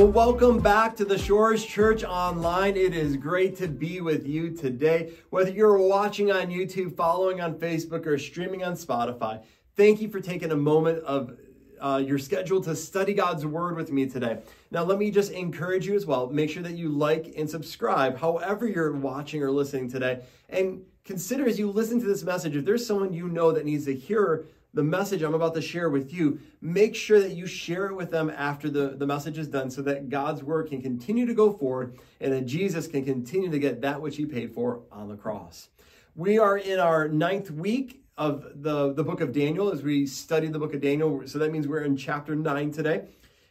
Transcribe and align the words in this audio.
Well, 0.00 0.12
welcome 0.12 0.60
back 0.60 0.96
to 0.96 1.04
the 1.04 1.18
Shores 1.18 1.62
Church 1.62 2.04
Online. 2.04 2.74
It 2.74 2.94
is 2.94 3.18
great 3.18 3.54
to 3.56 3.68
be 3.68 4.00
with 4.00 4.26
you 4.26 4.56
today. 4.56 5.12
Whether 5.28 5.50
you're 5.50 5.76
watching 5.76 6.32
on 6.32 6.46
YouTube, 6.46 6.96
following 6.96 7.42
on 7.42 7.56
Facebook, 7.56 8.06
or 8.06 8.16
streaming 8.16 8.64
on 8.64 8.76
Spotify, 8.76 9.42
thank 9.76 10.00
you 10.00 10.08
for 10.08 10.18
taking 10.18 10.52
a 10.52 10.56
moment 10.56 11.04
of 11.04 11.36
uh, 11.82 12.02
your 12.02 12.16
schedule 12.16 12.62
to 12.62 12.74
study 12.74 13.12
God's 13.12 13.44
Word 13.44 13.76
with 13.76 13.92
me 13.92 14.06
today. 14.06 14.38
Now, 14.70 14.84
let 14.84 14.96
me 14.96 15.10
just 15.10 15.32
encourage 15.32 15.86
you 15.86 15.94
as 15.94 16.06
well. 16.06 16.30
Make 16.30 16.48
sure 16.48 16.62
that 16.62 16.78
you 16.78 16.88
like 16.88 17.34
and 17.36 17.48
subscribe, 17.50 18.16
however, 18.16 18.66
you're 18.66 18.92
watching 18.92 19.42
or 19.42 19.50
listening 19.50 19.90
today. 19.90 20.22
And 20.48 20.82
consider 21.04 21.46
as 21.46 21.58
you 21.58 21.70
listen 21.70 22.00
to 22.00 22.06
this 22.06 22.22
message, 22.22 22.56
if 22.56 22.64
there's 22.64 22.86
someone 22.86 23.12
you 23.12 23.28
know 23.28 23.52
that 23.52 23.66
needs 23.66 23.84
to 23.84 23.94
hear 23.94 24.46
the 24.72 24.82
message 24.82 25.22
I'm 25.22 25.34
about 25.34 25.54
to 25.54 25.62
share 25.62 25.90
with 25.90 26.12
you, 26.12 26.40
make 26.60 26.94
sure 26.94 27.20
that 27.20 27.32
you 27.32 27.46
share 27.46 27.86
it 27.86 27.94
with 27.94 28.10
them 28.10 28.30
after 28.30 28.70
the, 28.70 28.90
the 28.96 29.06
message 29.06 29.38
is 29.38 29.48
done 29.48 29.70
so 29.70 29.82
that 29.82 30.08
God's 30.08 30.42
word 30.42 30.68
can 30.68 30.80
continue 30.80 31.26
to 31.26 31.34
go 31.34 31.52
forward 31.52 31.98
and 32.20 32.32
that 32.32 32.46
Jesus 32.46 32.86
can 32.86 33.04
continue 33.04 33.50
to 33.50 33.58
get 33.58 33.80
that 33.80 34.00
which 34.00 34.16
he 34.16 34.26
paid 34.26 34.54
for 34.54 34.82
on 34.92 35.08
the 35.08 35.16
cross. 35.16 35.68
We 36.14 36.38
are 36.38 36.58
in 36.58 36.78
our 36.78 37.08
ninth 37.08 37.50
week 37.50 38.04
of 38.16 38.44
the, 38.62 38.92
the 38.92 39.02
book 39.02 39.20
of 39.20 39.32
Daniel 39.32 39.72
as 39.72 39.82
we 39.82 40.06
study 40.06 40.46
the 40.48 40.58
book 40.58 40.74
of 40.74 40.80
Daniel. 40.80 41.22
So 41.26 41.38
that 41.38 41.50
means 41.50 41.66
we're 41.66 41.84
in 41.84 41.96
chapter 41.96 42.36
nine 42.36 42.70
today. 42.70 43.06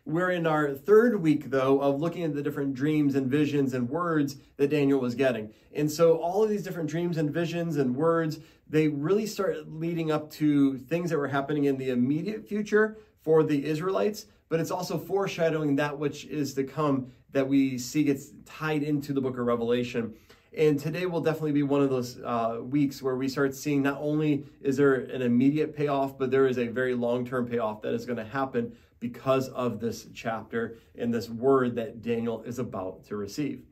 We're 0.09 0.31
in 0.31 0.47
our 0.47 0.73
third 0.73 1.21
week, 1.21 1.51
though, 1.51 1.81
of 1.81 2.01
looking 2.01 2.23
at 2.23 2.33
the 2.33 2.41
different 2.41 2.73
dreams 2.73 3.13
and 3.13 3.27
visions 3.27 3.75
and 3.75 3.87
words 3.87 4.37
that 4.57 4.71
Daniel 4.71 4.99
was 4.99 5.13
getting. 5.13 5.53
And 5.71 5.91
so, 5.91 6.17
all 6.17 6.43
of 6.43 6.49
these 6.49 6.63
different 6.63 6.89
dreams 6.89 7.17
and 7.17 7.29
visions 7.29 7.77
and 7.77 7.95
words, 7.95 8.39
they 8.67 8.87
really 8.87 9.27
start 9.27 9.71
leading 9.71 10.11
up 10.11 10.31
to 10.31 10.79
things 10.79 11.11
that 11.11 11.19
were 11.19 11.27
happening 11.27 11.65
in 11.65 11.77
the 11.77 11.91
immediate 11.91 12.47
future 12.47 12.97
for 13.21 13.43
the 13.43 13.63
Israelites, 13.63 14.25
but 14.49 14.59
it's 14.59 14.71
also 14.71 14.97
foreshadowing 14.97 15.75
that 15.75 15.99
which 15.99 16.25
is 16.25 16.55
to 16.55 16.63
come 16.63 17.11
that 17.31 17.47
we 17.47 17.77
see 17.77 18.03
gets 18.03 18.31
tied 18.47 18.81
into 18.81 19.13
the 19.13 19.21
book 19.21 19.37
of 19.37 19.45
Revelation. 19.45 20.15
And 20.57 20.79
today 20.79 21.05
will 21.05 21.21
definitely 21.21 21.51
be 21.51 21.61
one 21.61 21.83
of 21.83 21.91
those 21.91 22.19
uh, 22.21 22.57
weeks 22.63 23.03
where 23.03 23.15
we 23.15 23.29
start 23.29 23.53
seeing 23.53 23.83
not 23.83 23.99
only 24.01 24.47
is 24.61 24.77
there 24.77 24.95
an 24.95 25.21
immediate 25.21 25.75
payoff, 25.75 26.17
but 26.17 26.31
there 26.31 26.47
is 26.47 26.57
a 26.57 26.65
very 26.65 26.95
long 26.95 27.27
term 27.27 27.47
payoff 27.47 27.83
that 27.83 27.93
is 27.93 28.07
going 28.07 28.17
to 28.17 28.25
happen 28.25 28.75
because 28.99 29.49
of 29.49 29.79
this 29.79 30.07
chapter 30.13 30.77
and 30.97 31.13
this 31.13 31.29
word 31.29 31.75
that 31.75 32.01
Daniel 32.01 32.43
is 32.43 32.59
about 32.59 33.05
to 33.05 33.15
receive. 33.15 33.63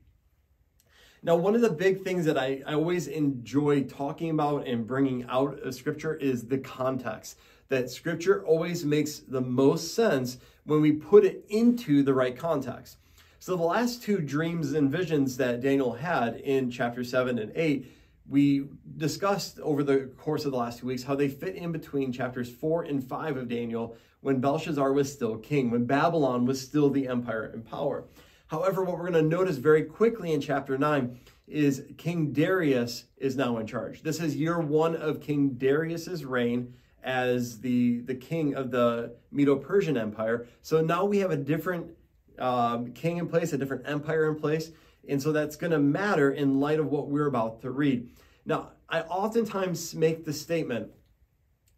Now, 1.23 1.35
one 1.35 1.55
of 1.55 1.61
the 1.61 1.69
big 1.69 2.03
things 2.03 2.25
that 2.25 2.37
I, 2.37 2.61
I 2.65 2.73
always 2.73 3.07
enjoy 3.07 3.83
talking 3.83 4.29
about 4.29 4.67
and 4.67 4.85
bringing 4.85 5.25
out 5.29 5.59
of 5.59 5.73
Scripture 5.73 6.15
is 6.15 6.45
the 6.45 6.59
context. 6.59 7.37
That 7.69 7.89
Scripture 7.89 8.45
always 8.45 8.85
makes 8.85 9.19
the 9.19 9.41
most 9.41 9.93
sense 9.93 10.37
when 10.65 10.79
we 10.79 10.93
put 10.93 11.25
it 11.25 11.43
into 11.49 12.03
the 12.03 12.13
right 12.13 12.37
context. 12.37 12.97
So, 13.39 13.55
the 13.55 13.63
last 13.63 14.03
two 14.03 14.19
dreams 14.19 14.73
and 14.73 14.91
visions 14.91 15.37
that 15.37 15.59
Daniel 15.59 15.93
had 15.93 16.37
in 16.37 16.71
chapter 16.71 17.03
7 17.03 17.39
and 17.39 17.51
8, 17.55 17.91
we 18.29 18.65
discussed 18.97 19.59
over 19.59 19.83
the 19.83 20.11
course 20.17 20.45
of 20.45 20.51
the 20.51 20.57
last 20.57 20.79
two 20.79 20.87
weeks 20.87 21.03
how 21.03 21.15
they 21.15 21.29
fit 21.29 21.55
in 21.55 21.71
between 21.71 22.11
chapters 22.11 22.49
4 22.49 22.83
and 22.83 23.03
5 23.03 23.37
of 23.37 23.47
Daniel 23.47 23.95
when 24.21 24.41
Belshazzar 24.41 24.91
was 24.91 25.11
still 25.11 25.37
king, 25.37 25.71
when 25.71 25.85
Babylon 25.85 26.45
was 26.45 26.59
still 26.59 26.89
the 26.89 27.07
empire 27.07 27.51
in 27.53 27.61
power. 27.61 28.05
However, 28.47 28.83
what 28.83 28.97
we're 28.97 29.09
going 29.09 29.13
to 29.13 29.21
notice 29.21 29.57
very 29.57 29.83
quickly 29.83 30.31
in 30.31 30.41
chapter 30.41 30.77
9 30.77 31.19
is 31.47 31.85
King 31.97 32.33
Darius 32.33 33.05
is 33.17 33.35
now 33.35 33.57
in 33.57 33.67
charge. 33.67 34.01
This 34.01 34.19
is 34.19 34.35
year 34.35 34.59
one 34.59 34.95
of 34.95 35.21
King 35.21 35.51
Darius's 35.51 36.25
reign 36.25 36.73
as 37.03 37.59
the, 37.61 38.01
the 38.01 38.15
king 38.15 38.55
of 38.55 38.71
the 38.71 39.15
Medo-Persian 39.31 39.95
Empire. 39.95 40.47
So 40.61 40.81
now 40.81 41.05
we 41.05 41.19
have 41.19 41.31
a 41.31 41.37
different 41.37 41.91
um, 42.37 42.91
king 42.91 43.17
in 43.17 43.27
place, 43.27 43.53
a 43.53 43.57
different 43.57 43.87
empire 43.87 44.29
in 44.29 44.35
place. 44.35 44.71
And 45.07 45.21
so 45.21 45.31
that's 45.31 45.55
going 45.55 45.71
to 45.71 45.79
matter 45.79 46.31
in 46.31 46.59
light 46.59 46.79
of 46.79 46.87
what 46.87 47.07
we're 47.07 47.27
about 47.27 47.61
to 47.61 47.71
read. 47.71 48.09
Now, 48.45 48.71
I 48.89 49.01
oftentimes 49.01 49.93
make 49.95 50.25
the 50.25 50.33
statement 50.33 50.89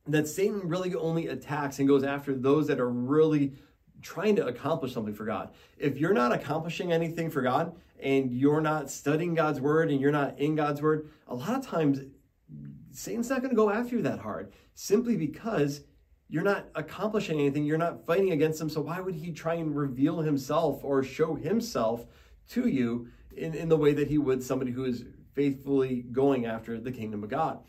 that 0.08 0.28
Satan 0.28 0.68
really 0.68 0.96
only 0.96 1.28
attacks 1.28 1.80
and 1.80 1.88
goes 1.88 2.04
after 2.04 2.34
those 2.34 2.68
that 2.68 2.80
are 2.80 2.90
really 2.90 3.54
trying 4.02 4.36
to 4.38 4.48
accomplish 4.48 4.94
something 4.94 5.14
for 5.14 5.26
God. 5.26 5.50
If 5.78 5.98
you're 5.98 6.14
not 6.14 6.32
accomplishing 6.32 6.92
anything 6.92 7.30
for 7.30 7.42
God 7.42 7.76
and 8.00 8.32
you're 8.32 8.62
not 8.62 8.90
studying 8.90 9.36
God's 9.36 9.60
word 9.60 9.92
and 9.92 10.00
you're 10.00 10.12
not 10.12 10.40
in 10.40 10.56
God's 10.56 10.82
word, 10.82 11.10
a 11.28 11.36
lot 11.36 11.56
of 11.56 11.66
times 11.66 12.00
Satan's 12.92 13.30
not 13.30 13.40
going 13.40 13.52
to 13.52 13.56
go 13.56 13.70
after 13.70 13.98
you 13.98 14.02
that 14.04 14.20
hard 14.20 14.54
simply 14.74 15.16
because 15.16 15.82
you're 16.30 16.44
not 16.44 16.68
accomplishing 16.76 17.40
anything. 17.40 17.66
You're 17.66 17.78
not 17.78 18.06
fighting 18.06 18.32
against 18.32 18.62
him. 18.62 18.70
So 18.70 18.82
why 18.82 19.00
would 19.00 19.16
he 19.16 19.32
try 19.32 19.56
and 19.56 19.76
reveal 19.76 20.20
himself 20.22 20.84
or 20.84 21.04
show 21.04 21.36
himself 21.36 22.06
to 22.52 22.68
you 22.68 23.08
in, 23.36 23.54
in 23.54 23.70
the 23.70 23.78
way 23.78 23.94
that 23.94 24.08
he 24.08 24.18
would 24.18 24.44
somebody 24.44 24.72
who 24.72 24.86
is 24.86 25.06
faithfully 25.34 26.04
going 26.12 26.46
after 26.46 26.80
the 26.80 26.92
kingdom 26.92 27.24
of 27.24 27.30
God? 27.30 27.60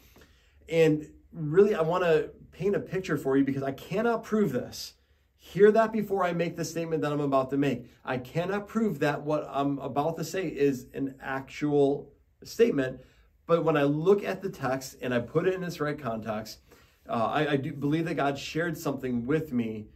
And 0.69 1.11
really, 1.33 1.75
I 1.75 1.83
want 1.83 2.05
to 2.05 2.31
paint 2.53 2.77
a 2.77 2.81
picture 2.81 3.17
for 3.17 3.37
you 3.37 3.45
because 3.45 3.63
I 3.63 3.73
cannot 3.73 4.25
prove 4.25 4.53
this. 4.53 4.95
Hear 5.37 5.73
that 5.73 5.93
before 5.93 6.23
I 6.23 6.33
make 6.33 6.57
the 6.57 6.65
statement 6.65 7.03
that 7.03 7.13
I'm 7.13 7.21
about 7.21 7.51
to 7.51 7.57
make. 7.57 7.87
I 8.05 8.19
cannot 8.19 8.69
prove 8.69 8.99
that 8.99 9.23
what 9.23 9.49
I'm 9.51 9.79
about 9.79 10.17
to 10.19 10.25
say 10.25 10.47
is 10.47 10.87
an 10.93 11.15
actual 11.21 12.13
statement, 12.45 13.01
but 13.47 13.65
when 13.65 13.77
I 13.77 13.85
look 13.85 14.23
at 14.23 14.43
the 14.43 14.51
text 14.51 14.97
and 15.01 15.15
I 15.15 15.21
put 15.21 15.47
it 15.47 15.55
in 15.55 15.65
its 15.65 15.81
right 15.81 15.99
context, 15.99 16.59
uh, 17.09 17.15
I, 17.15 17.53
I 17.53 17.57
do 17.57 17.73
believe 17.73 18.05
that 18.05 18.15
God 18.15 18.39
shared 18.39 18.77
something 18.77 19.27
with 19.27 19.53
me 19.53 19.87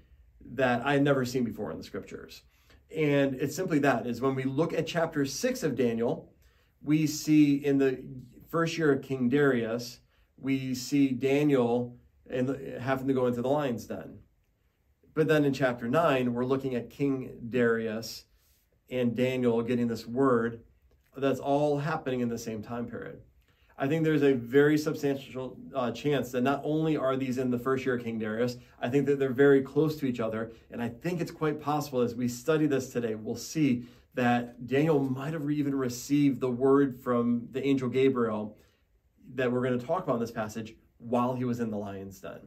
that 0.52 0.84
I 0.84 0.94
had 0.94 1.02
never 1.02 1.24
seen 1.24 1.44
before 1.44 1.70
in 1.70 1.78
the 1.78 1.84
scriptures. 1.84 2.42
And 2.96 3.34
it's 3.34 3.56
simply 3.56 3.78
that 3.80 4.06
is 4.06 4.20
when 4.20 4.34
we 4.34 4.44
look 4.44 4.72
at 4.72 4.86
chapter 4.86 5.24
six 5.26 5.62
of 5.62 5.76
Daniel, 5.76 6.32
we 6.82 7.06
see 7.06 7.54
in 7.54 7.78
the 7.78 8.04
first 8.48 8.78
year 8.78 8.92
of 8.92 9.02
King 9.02 9.28
Darius, 9.28 10.00
we 10.36 10.74
see 10.74 11.08
Daniel 11.08 11.96
and 12.30 12.80
having 12.80 13.08
to 13.08 13.14
go 13.14 13.26
into 13.26 13.42
the 13.42 13.48
lion's 13.48 13.86
den. 13.86 14.18
But 15.14 15.28
then 15.28 15.44
in 15.44 15.52
chapter 15.52 15.88
9, 15.88 16.32
we're 16.34 16.44
looking 16.44 16.74
at 16.74 16.90
King 16.90 17.48
Darius 17.50 18.24
and 18.90 19.16
Daniel 19.16 19.62
getting 19.62 19.88
this 19.88 20.06
word 20.06 20.60
that's 21.16 21.40
all 21.40 21.78
happening 21.78 22.20
in 22.20 22.28
the 22.28 22.38
same 22.38 22.62
time 22.62 22.86
period. 22.86 23.20
I 23.76 23.88
think 23.88 24.04
there's 24.04 24.22
a 24.22 24.34
very 24.34 24.78
substantial 24.78 25.56
uh, 25.74 25.90
chance 25.90 26.30
that 26.30 26.42
not 26.42 26.60
only 26.64 26.96
are 26.96 27.16
these 27.16 27.38
in 27.38 27.50
the 27.50 27.58
first 27.58 27.84
year 27.84 27.96
of 27.96 28.04
King 28.04 28.18
Darius, 28.20 28.56
I 28.80 28.88
think 28.88 29.06
that 29.06 29.18
they're 29.18 29.30
very 29.30 29.62
close 29.62 29.96
to 29.96 30.06
each 30.06 30.20
other. 30.20 30.52
And 30.70 30.80
I 30.80 30.88
think 30.88 31.20
it's 31.20 31.32
quite 31.32 31.60
possible 31.60 32.00
as 32.00 32.14
we 32.14 32.28
study 32.28 32.66
this 32.66 32.90
today, 32.90 33.16
we'll 33.16 33.34
see 33.34 33.84
that 34.14 34.66
Daniel 34.68 35.00
might 35.00 35.32
have 35.32 35.50
even 35.50 35.74
received 35.74 36.40
the 36.40 36.50
word 36.50 37.02
from 37.02 37.48
the 37.50 37.66
angel 37.66 37.88
Gabriel 37.88 38.56
that 39.34 39.50
we're 39.50 39.62
going 39.62 39.78
to 39.78 39.84
talk 39.84 40.04
about 40.04 40.14
in 40.14 40.20
this 40.20 40.30
passage 40.30 40.76
while 40.98 41.34
he 41.34 41.44
was 41.44 41.58
in 41.58 41.70
the 41.70 41.76
lion's 41.76 42.20
den. 42.20 42.38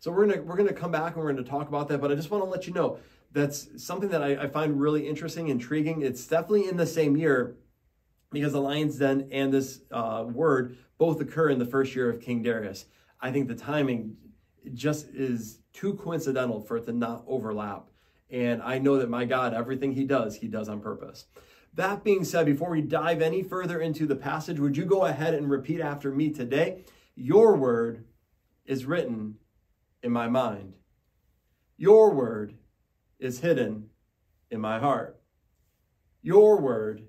So 0.00 0.10
we're 0.10 0.26
gonna 0.26 0.42
we're 0.42 0.56
gonna 0.56 0.72
come 0.72 0.90
back 0.90 1.14
and 1.14 1.22
we're 1.22 1.32
gonna 1.32 1.44
talk 1.44 1.68
about 1.68 1.86
that. 1.88 2.00
But 2.00 2.10
I 2.10 2.16
just 2.16 2.28
want 2.28 2.42
to 2.42 2.50
let 2.50 2.66
you 2.66 2.72
know 2.72 2.98
that's 3.30 3.68
something 3.80 4.08
that 4.08 4.20
I, 4.20 4.30
I 4.30 4.48
find 4.48 4.80
really 4.80 5.06
interesting, 5.06 5.46
intriguing. 5.46 6.02
It's 6.02 6.26
definitely 6.26 6.68
in 6.68 6.76
the 6.76 6.86
same 6.86 7.16
year 7.16 7.54
because 8.32 8.52
the 8.52 8.60
lion's 8.60 8.98
den 8.98 9.28
and 9.30 9.52
this 9.52 9.80
uh, 9.90 10.24
word 10.26 10.76
both 10.98 11.20
occur 11.20 11.50
in 11.50 11.58
the 11.58 11.66
first 11.66 11.94
year 11.94 12.08
of 12.08 12.20
King 12.20 12.42
Darius. 12.42 12.86
I 13.20 13.30
think 13.30 13.48
the 13.48 13.54
timing 13.54 14.16
just 14.74 15.08
is 15.08 15.58
too 15.72 15.94
coincidental 15.94 16.60
for 16.60 16.76
it 16.76 16.86
to 16.86 16.92
not 16.92 17.24
overlap. 17.26 17.88
And 18.30 18.62
I 18.62 18.78
know 18.78 18.98
that 18.98 19.10
my 19.10 19.24
God, 19.24 19.52
everything 19.52 19.92
he 19.92 20.04
does, 20.04 20.36
he 20.36 20.48
does 20.48 20.68
on 20.68 20.80
purpose. 20.80 21.26
That 21.74 22.04
being 22.04 22.24
said, 22.24 22.46
before 22.46 22.70
we 22.70 22.82
dive 22.82 23.22
any 23.22 23.42
further 23.42 23.80
into 23.80 24.06
the 24.06 24.16
passage, 24.16 24.58
would 24.58 24.76
you 24.76 24.84
go 24.84 25.04
ahead 25.04 25.34
and 25.34 25.50
repeat 25.50 25.80
after 25.80 26.10
me 26.10 26.30
today? 26.30 26.84
Your 27.14 27.56
word 27.56 28.04
is 28.66 28.84
written 28.84 29.36
in 30.02 30.12
my 30.12 30.28
mind. 30.28 30.74
Your 31.76 32.12
word 32.12 32.54
is 33.18 33.40
hidden 33.40 33.90
in 34.50 34.60
my 34.60 34.78
heart. 34.78 35.18
Your 36.22 36.60
word 36.60 37.02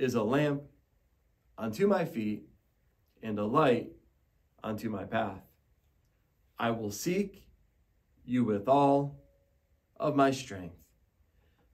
is 0.00 0.14
a 0.14 0.22
lamp 0.22 0.62
unto 1.58 1.86
my 1.86 2.06
feet 2.06 2.48
and 3.22 3.38
a 3.38 3.44
light 3.44 3.92
unto 4.64 4.88
my 4.88 5.04
path. 5.04 5.42
I 6.58 6.70
will 6.70 6.90
seek 6.90 7.46
you 8.24 8.44
with 8.44 8.66
all 8.66 9.20
of 9.98 10.16
my 10.16 10.30
strength. 10.30 10.76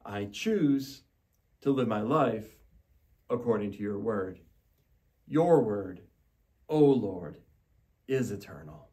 I 0.05 0.25
choose 0.25 1.03
to 1.63 1.71
live 1.71 1.87
my 1.87 2.01
life 2.01 2.47
according 3.31 3.73
to 3.73 3.79
your 3.79 3.99
word. 3.99 4.41
Your 5.29 5.63
word, 5.63 6.01
O 6.69 6.81
Lord, 6.81 7.37
is 8.09 8.33
eternal. 8.33 8.89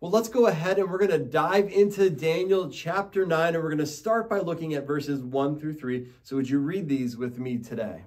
Well, 0.00 0.10
let's 0.10 0.28
go 0.28 0.46
ahead 0.46 0.78
and 0.78 0.90
we're 0.90 0.98
going 0.98 1.10
to 1.10 1.18
dive 1.18 1.68
into 1.68 2.08
Daniel 2.10 2.70
chapter 2.70 3.26
9, 3.26 3.54
and 3.54 3.62
we're 3.62 3.68
going 3.68 3.78
to 3.78 3.86
start 3.86 4.30
by 4.30 4.38
looking 4.38 4.74
at 4.74 4.86
verses 4.86 5.20
1 5.20 5.58
through 5.58 5.74
3. 5.74 6.08
So, 6.22 6.36
would 6.36 6.48
you 6.48 6.58
read 6.58 6.88
these 6.88 7.16
with 7.16 7.38
me 7.38 7.58
today? 7.58 8.04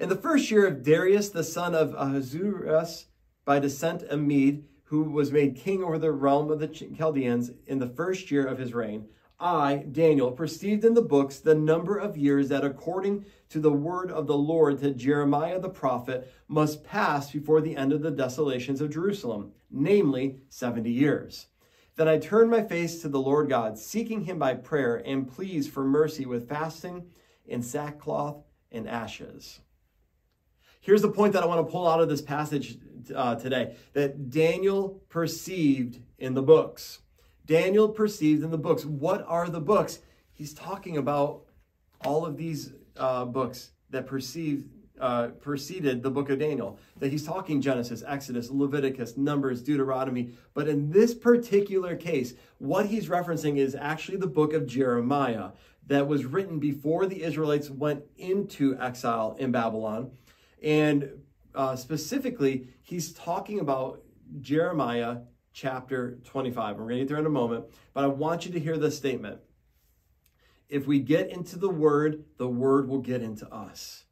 In 0.00 0.08
the 0.08 0.14
first 0.14 0.48
year 0.52 0.64
of 0.64 0.84
Darius, 0.84 1.28
the 1.28 1.42
son 1.42 1.74
of 1.74 1.92
Ahasuerus, 1.92 3.06
by 3.44 3.58
descent 3.58 4.04
a 4.08 4.16
Mede, 4.16 4.64
who 4.84 5.02
was 5.02 5.32
made 5.32 5.56
king 5.56 5.82
over 5.82 5.98
the 5.98 6.12
realm 6.12 6.52
of 6.52 6.60
the 6.60 6.68
Chaldeans, 6.68 7.50
in 7.66 7.80
the 7.80 7.88
first 7.88 8.30
year 8.30 8.46
of 8.46 8.58
his 8.58 8.72
reign, 8.72 9.08
I, 9.40 9.86
Daniel, 9.90 10.30
perceived 10.30 10.84
in 10.84 10.94
the 10.94 11.02
books 11.02 11.40
the 11.40 11.56
number 11.56 11.96
of 11.98 12.16
years 12.16 12.48
that, 12.48 12.64
according 12.64 13.24
to 13.48 13.58
the 13.58 13.72
word 13.72 14.12
of 14.12 14.28
the 14.28 14.38
Lord 14.38 14.78
to 14.82 14.94
Jeremiah 14.94 15.58
the 15.58 15.68
prophet, 15.68 16.32
must 16.46 16.84
pass 16.84 17.32
before 17.32 17.60
the 17.60 17.74
end 17.74 17.92
of 17.92 18.02
the 18.02 18.12
desolations 18.12 18.80
of 18.80 18.90
Jerusalem, 18.90 19.50
namely 19.68 20.38
70 20.48 20.88
years. 20.88 21.48
Then 21.96 22.06
I 22.06 22.18
turned 22.18 22.52
my 22.52 22.62
face 22.62 23.02
to 23.02 23.08
the 23.08 23.20
Lord 23.20 23.48
God, 23.48 23.76
seeking 23.76 24.22
him 24.22 24.38
by 24.38 24.54
prayer 24.54 25.02
and 25.04 25.28
pleas 25.28 25.66
for 25.66 25.82
mercy 25.82 26.24
with 26.24 26.48
fasting 26.48 27.10
and 27.48 27.64
sackcloth 27.64 28.44
and 28.70 28.88
ashes. 28.88 29.58
Here's 30.80 31.02
the 31.02 31.10
point 31.10 31.32
that 31.32 31.42
I 31.42 31.46
want 31.46 31.66
to 31.66 31.70
pull 31.70 31.88
out 31.88 32.00
of 32.00 32.08
this 32.08 32.22
passage 32.22 32.78
uh, 33.14 33.34
today 33.36 33.76
that 33.92 34.30
Daniel 34.30 35.00
perceived 35.08 36.00
in 36.18 36.34
the 36.34 36.42
books. 36.42 37.00
Daniel 37.46 37.88
perceived 37.88 38.42
in 38.44 38.50
the 38.50 38.58
books. 38.58 38.84
What 38.84 39.24
are 39.26 39.48
the 39.48 39.60
books? 39.60 40.00
He's 40.32 40.52
talking 40.52 40.96
about 40.96 41.44
all 42.04 42.26
of 42.26 42.36
these 42.36 42.72
uh, 42.96 43.24
books 43.24 43.70
that 43.90 44.06
perceived 44.06 44.68
uh, 45.00 45.28
preceded 45.40 46.02
the 46.02 46.10
book 46.10 46.28
of 46.28 46.38
Daniel. 46.40 46.78
That 46.98 47.10
he's 47.10 47.24
talking 47.24 47.60
Genesis, 47.60 48.02
Exodus, 48.06 48.50
Leviticus, 48.50 49.16
Numbers, 49.16 49.62
Deuteronomy. 49.62 50.30
But 50.54 50.68
in 50.68 50.90
this 50.90 51.14
particular 51.14 51.96
case, 51.96 52.34
what 52.58 52.86
he's 52.86 53.08
referencing 53.08 53.58
is 53.58 53.76
actually 53.76 54.18
the 54.18 54.26
book 54.26 54.52
of 54.52 54.66
Jeremiah 54.66 55.50
that 55.86 56.06
was 56.06 56.24
written 56.26 56.58
before 56.58 57.06
the 57.06 57.22
Israelites 57.22 57.70
went 57.70 58.02
into 58.16 58.76
exile 58.78 59.36
in 59.38 59.52
Babylon. 59.52 60.10
And 60.62 61.10
uh, 61.54 61.76
specifically, 61.76 62.68
he's 62.82 63.12
talking 63.12 63.60
about 63.60 64.02
Jeremiah 64.40 65.18
chapter 65.52 66.18
25. 66.24 66.76
We're 66.76 66.84
going 66.84 66.94
to 66.96 66.98
get 67.00 67.08
there 67.08 67.18
in 67.18 67.26
a 67.26 67.30
moment, 67.30 67.64
but 67.94 68.04
I 68.04 68.08
want 68.08 68.46
you 68.46 68.52
to 68.52 68.60
hear 68.60 68.76
this 68.76 68.96
statement. 68.96 69.38
If 70.68 70.86
we 70.86 71.00
get 71.00 71.30
into 71.30 71.58
the 71.58 71.70
word, 71.70 72.24
the 72.36 72.48
word 72.48 72.88
will 72.88 73.00
get 73.00 73.22
into 73.22 73.52
us. 73.52 74.04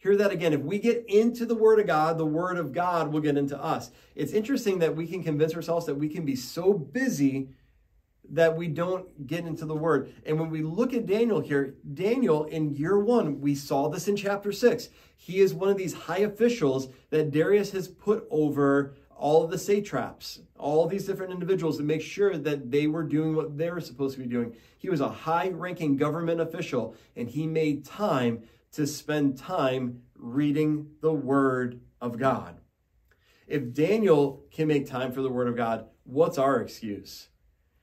Hear 0.00 0.16
that 0.16 0.30
again. 0.30 0.54
If 0.54 0.62
we 0.62 0.78
get 0.78 1.04
into 1.08 1.44
the 1.44 1.54
Word 1.54 1.78
of 1.78 1.86
God, 1.86 2.16
the 2.16 2.24
Word 2.24 2.56
of 2.56 2.72
God 2.72 3.12
will 3.12 3.20
get 3.20 3.36
into 3.36 3.62
us. 3.62 3.90
It's 4.14 4.32
interesting 4.32 4.78
that 4.78 4.96
we 4.96 5.06
can 5.06 5.22
convince 5.22 5.54
ourselves 5.54 5.84
that 5.84 5.96
we 5.96 6.08
can 6.08 6.24
be 6.24 6.36
so 6.36 6.72
busy 6.72 7.50
that 8.30 8.56
we 8.56 8.68
don't 8.68 9.26
get 9.26 9.44
into 9.44 9.66
the 9.66 9.74
Word. 9.74 10.12
And 10.24 10.38
when 10.38 10.50
we 10.50 10.62
look 10.62 10.94
at 10.94 11.06
Daniel 11.06 11.40
here, 11.40 11.74
Daniel 11.94 12.44
in 12.44 12.74
year 12.74 12.98
one, 12.98 13.40
we 13.40 13.54
saw 13.54 13.88
this 13.88 14.08
in 14.08 14.16
chapter 14.16 14.52
six. 14.52 14.88
He 15.16 15.40
is 15.40 15.52
one 15.52 15.68
of 15.68 15.76
these 15.76 15.92
high 15.92 16.20
officials 16.20 16.88
that 17.10 17.30
Darius 17.30 17.72
has 17.72 17.88
put 17.88 18.26
over 18.30 18.94
all 19.16 19.44
of 19.44 19.50
the 19.50 19.58
satraps, 19.58 20.40
all 20.58 20.86
these 20.86 21.04
different 21.04 21.32
individuals 21.32 21.76
to 21.76 21.82
make 21.82 22.00
sure 22.00 22.38
that 22.38 22.70
they 22.70 22.86
were 22.86 23.02
doing 23.02 23.36
what 23.36 23.58
they 23.58 23.70
were 23.70 23.80
supposed 23.80 24.14
to 24.14 24.22
be 24.22 24.28
doing. 24.28 24.56
He 24.78 24.88
was 24.88 25.02
a 25.02 25.10
high 25.10 25.50
ranking 25.50 25.96
government 25.96 26.40
official 26.40 26.96
and 27.16 27.28
he 27.28 27.46
made 27.46 27.84
time 27.84 28.44
to 28.72 28.86
spend 28.86 29.36
time 29.36 30.00
reading 30.16 30.88
the 31.02 31.12
Word 31.12 31.80
of 32.00 32.18
God. 32.18 32.60
If 33.46 33.74
Daniel 33.74 34.44
can 34.50 34.68
make 34.68 34.86
time 34.86 35.12
for 35.12 35.22
the 35.22 35.28
Word 35.28 35.48
of 35.48 35.56
God, 35.56 35.86
what's 36.04 36.38
our 36.38 36.60
excuse? 36.62 37.28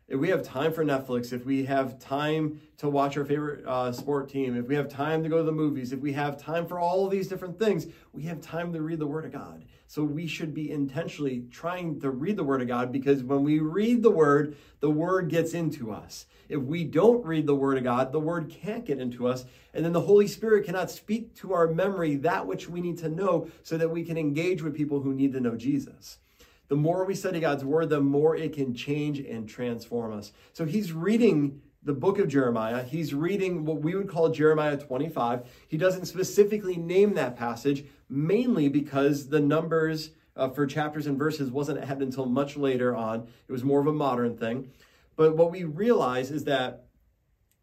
If 0.09 0.21
we 0.21 0.29
have 0.29 0.41
time 0.41 0.71
for 0.71 0.85
Netflix, 0.85 1.33
if 1.33 1.45
we 1.45 1.65
have 1.65 1.99
time 1.99 2.61
to 2.77 2.87
watch 2.87 3.17
our 3.17 3.25
favorite 3.25 3.65
uh, 3.67 3.91
sport 3.91 4.29
team, 4.29 4.55
if 4.55 4.65
we 4.65 4.75
have 4.75 4.87
time 4.87 5.21
to 5.21 5.27
go 5.27 5.39
to 5.39 5.43
the 5.43 5.51
movies, 5.51 5.91
if 5.91 5.99
we 5.99 6.13
have 6.13 6.41
time 6.41 6.65
for 6.65 6.79
all 6.79 7.03
of 7.03 7.11
these 7.11 7.27
different 7.27 7.59
things, 7.59 7.87
we 8.13 8.23
have 8.23 8.39
time 8.39 8.71
to 8.71 8.81
read 8.81 8.99
the 8.99 9.07
Word 9.07 9.25
of 9.25 9.33
God. 9.33 9.65
So 9.85 10.05
we 10.05 10.25
should 10.25 10.53
be 10.53 10.71
intentionally 10.71 11.43
trying 11.51 11.99
to 11.99 12.09
read 12.09 12.37
the 12.37 12.45
Word 12.45 12.61
of 12.61 12.69
God 12.69 12.89
because 12.89 13.21
when 13.21 13.43
we 13.43 13.59
read 13.59 14.01
the 14.01 14.09
Word, 14.09 14.55
the 14.79 14.89
Word 14.89 15.27
gets 15.27 15.53
into 15.53 15.91
us. 15.91 16.25
If 16.47 16.61
we 16.61 16.85
don't 16.85 17.25
read 17.25 17.45
the 17.45 17.55
Word 17.55 17.77
of 17.77 17.83
God, 17.83 18.13
the 18.13 18.19
Word 18.21 18.49
can't 18.49 18.85
get 18.85 18.99
into 18.99 19.27
us. 19.27 19.43
And 19.73 19.83
then 19.83 19.91
the 19.91 19.99
Holy 19.99 20.27
Spirit 20.27 20.65
cannot 20.65 20.89
speak 20.89 21.35
to 21.35 21.51
our 21.51 21.67
memory 21.67 22.15
that 22.15 22.47
which 22.47 22.69
we 22.69 22.79
need 22.79 22.97
to 22.99 23.09
know 23.09 23.49
so 23.61 23.77
that 23.77 23.91
we 23.91 24.05
can 24.05 24.17
engage 24.17 24.61
with 24.61 24.73
people 24.73 25.01
who 25.01 25.13
need 25.13 25.33
to 25.33 25.41
know 25.41 25.57
Jesus. 25.57 26.19
The 26.67 26.75
more 26.75 27.05
we 27.05 27.15
study 27.15 27.39
God's 27.39 27.63
Word, 27.63 27.89
the 27.89 28.01
more 28.01 28.35
it 28.35 28.53
can 28.53 28.73
change 28.73 29.19
and 29.19 29.47
transform 29.47 30.13
us. 30.13 30.31
So 30.53 30.65
he's 30.65 30.91
reading 30.91 31.61
the 31.83 31.93
book 31.93 32.19
of 32.19 32.27
Jeremiah. 32.27 32.83
He's 32.83 33.13
reading 33.13 33.63
what 33.63 33.81
we 33.81 33.95
would 33.95 34.09
call 34.09 34.29
Jeremiah 34.29 34.77
25. 34.77 35.47
He 35.67 35.77
doesn't 35.77 36.05
specifically 36.05 36.75
name 36.75 37.13
that 37.13 37.37
passage, 37.37 37.85
mainly 38.09 38.67
because 38.67 39.29
the 39.29 39.39
numbers 39.39 40.11
uh, 40.35 40.49
for 40.49 40.65
chapters 40.67 41.07
and 41.07 41.17
verses 41.17 41.49
wasn't 41.49 41.79
added 41.79 42.01
until 42.01 42.25
much 42.25 42.57
later 42.57 42.95
on. 42.95 43.27
It 43.47 43.51
was 43.51 43.63
more 43.63 43.79
of 43.79 43.87
a 43.87 43.93
modern 43.93 44.37
thing. 44.37 44.69
But 45.15 45.35
what 45.35 45.51
we 45.51 45.63
realize 45.63 46.29
is 46.29 46.43
that 46.43 46.87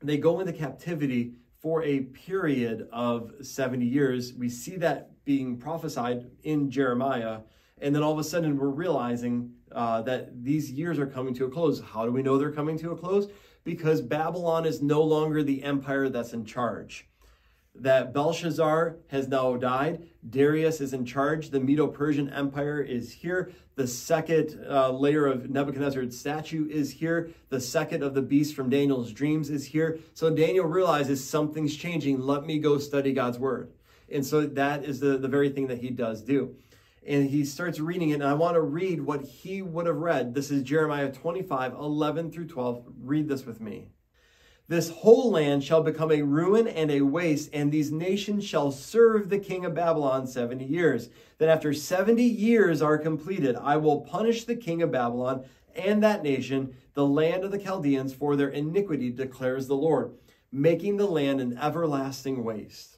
they 0.02 0.16
go 0.16 0.40
into 0.40 0.52
captivity 0.52 1.34
for 1.60 1.82
a 1.82 2.00
period 2.00 2.88
of 2.92 3.32
70 3.42 3.86
years. 3.86 4.34
We 4.34 4.48
see 4.48 4.76
that 4.76 5.24
being 5.24 5.56
prophesied 5.56 6.30
in 6.42 6.70
Jeremiah. 6.70 7.40
And 7.84 7.94
then 7.94 8.02
all 8.02 8.12
of 8.12 8.18
a 8.18 8.24
sudden, 8.24 8.56
we're 8.56 8.68
realizing 8.68 9.52
uh, 9.70 10.02
that 10.02 10.42
these 10.42 10.72
years 10.72 10.98
are 10.98 11.06
coming 11.06 11.34
to 11.34 11.44
a 11.44 11.50
close. 11.50 11.80
How 11.80 12.04
do 12.04 12.10
we 12.10 12.22
know 12.22 12.38
they're 12.38 12.50
coming 12.50 12.78
to 12.78 12.92
a 12.92 12.96
close? 12.96 13.28
Because 13.62 14.00
Babylon 14.00 14.64
is 14.64 14.82
no 14.82 15.02
longer 15.02 15.42
the 15.42 15.62
empire 15.62 16.08
that's 16.08 16.32
in 16.32 16.44
charge 16.44 17.06
that 17.76 18.12
Belshazzar 18.12 18.96
has 19.08 19.28
now 19.28 19.56
died. 19.56 20.06
Darius 20.28 20.80
is 20.80 20.92
in 20.92 21.04
charge. 21.04 21.50
The 21.50 21.60
Medo 21.60 21.88
Persian 21.88 22.30
Empire 22.30 22.80
is 22.80 23.12
here. 23.12 23.50
The 23.74 23.86
second 23.86 24.64
uh, 24.68 24.90
layer 24.90 25.26
of 25.26 25.50
Nebuchadnezzar's 25.50 26.18
statue 26.18 26.68
is 26.68 26.92
here. 26.92 27.30
The 27.48 27.60
second 27.60 28.04
of 28.04 28.14
the 28.14 28.22
beast 28.22 28.54
from 28.54 28.70
Daniel's 28.70 29.12
dreams 29.12 29.50
is 29.50 29.66
here. 29.66 29.98
So 30.14 30.30
Daniel 30.30 30.66
realizes 30.66 31.28
something's 31.28 31.76
changing. 31.76 32.20
Let 32.20 32.46
me 32.46 32.58
go 32.58 32.78
study 32.78 33.12
God's 33.12 33.38
word. 33.38 33.72
And 34.08 34.24
so 34.24 34.42
that 34.46 34.84
is 34.84 35.00
the, 35.00 35.18
the 35.18 35.28
very 35.28 35.50
thing 35.50 35.66
that 35.66 35.78
he 35.78 35.90
does 35.90 36.22
do. 36.22 36.54
And 37.06 37.28
he 37.28 37.44
starts 37.44 37.80
reading 37.80 38.10
it. 38.10 38.14
And 38.14 38.24
I 38.24 38.34
want 38.34 38.54
to 38.54 38.62
read 38.62 39.00
what 39.00 39.22
he 39.22 39.62
would 39.62 39.86
have 39.86 39.96
read. 39.96 40.34
This 40.34 40.50
is 40.50 40.62
Jeremiah 40.62 41.12
25, 41.12 41.74
11 41.74 42.30
through 42.30 42.46
12. 42.46 42.84
Read 43.02 43.28
this 43.28 43.44
with 43.44 43.60
me. 43.60 43.88
This 44.66 44.88
whole 44.88 45.30
land 45.30 45.62
shall 45.62 45.82
become 45.82 46.10
a 46.10 46.22
ruin 46.22 46.66
and 46.66 46.90
a 46.90 47.02
waste, 47.02 47.50
and 47.52 47.70
these 47.70 47.92
nations 47.92 48.46
shall 48.46 48.70
serve 48.70 49.28
the 49.28 49.38
king 49.38 49.66
of 49.66 49.74
Babylon 49.74 50.26
70 50.26 50.64
years. 50.64 51.10
Then, 51.36 51.50
after 51.50 51.74
70 51.74 52.22
years 52.22 52.80
are 52.80 52.96
completed, 52.96 53.56
I 53.56 53.76
will 53.76 54.00
punish 54.00 54.44
the 54.44 54.56
king 54.56 54.80
of 54.80 54.90
Babylon 54.90 55.44
and 55.76 56.02
that 56.02 56.22
nation, 56.22 56.74
the 56.94 57.04
land 57.04 57.44
of 57.44 57.50
the 57.50 57.58
Chaldeans, 57.58 58.14
for 58.14 58.36
their 58.36 58.48
iniquity, 58.48 59.10
declares 59.10 59.66
the 59.66 59.76
Lord, 59.76 60.14
making 60.50 60.96
the 60.96 61.06
land 61.06 61.42
an 61.42 61.58
everlasting 61.58 62.42
waste. 62.42 62.93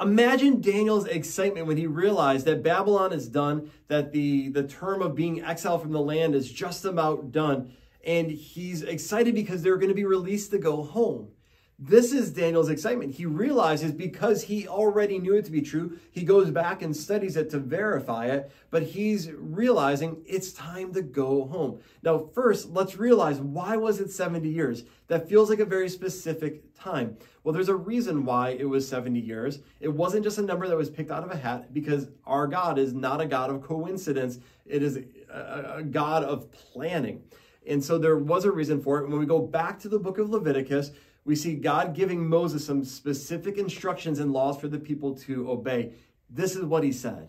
Imagine 0.00 0.60
Daniel's 0.60 1.06
excitement 1.06 1.66
when 1.66 1.76
he 1.76 1.86
realized 1.86 2.46
that 2.46 2.62
Babylon 2.62 3.12
is 3.12 3.28
done, 3.28 3.70
that 3.88 4.12
the, 4.12 4.48
the 4.48 4.64
term 4.64 5.02
of 5.02 5.14
being 5.14 5.42
exiled 5.42 5.82
from 5.82 5.92
the 5.92 6.00
land 6.00 6.34
is 6.34 6.50
just 6.50 6.84
about 6.84 7.30
done 7.32 7.72
and 8.06 8.30
he's 8.30 8.82
excited 8.82 9.34
because 9.34 9.62
they're 9.62 9.76
going 9.76 9.88
to 9.88 9.94
be 9.94 10.04
released 10.04 10.50
to 10.50 10.58
go 10.58 10.82
home. 10.82 11.28
This 11.78 12.12
is 12.12 12.30
Daniel's 12.30 12.68
excitement. 12.68 13.14
He 13.14 13.26
realizes 13.26 13.90
because 13.90 14.44
he 14.44 14.68
already 14.68 15.18
knew 15.18 15.34
it 15.34 15.44
to 15.46 15.50
be 15.50 15.60
true, 15.60 15.98
he 16.12 16.22
goes 16.22 16.50
back 16.50 16.82
and 16.82 16.96
studies 16.96 17.36
it 17.36 17.50
to 17.50 17.58
verify 17.58 18.26
it, 18.26 18.52
but 18.70 18.84
he's 18.84 19.30
realizing 19.32 20.22
it's 20.24 20.52
time 20.52 20.94
to 20.94 21.02
go 21.02 21.46
home. 21.46 21.80
Now, 22.02 22.28
first, 22.32 22.70
let's 22.70 22.96
realize 22.96 23.40
why 23.40 23.76
was 23.76 23.98
it 23.98 24.12
70 24.12 24.48
years? 24.48 24.84
That 25.08 25.28
feels 25.28 25.50
like 25.50 25.58
a 25.58 25.64
very 25.64 25.88
specific 25.88 26.74
time. 26.74 27.16
Well, 27.42 27.52
there's 27.52 27.68
a 27.68 27.74
reason 27.76 28.24
why 28.24 28.50
it 28.50 28.68
was 28.68 28.88
70 28.88 29.18
years. 29.18 29.58
It 29.80 29.88
wasn't 29.88 30.22
just 30.24 30.38
a 30.38 30.42
number 30.42 30.68
that 30.68 30.76
was 30.76 30.90
picked 30.90 31.10
out 31.10 31.24
of 31.24 31.32
a 31.32 31.36
hat 31.36 31.74
because 31.74 32.08
our 32.24 32.46
God 32.46 32.78
is 32.78 32.92
not 32.92 33.20
a 33.20 33.26
God 33.26 33.50
of 33.50 33.62
coincidence. 33.62 34.38
It 34.64 34.82
is 34.82 35.00
a, 35.28 35.82
God 35.82 36.22
of 36.22 36.52
planning. 36.52 37.24
And 37.66 37.82
so 37.82 37.98
there 37.98 38.18
was 38.18 38.44
a 38.44 38.52
reason 38.52 38.82
for 38.82 38.98
it. 38.98 39.08
When 39.08 39.18
we 39.18 39.26
go 39.26 39.40
back 39.40 39.78
to 39.80 39.88
the 39.88 39.98
book 39.98 40.18
of 40.18 40.30
Leviticus, 40.30 40.90
we 41.24 41.34
see 41.34 41.54
God 41.54 41.94
giving 41.94 42.28
Moses 42.28 42.66
some 42.66 42.84
specific 42.84 43.56
instructions 43.56 44.18
and 44.18 44.32
laws 44.32 44.58
for 44.60 44.68
the 44.68 44.78
people 44.78 45.14
to 45.20 45.50
obey. 45.50 45.92
This 46.28 46.56
is 46.56 46.64
what 46.64 46.84
he 46.84 46.92
said 46.92 47.28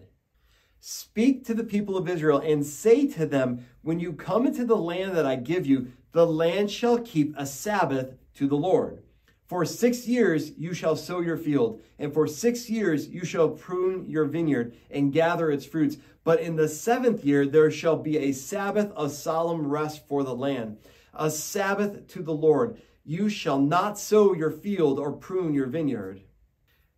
Speak 0.80 1.46
to 1.46 1.54
the 1.54 1.64
people 1.64 1.98
of 1.98 2.08
Israel 2.08 2.40
and 2.40 2.66
say 2.66 3.08
to 3.08 3.26
them, 3.26 3.66
When 3.82 4.00
you 4.00 4.14
come 4.14 4.46
into 4.46 4.66
the 4.66 4.78
land 4.78 5.16
that 5.16 5.26
I 5.26 5.36
give 5.36 5.66
you, 5.66 5.92
the 6.12 6.28
land 6.28 6.70
shall 6.70 7.00
keep 7.00 7.34
a 7.38 7.46
Sabbath 7.46 8.14
to 8.36 8.48
the 8.48 8.58
Lord. 8.58 9.02
For 9.46 9.64
six 9.64 10.08
years 10.08 10.52
you 10.58 10.74
shall 10.74 10.96
sow 10.96 11.22
your 11.22 11.38
field, 11.38 11.82
and 12.00 12.14
for 12.14 12.28
six 12.28 12.70
years 12.70 13.08
you 13.08 13.24
shall 13.24 13.50
prune 13.50 14.10
your 14.10 14.26
vineyard 14.26 14.76
and 14.90 15.14
gather 15.14 15.52
its 15.52 15.66
fruits. 15.66 15.98
But 16.24 16.40
in 16.40 16.56
the 16.56 16.68
seventh 16.68 17.24
year 17.24 17.46
there 17.46 17.70
shall 17.70 17.96
be 17.96 18.18
a 18.18 18.32
Sabbath 18.32 18.92
of 18.92 19.12
solemn 19.12 19.68
rest 19.68 20.08
for 20.08 20.24
the 20.24 20.36
land, 20.36 20.78
a 21.14 21.30
Sabbath 21.30 22.08
to 22.08 22.24
the 22.24 22.34
Lord. 22.34 22.82
You 23.06 23.30
shall 23.30 23.60
not 23.60 24.00
sow 24.00 24.34
your 24.34 24.52
field 24.52 24.98
or 24.98 25.12
prune 25.12 25.54
your 25.54 25.68
vineyard. 25.68 26.24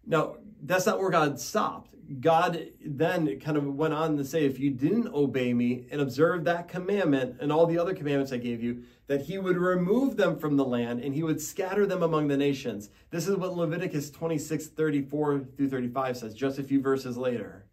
Now, 0.05 0.37
that's 0.61 0.85
not 0.85 0.99
where 0.99 1.11
God 1.11 1.39
stopped. 1.39 1.93
God 2.21 2.69
then 2.85 3.37
kind 3.41 3.57
of 3.57 3.65
went 3.75 3.93
on 3.93 4.15
to 4.15 4.23
say, 4.23 4.45
if 4.45 4.57
you 4.57 4.71
didn't 4.71 5.13
obey 5.13 5.53
me 5.53 5.85
and 5.91 5.99
observe 5.99 6.45
that 6.45 6.69
commandment 6.69 7.37
and 7.41 7.51
all 7.51 7.65
the 7.65 7.77
other 7.77 7.93
commandments 7.93 8.31
I 8.31 8.37
gave 8.37 8.63
you, 8.63 8.83
that 9.07 9.23
he 9.23 9.37
would 9.37 9.57
remove 9.57 10.15
them 10.15 10.39
from 10.39 10.55
the 10.55 10.63
land 10.63 11.01
and 11.01 11.13
he 11.13 11.23
would 11.23 11.41
scatter 11.41 11.85
them 11.85 12.01
among 12.01 12.29
the 12.29 12.37
nations. 12.37 12.89
This 13.09 13.27
is 13.27 13.35
what 13.35 13.57
Leviticus 13.57 14.09
26, 14.09 14.67
34 14.67 15.45
through 15.57 15.69
35 15.69 16.17
says, 16.17 16.33
just 16.33 16.59
a 16.59 16.63
few 16.63 16.81
verses 16.81 17.17
later. 17.17 17.65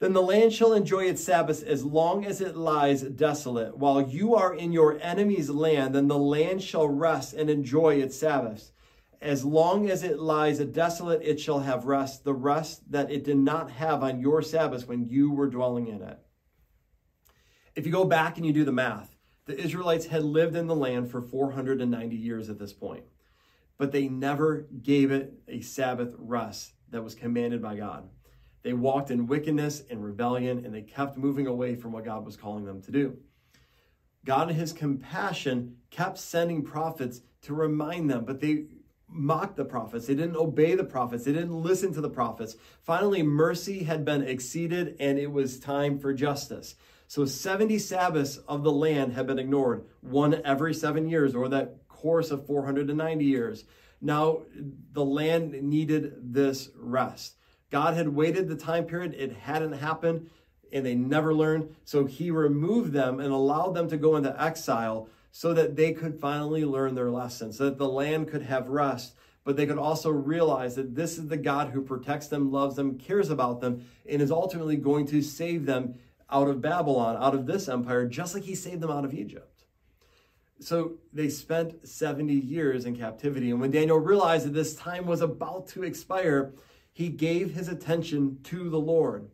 Then 0.00 0.12
the 0.12 0.22
land 0.22 0.52
shall 0.52 0.72
enjoy 0.72 1.04
its 1.04 1.22
Sabbaths 1.22 1.62
as 1.62 1.84
long 1.84 2.24
as 2.24 2.40
it 2.40 2.56
lies 2.56 3.02
desolate. 3.02 3.78
While 3.78 4.02
you 4.02 4.34
are 4.34 4.52
in 4.54 4.72
your 4.72 4.98
enemy's 5.00 5.50
land, 5.50 5.94
then 5.94 6.08
the 6.08 6.18
land 6.18 6.62
shall 6.62 6.88
rest 6.88 7.32
and 7.32 7.48
enjoy 7.48 7.96
its 7.96 8.16
Sabbaths. 8.16 8.72
As 9.22 9.44
long 9.44 9.88
as 9.88 10.02
it 10.02 10.18
lies 10.18 10.58
desolate, 10.58 11.22
it 11.22 11.40
shall 11.40 11.60
have 11.60 11.86
rest, 11.86 12.24
the 12.24 12.34
rest 12.34 12.90
that 12.90 13.10
it 13.10 13.24
did 13.24 13.38
not 13.38 13.70
have 13.70 14.02
on 14.02 14.20
your 14.20 14.42
Sabbath 14.42 14.86
when 14.86 15.08
you 15.08 15.30
were 15.30 15.48
dwelling 15.48 15.86
in 15.86 16.02
it. 16.02 16.18
If 17.74 17.86
you 17.86 17.92
go 17.92 18.04
back 18.04 18.36
and 18.36 18.44
you 18.44 18.52
do 18.52 18.64
the 18.64 18.72
math, 18.72 19.16
the 19.46 19.58
Israelites 19.58 20.06
had 20.06 20.22
lived 20.22 20.56
in 20.56 20.66
the 20.66 20.76
land 20.76 21.10
for 21.10 21.22
490 21.22 22.16
years 22.16 22.50
at 22.50 22.58
this 22.58 22.72
point, 22.72 23.04
but 23.78 23.92
they 23.92 24.08
never 24.08 24.66
gave 24.82 25.10
it 25.10 25.34
a 25.48 25.60
Sabbath 25.60 26.14
rest 26.18 26.72
that 26.90 27.02
was 27.02 27.14
commanded 27.14 27.62
by 27.62 27.76
God. 27.76 28.08
They 28.64 28.72
walked 28.72 29.10
in 29.10 29.26
wickedness 29.26 29.82
and 29.90 30.02
rebellion, 30.02 30.64
and 30.64 30.74
they 30.74 30.82
kept 30.82 31.18
moving 31.18 31.46
away 31.46 31.76
from 31.76 31.92
what 31.92 32.06
God 32.06 32.24
was 32.24 32.36
calling 32.36 32.64
them 32.64 32.82
to 32.82 32.90
do. 32.90 33.18
God, 34.24 34.50
in 34.50 34.56
his 34.56 34.72
compassion, 34.72 35.76
kept 35.90 36.18
sending 36.18 36.62
prophets 36.62 37.20
to 37.42 37.54
remind 37.54 38.10
them, 38.10 38.24
but 38.24 38.40
they 38.40 38.64
mocked 39.06 39.56
the 39.56 39.66
prophets. 39.66 40.06
They 40.06 40.14
didn't 40.14 40.36
obey 40.36 40.74
the 40.74 40.84
prophets. 40.84 41.24
They 41.24 41.32
didn't 41.32 41.62
listen 41.62 41.92
to 41.92 42.00
the 42.00 42.08
prophets. 42.08 42.56
Finally, 42.82 43.22
mercy 43.22 43.84
had 43.84 44.04
been 44.04 44.22
exceeded 44.22 44.96
and 44.98 45.18
it 45.18 45.30
was 45.30 45.60
time 45.60 45.98
for 45.98 46.12
justice. 46.12 46.74
So 47.06 47.26
70 47.26 47.78
Sabbaths 47.78 48.38
of 48.48 48.64
the 48.64 48.72
land 48.72 49.12
had 49.12 49.26
been 49.26 49.38
ignored, 49.38 49.84
one 50.00 50.40
every 50.44 50.74
seven 50.74 51.08
years, 51.08 51.34
or 51.34 51.48
that 51.50 51.86
course 51.86 52.30
of 52.30 52.46
490 52.46 53.24
years. 53.24 53.64
Now 54.00 54.40
the 54.92 55.04
land 55.04 55.52
needed 55.62 56.32
this 56.34 56.70
rest. 56.76 57.36
God 57.74 57.94
had 57.94 58.06
waited 58.06 58.46
the 58.46 58.54
time 58.54 58.84
period, 58.84 59.14
it 59.14 59.32
hadn't 59.32 59.72
happened, 59.72 60.30
and 60.72 60.86
they 60.86 60.94
never 60.94 61.34
learned. 61.34 61.74
So 61.84 62.04
he 62.06 62.30
removed 62.30 62.92
them 62.92 63.18
and 63.18 63.32
allowed 63.32 63.74
them 63.74 63.88
to 63.88 63.96
go 63.96 64.14
into 64.14 64.40
exile 64.40 65.08
so 65.32 65.52
that 65.54 65.74
they 65.74 65.92
could 65.92 66.20
finally 66.20 66.64
learn 66.64 66.94
their 66.94 67.10
lesson, 67.10 67.52
so 67.52 67.64
that 67.64 67.76
the 67.76 67.88
land 67.88 68.28
could 68.28 68.42
have 68.42 68.68
rest, 68.68 69.16
but 69.42 69.56
they 69.56 69.66
could 69.66 69.76
also 69.76 70.08
realize 70.10 70.76
that 70.76 70.94
this 70.94 71.18
is 71.18 71.26
the 71.26 71.36
God 71.36 71.70
who 71.70 71.82
protects 71.82 72.28
them, 72.28 72.52
loves 72.52 72.76
them, 72.76 72.96
cares 72.96 73.28
about 73.28 73.60
them, 73.60 73.84
and 74.08 74.22
is 74.22 74.30
ultimately 74.30 74.76
going 74.76 75.08
to 75.08 75.20
save 75.20 75.66
them 75.66 75.94
out 76.30 76.46
of 76.46 76.62
Babylon, 76.62 77.16
out 77.20 77.34
of 77.34 77.46
this 77.46 77.68
empire, 77.68 78.06
just 78.06 78.34
like 78.34 78.44
he 78.44 78.54
saved 78.54 78.82
them 78.82 78.90
out 78.92 79.04
of 79.04 79.12
Egypt. 79.12 79.64
So 80.60 80.92
they 81.12 81.28
spent 81.28 81.88
70 81.88 82.34
years 82.34 82.84
in 82.84 82.94
captivity. 82.94 83.50
And 83.50 83.60
when 83.60 83.72
Daniel 83.72 83.98
realized 83.98 84.46
that 84.46 84.54
this 84.54 84.76
time 84.76 85.06
was 85.06 85.22
about 85.22 85.66
to 85.70 85.82
expire, 85.82 86.52
he 86.94 87.08
gave 87.08 87.52
his 87.52 87.68
attention 87.68 88.38
to 88.44 88.70
the 88.70 88.78
Lord. 88.78 89.28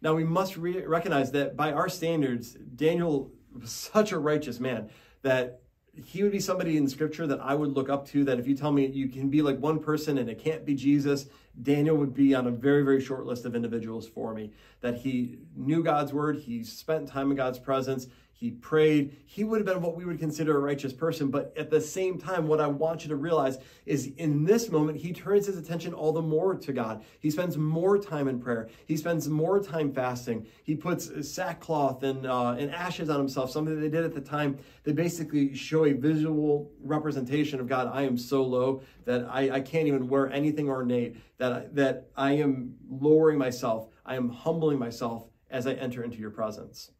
Now 0.00 0.14
we 0.14 0.24
must 0.24 0.56
re- 0.56 0.84
recognize 0.84 1.30
that 1.32 1.54
by 1.54 1.70
our 1.70 1.88
standards, 1.88 2.54
Daniel 2.54 3.30
was 3.52 3.70
such 3.70 4.10
a 4.10 4.18
righteous 4.18 4.58
man 4.58 4.90
that 5.22 5.60
he 5.94 6.22
would 6.22 6.32
be 6.32 6.40
somebody 6.40 6.76
in 6.76 6.88
scripture 6.88 7.26
that 7.26 7.40
I 7.40 7.54
would 7.54 7.72
look 7.72 7.88
up 7.88 8.08
to. 8.08 8.24
That 8.24 8.40
if 8.40 8.48
you 8.48 8.56
tell 8.56 8.72
me 8.72 8.86
you 8.86 9.08
can 9.08 9.28
be 9.28 9.42
like 9.42 9.58
one 9.58 9.78
person 9.78 10.18
and 10.18 10.28
it 10.28 10.38
can't 10.38 10.64
be 10.64 10.74
Jesus, 10.74 11.26
Daniel 11.62 11.96
would 11.96 12.14
be 12.14 12.34
on 12.34 12.46
a 12.46 12.50
very, 12.50 12.82
very 12.82 13.00
short 13.00 13.26
list 13.26 13.44
of 13.44 13.54
individuals 13.54 14.08
for 14.08 14.34
me. 14.34 14.50
That 14.80 14.96
he 14.96 15.38
knew 15.54 15.82
God's 15.84 16.12
word, 16.12 16.36
he 16.36 16.64
spent 16.64 17.06
time 17.06 17.30
in 17.30 17.36
God's 17.36 17.58
presence, 17.58 18.08
he 18.36 18.50
prayed. 18.50 19.16
He 19.26 19.44
would 19.44 19.58
have 19.58 19.66
been 19.66 19.80
what 19.80 19.94
we 19.94 20.04
would 20.04 20.18
consider 20.18 20.56
a 20.56 20.60
righteous 20.60 20.92
person. 20.92 21.30
But 21.30 21.54
at 21.56 21.70
the 21.70 21.80
same 21.80 22.18
time, 22.18 22.48
what 22.48 22.60
I 22.60 22.66
want 22.66 23.04
you 23.04 23.08
to 23.10 23.16
realize 23.16 23.58
is 23.86 24.08
in 24.16 24.44
this 24.44 24.70
moment, 24.70 24.98
he 24.98 25.12
turns 25.12 25.46
his 25.46 25.56
attention 25.56 25.94
all 25.94 26.12
the 26.12 26.20
more 26.20 26.56
to 26.56 26.72
God. 26.72 27.04
He 27.20 27.30
spends 27.30 27.56
more 27.56 27.96
time 27.96 28.26
in 28.26 28.40
prayer. 28.40 28.68
He 28.86 28.96
spends 28.96 29.28
more 29.28 29.62
time 29.62 29.92
fasting. 29.92 30.46
He 30.64 30.74
puts 30.74 31.10
sackcloth 31.30 32.02
and, 32.02 32.26
uh, 32.26 32.56
and 32.58 32.72
ashes 32.72 33.08
on 33.08 33.18
himself, 33.18 33.52
something 33.52 33.76
that 33.76 33.80
they 33.80 33.88
did 33.88 34.04
at 34.04 34.14
the 34.14 34.20
time. 34.20 34.58
They 34.82 34.92
basically 34.92 35.54
show 35.54 35.84
a 35.84 35.92
visual 35.92 36.72
representation 36.82 37.60
of 37.60 37.68
God. 37.68 37.88
I 37.92 38.02
am 38.02 38.18
so 38.18 38.42
low 38.42 38.82
that 39.04 39.26
I, 39.30 39.50
I 39.52 39.60
can't 39.60 39.86
even 39.86 40.08
wear 40.08 40.30
anything 40.32 40.68
ornate, 40.68 41.16
that 41.38 41.52
I, 41.52 41.66
that 41.72 42.08
I 42.16 42.32
am 42.32 42.74
lowering 42.90 43.38
myself. 43.38 43.88
I 44.04 44.16
am 44.16 44.28
humbling 44.28 44.80
myself 44.80 45.28
as 45.50 45.68
I 45.68 45.74
enter 45.74 46.02
into 46.02 46.18
your 46.18 46.30
presence. 46.30 46.90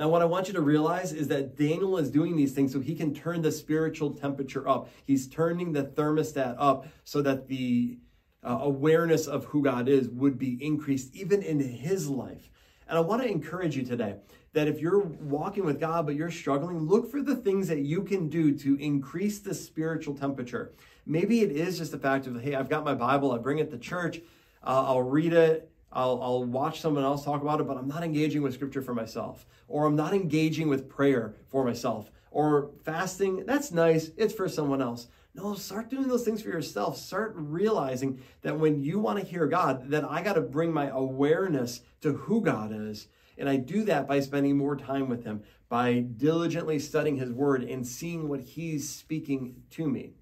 Now, 0.00 0.08
what 0.08 0.22
I 0.22 0.24
want 0.24 0.48
you 0.48 0.54
to 0.54 0.62
realize 0.62 1.12
is 1.12 1.28
that 1.28 1.58
Daniel 1.58 1.98
is 1.98 2.10
doing 2.10 2.34
these 2.34 2.54
things 2.54 2.72
so 2.72 2.80
he 2.80 2.94
can 2.94 3.12
turn 3.14 3.42
the 3.42 3.52
spiritual 3.52 4.12
temperature 4.12 4.66
up. 4.66 4.88
He's 5.04 5.28
turning 5.28 5.74
the 5.74 5.84
thermostat 5.84 6.56
up 6.58 6.86
so 7.04 7.20
that 7.20 7.48
the 7.48 7.98
uh, 8.42 8.60
awareness 8.62 9.26
of 9.26 9.44
who 9.44 9.62
God 9.62 9.90
is 9.90 10.08
would 10.08 10.38
be 10.38 10.56
increased 10.64 11.14
even 11.14 11.42
in 11.42 11.60
his 11.60 12.08
life. 12.08 12.50
And 12.88 12.96
I 12.96 13.02
want 13.02 13.20
to 13.20 13.28
encourage 13.28 13.76
you 13.76 13.84
today 13.84 14.14
that 14.54 14.68
if 14.68 14.80
you're 14.80 15.00
walking 15.00 15.66
with 15.66 15.78
God 15.78 16.06
but 16.06 16.14
you're 16.14 16.30
struggling, 16.30 16.78
look 16.78 17.10
for 17.10 17.20
the 17.20 17.36
things 17.36 17.68
that 17.68 17.80
you 17.80 18.02
can 18.02 18.30
do 18.30 18.56
to 18.56 18.76
increase 18.76 19.40
the 19.40 19.54
spiritual 19.54 20.14
temperature. 20.14 20.72
Maybe 21.04 21.42
it 21.42 21.50
is 21.50 21.76
just 21.76 21.92
the 21.92 21.98
fact 21.98 22.26
of, 22.26 22.40
hey, 22.40 22.54
I've 22.54 22.70
got 22.70 22.84
my 22.84 22.94
Bible, 22.94 23.32
I 23.32 23.36
bring 23.36 23.58
it 23.58 23.70
to 23.70 23.76
church, 23.76 24.20
uh, 24.62 24.82
I'll 24.86 25.02
read 25.02 25.34
it, 25.34 25.69
I'll, 25.92 26.22
I'll 26.22 26.44
watch 26.44 26.80
someone 26.80 27.04
else 27.04 27.24
talk 27.24 27.42
about 27.42 27.60
it, 27.60 27.66
but 27.66 27.76
I'm 27.76 27.88
not 27.88 28.04
engaging 28.04 28.42
with 28.42 28.54
scripture 28.54 28.82
for 28.82 28.94
myself. 28.94 29.46
Or 29.68 29.86
I'm 29.86 29.96
not 29.96 30.14
engaging 30.14 30.68
with 30.68 30.88
prayer 30.88 31.34
for 31.48 31.64
myself. 31.64 32.10
Or 32.30 32.70
fasting, 32.84 33.44
that's 33.44 33.72
nice, 33.72 34.10
it's 34.16 34.34
for 34.34 34.48
someone 34.48 34.80
else. 34.80 35.08
No, 35.34 35.54
start 35.54 35.90
doing 35.90 36.08
those 36.08 36.24
things 36.24 36.42
for 36.42 36.48
yourself. 36.48 36.96
Start 36.96 37.32
realizing 37.36 38.20
that 38.42 38.58
when 38.58 38.82
you 38.82 38.98
want 38.98 39.18
to 39.18 39.24
hear 39.24 39.46
God, 39.46 39.90
that 39.90 40.04
I 40.04 40.22
got 40.22 40.34
to 40.34 40.40
bring 40.40 40.72
my 40.72 40.88
awareness 40.88 41.82
to 42.00 42.12
who 42.12 42.40
God 42.40 42.72
is. 42.72 43.08
And 43.38 43.48
I 43.48 43.56
do 43.56 43.84
that 43.84 44.06
by 44.06 44.20
spending 44.20 44.56
more 44.56 44.76
time 44.76 45.08
with 45.08 45.24
Him, 45.24 45.42
by 45.68 46.00
diligently 46.00 46.78
studying 46.78 47.16
His 47.16 47.30
Word 47.30 47.62
and 47.62 47.86
seeing 47.86 48.28
what 48.28 48.40
He's 48.40 48.88
speaking 48.88 49.62
to 49.70 49.88
me. 49.88 50.14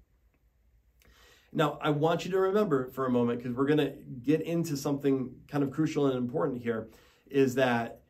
Now, 1.51 1.79
I 1.81 1.89
want 1.89 2.25
you 2.25 2.31
to 2.31 2.39
remember 2.39 2.87
for 2.89 3.05
a 3.05 3.09
moment, 3.09 3.39
because 3.39 3.55
we're 3.55 3.65
going 3.65 3.79
to 3.79 3.93
get 4.21 4.41
into 4.41 4.77
something 4.77 5.33
kind 5.47 5.63
of 5.63 5.71
crucial 5.71 6.07
and 6.07 6.17
important 6.17 6.61
here, 6.61 6.89
is 7.27 7.55
that 7.55 8.01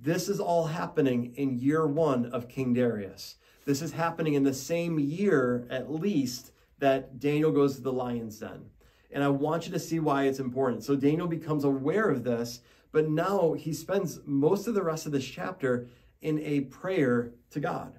this 0.00 0.28
is 0.28 0.40
all 0.40 0.66
happening 0.66 1.34
in 1.36 1.58
year 1.58 1.86
one 1.86 2.26
of 2.26 2.48
King 2.48 2.74
Darius. 2.74 3.36
This 3.64 3.80
is 3.80 3.92
happening 3.92 4.34
in 4.34 4.42
the 4.42 4.52
same 4.52 4.98
year, 4.98 5.66
at 5.70 5.90
least, 5.90 6.52
that 6.78 7.18
Daniel 7.18 7.52
goes 7.52 7.76
to 7.76 7.80
the 7.80 7.92
lion's 7.92 8.38
den. 8.38 8.66
And 9.10 9.24
I 9.24 9.28
want 9.28 9.66
you 9.66 9.72
to 9.72 9.78
see 9.78 10.00
why 10.00 10.24
it's 10.24 10.40
important. 10.40 10.84
So 10.84 10.96
Daniel 10.96 11.28
becomes 11.28 11.64
aware 11.64 12.10
of 12.10 12.24
this, 12.24 12.60
but 12.92 13.08
now 13.08 13.54
he 13.54 13.72
spends 13.72 14.20
most 14.26 14.66
of 14.66 14.74
the 14.74 14.82
rest 14.82 15.06
of 15.06 15.12
this 15.12 15.24
chapter 15.24 15.88
in 16.20 16.38
a 16.40 16.62
prayer 16.62 17.32
to 17.50 17.60
God. 17.60 17.98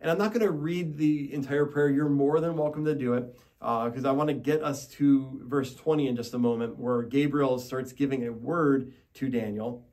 And 0.00 0.10
I'm 0.10 0.18
not 0.18 0.32
going 0.32 0.46
to 0.46 0.52
read 0.52 0.96
the 0.96 1.32
entire 1.32 1.66
prayer. 1.66 1.88
You're 1.88 2.08
more 2.08 2.40
than 2.40 2.56
welcome 2.56 2.84
to 2.84 2.94
do 2.94 3.14
it 3.14 3.36
because 3.60 4.04
uh, 4.04 4.08
I 4.08 4.12
want 4.12 4.28
to 4.28 4.34
get 4.34 4.62
us 4.62 4.86
to 4.88 5.40
verse 5.44 5.74
20 5.74 6.08
in 6.08 6.16
just 6.16 6.34
a 6.34 6.38
moment, 6.38 6.78
where 6.78 7.02
Gabriel 7.02 7.58
starts 7.58 7.92
giving 7.92 8.26
a 8.26 8.32
word 8.32 8.92
to 9.14 9.28
Daniel. 9.28 9.86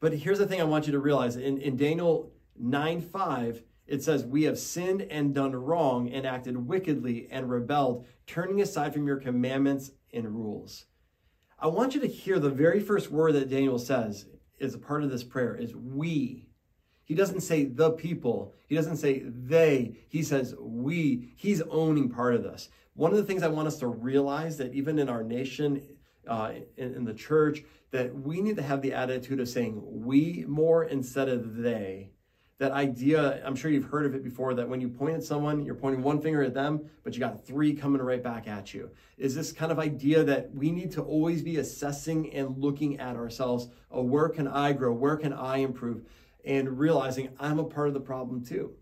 But 0.00 0.14
here's 0.14 0.38
the 0.38 0.46
thing 0.46 0.60
I 0.60 0.64
want 0.64 0.86
you 0.86 0.92
to 0.92 0.98
realize 0.98 1.36
in, 1.36 1.58
in 1.58 1.76
Daniel 1.76 2.32
9 2.58 3.02
5, 3.02 3.62
it 3.86 4.02
says, 4.02 4.24
We 4.24 4.44
have 4.44 4.58
sinned 4.58 5.02
and 5.02 5.34
done 5.34 5.54
wrong 5.54 6.10
and 6.10 6.26
acted 6.26 6.56
wickedly 6.66 7.28
and 7.30 7.50
rebelled, 7.50 8.06
turning 8.26 8.62
aside 8.62 8.94
from 8.94 9.06
your 9.06 9.18
commandments 9.18 9.90
and 10.12 10.26
rules. 10.28 10.86
I 11.58 11.66
want 11.66 11.94
you 11.94 12.00
to 12.00 12.06
hear 12.06 12.38
the 12.38 12.50
very 12.50 12.80
first 12.80 13.10
word 13.10 13.34
that 13.34 13.50
Daniel 13.50 13.78
says 13.78 14.26
is 14.58 14.74
a 14.74 14.78
part 14.78 15.04
of 15.04 15.10
this 15.10 15.24
prayer 15.24 15.54
is 15.54 15.74
we. 15.74 16.46
He 17.10 17.16
doesn't 17.16 17.40
say 17.40 17.64
the 17.64 17.90
people. 17.90 18.54
He 18.68 18.76
doesn't 18.76 18.98
say 18.98 19.24
they. 19.24 19.96
He 20.08 20.22
says 20.22 20.54
we. 20.60 21.32
He's 21.34 21.60
owning 21.62 22.08
part 22.08 22.36
of 22.36 22.44
this. 22.44 22.68
One 22.94 23.10
of 23.10 23.16
the 23.16 23.24
things 23.24 23.42
I 23.42 23.48
want 23.48 23.66
us 23.66 23.80
to 23.80 23.88
realize 23.88 24.58
that 24.58 24.72
even 24.74 24.96
in 24.96 25.08
our 25.08 25.24
nation, 25.24 25.82
uh, 26.28 26.52
in, 26.76 26.94
in 26.94 27.04
the 27.04 27.12
church, 27.12 27.64
that 27.90 28.14
we 28.14 28.40
need 28.40 28.54
to 28.58 28.62
have 28.62 28.80
the 28.80 28.92
attitude 28.92 29.40
of 29.40 29.48
saying 29.48 29.82
we 29.84 30.44
more 30.46 30.84
instead 30.84 31.28
of 31.28 31.56
they. 31.56 32.12
That 32.58 32.70
idea, 32.70 33.44
I'm 33.44 33.56
sure 33.56 33.72
you've 33.72 33.90
heard 33.90 34.06
of 34.06 34.14
it 34.14 34.22
before, 34.22 34.54
that 34.54 34.68
when 34.68 34.80
you 34.80 34.88
point 34.88 35.16
at 35.16 35.24
someone, 35.24 35.64
you're 35.64 35.74
pointing 35.74 36.04
one 36.04 36.20
finger 36.22 36.44
at 36.44 36.54
them, 36.54 36.88
but 37.02 37.14
you 37.14 37.18
got 37.18 37.44
three 37.44 37.72
coming 37.72 38.00
right 38.00 38.22
back 38.22 38.46
at 38.46 38.72
you. 38.72 38.88
Is 39.18 39.34
this 39.34 39.50
kind 39.50 39.72
of 39.72 39.80
idea 39.80 40.22
that 40.22 40.54
we 40.54 40.70
need 40.70 40.92
to 40.92 41.02
always 41.02 41.42
be 41.42 41.56
assessing 41.56 42.32
and 42.32 42.56
looking 42.56 43.00
at 43.00 43.16
ourselves? 43.16 43.66
Oh, 43.90 44.02
where 44.02 44.28
can 44.28 44.46
I 44.46 44.74
grow? 44.74 44.92
Where 44.92 45.16
can 45.16 45.32
I 45.32 45.56
improve? 45.56 46.04
And 46.44 46.78
realizing 46.78 47.30
I'm 47.38 47.58
a 47.58 47.64
part 47.64 47.88
of 47.88 47.94
the 47.94 48.00
problem 48.00 48.44
too. 48.44 48.72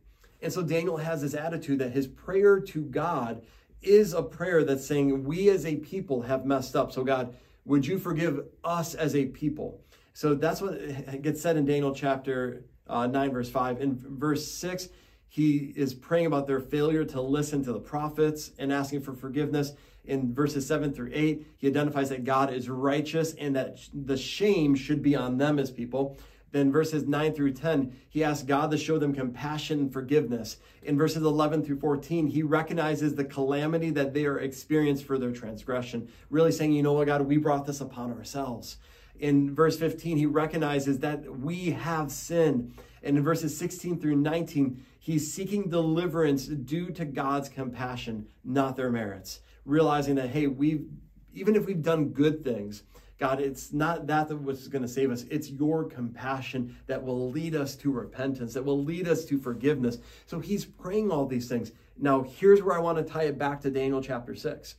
And 0.40 0.52
so 0.52 0.62
Daniel 0.62 0.96
has 0.96 1.22
this 1.22 1.34
attitude 1.34 1.80
that 1.80 1.92
his 1.92 2.06
prayer 2.06 2.60
to 2.60 2.82
God 2.82 3.42
is 3.82 4.12
a 4.12 4.22
prayer 4.22 4.64
that's 4.64 4.86
saying, 4.86 5.24
We 5.24 5.48
as 5.50 5.66
a 5.66 5.76
people 5.76 6.22
have 6.22 6.44
messed 6.44 6.76
up. 6.76 6.92
So, 6.92 7.04
God, 7.04 7.34
Would 7.64 7.86
you 7.86 7.98
forgive 7.98 8.46
us 8.64 8.94
as 8.94 9.14
a 9.14 9.26
people? 9.26 9.82
So 10.14 10.34
that's 10.34 10.60
what 10.60 11.22
gets 11.22 11.40
said 11.42 11.56
in 11.56 11.66
Daniel 11.66 11.94
chapter 11.94 12.64
uh, 12.88 13.06
9, 13.06 13.30
verse 13.30 13.50
5. 13.50 13.80
In 13.80 14.18
verse 14.18 14.50
6, 14.50 14.88
he 15.28 15.74
is 15.76 15.92
praying 15.92 16.26
about 16.26 16.46
their 16.46 16.60
failure 16.60 17.04
to 17.04 17.20
listen 17.20 17.62
to 17.64 17.72
the 17.72 17.80
prophets 17.80 18.52
and 18.58 18.72
asking 18.72 19.02
for 19.02 19.12
forgiveness. 19.12 19.72
In 20.06 20.32
verses 20.34 20.66
7 20.66 20.94
through 20.94 21.10
8, 21.12 21.46
he 21.58 21.66
identifies 21.66 22.08
that 22.08 22.24
God 22.24 22.50
is 22.50 22.70
righteous 22.70 23.34
and 23.34 23.54
that 23.54 23.78
the 23.92 24.16
shame 24.16 24.74
should 24.74 25.02
be 25.02 25.14
on 25.14 25.36
them 25.36 25.58
as 25.58 25.70
people. 25.70 26.18
Then 26.50 26.72
verses 26.72 27.06
9 27.06 27.34
through 27.34 27.52
10, 27.52 27.94
he 28.08 28.24
asks 28.24 28.42
God 28.42 28.70
to 28.70 28.78
show 28.78 28.98
them 28.98 29.14
compassion 29.14 29.80
and 29.80 29.92
forgiveness. 29.92 30.56
In 30.82 30.96
verses 30.96 31.22
11 31.22 31.64
through 31.64 31.80
14, 31.80 32.26
he 32.28 32.42
recognizes 32.42 33.14
the 33.14 33.24
calamity 33.24 33.90
that 33.90 34.14
they 34.14 34.24
are 34.24 34.38
experienced 34.38 35.04
for 35.04 35.18
their 35.18 35.32
transgression, 35.32 36.08
really 36.30 36.52
saying, 36.52 36.72
you 36.72 36.82
know 36.82 36.94
what, 36.94 37.06
God, 37.06 37.22
we 37.22 37.36
brought 37.36 37.66
this 37.66 37.80
upon 37.80 38.12
ourselves. 38.12 38.78
In 39.18 39.54
verse 39.54 39.76
15, 39.76 40.16
he 40.16 40.26
recognizes 40.26 41.00
that 41.00 41.38
we 41.38 41.70
have 41.70 42.10
sinned. 42.10 42.74
And 43.02 43.16
in 43.16 43.24
verses 43.24 43.56
16 43.56 44.00
through 44.00 44.16
19, 44.16 44.84
he's 44.98 45.32
seeking 45.32 45.68
deliverance 45.68 46.46
due 46.46 46.90
to 46.90 47.04
God's 47.04 47.48
compassion, 47.48 48.28
not 48.44 48.76
their 48.76 48.90
merits. 48.90 49.40
Realizing 49.64 50.14
that, 50.14 50.30
hey, 50.30 50.46
we've, 50.46 50.86
even 51.34 51.56
if 51.56 51.66
we've 51.66 51.82
done 51.82 52.08
good 52.10 52.42
things, 52.44 52.84
God, 53.18 53.40
it's 53.40 53.72
not 53.72 54.06
that 54.06 54.28
that 54.28 54.36
was 54.36 54.68
going 54.68 54.82
to 54.82 54.88
save 54.88 55.10
us. 55.10 55.24
It's 55.28 55.50
your 55.50 55.84
compassion 55.84 56.76
that 56.86 57.02
will 57.02 57.30
lead 57.30 57.56
us 57.56 57.74
to 57.76 57.90
repentance, 57.90 58.54
that 58.54 58.64
will 58.64 58.82
lead 58.82 59.08
us 59.08 59.24
to 59.26 59.38
forgiveness. 59.38 59.98
So 60.26 60.38
he's 60.38 60.64
praying 60.64 61.10
all 61.10 61.26
these 61.26 61.48
things. 61.48 61.72
Now, 61.96 62.22
here's 62.22 62.62
where 62.62 62.76
I 62.76 62.80
want 62.80 62.98
to 62.98 63.04
tie 63.04 63.24
it 63.24 63.38
back 63.38 63.60
to 63.62 63.70
Daniel 63.70 64.00
chapter 64.00 64.36
6. 64.36 64.76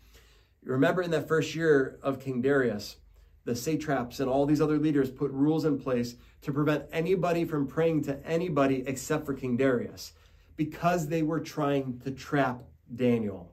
Remember 0.64 1.02
in 1.02 1.12
that 1.12 1.28
first 1.28 1.54
year 1.54 2.00
of 2.02 2.22
King 2.22 2.42
Darius, 2.42 2.96
the 3.44 3.56
satraps 3.56 4.20
and 4.20 4.30
all 4.30 4.46
these 4.46 4.62
other 4.62 4.78
leaders 4.78 5.12
put 5.12 5.32
rules 5.32 5.66
in 5.66 5.78
place 5.78 6.16
to 6.42 6.54
prevent 6.54 6.86
anybody 6.94 7.44
from 7.44 7.68
praying 7.68 8.04
to 8.04 8.26
anybody 8.26 8.84
except 8.88 9.26
for 9.26 9.34
King 9.34 9.58
Darius 9.58 10.14
because 10.56 11.08
they 11.08 11.24
were 11.24 11.40
trying 11.40 12.00
to 12.06 12.12
trap 12.12 12.62
Daniel. 12.96 13.52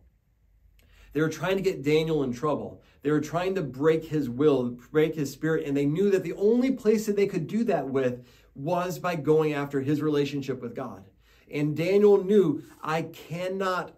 They 1.17 1.23
were 1.23 1.31
trying 1.31 1.57
to 1.57 1.63
get 1.63 1.83
Daniel 1.83 2.25
in 2.25 2.35
trouble. 2.35 2.83
They 3.01 3.11
were 3.11 3.23
trying 3.23 3.55
to 3.55 3.63
break 3.63 4.05
his 4.05 4.29
will, 4.29 4.77
break 4.93 5.15
his 5.15 5.33
spirit, 5.33 5.67
and 5.67 5.75
they 5.75 5.87
knew 5.87 6.11
that 6.11 6.23
the 6.23 6.35
only 6.35 6.73
place 6.73 7.07
that 7.07 7.17
they 7.17 7.27
could 7.27 7.47
do 7.47 7.65
that 7.65 7.89
with 7.89 8.27
was 8.55 8.99
by 8.99 9.17
going 9.17 9.55
after 9.55 9.81
his 9.81 10.03
relationship 10.03 10.61
with 10.61 10.77
God. 10.77 11.07
And 11.51 11.75
Daniel 11.75 12.23
knew, 12.23 12.63
I 12.83 13.01
cannot 13.01 13.97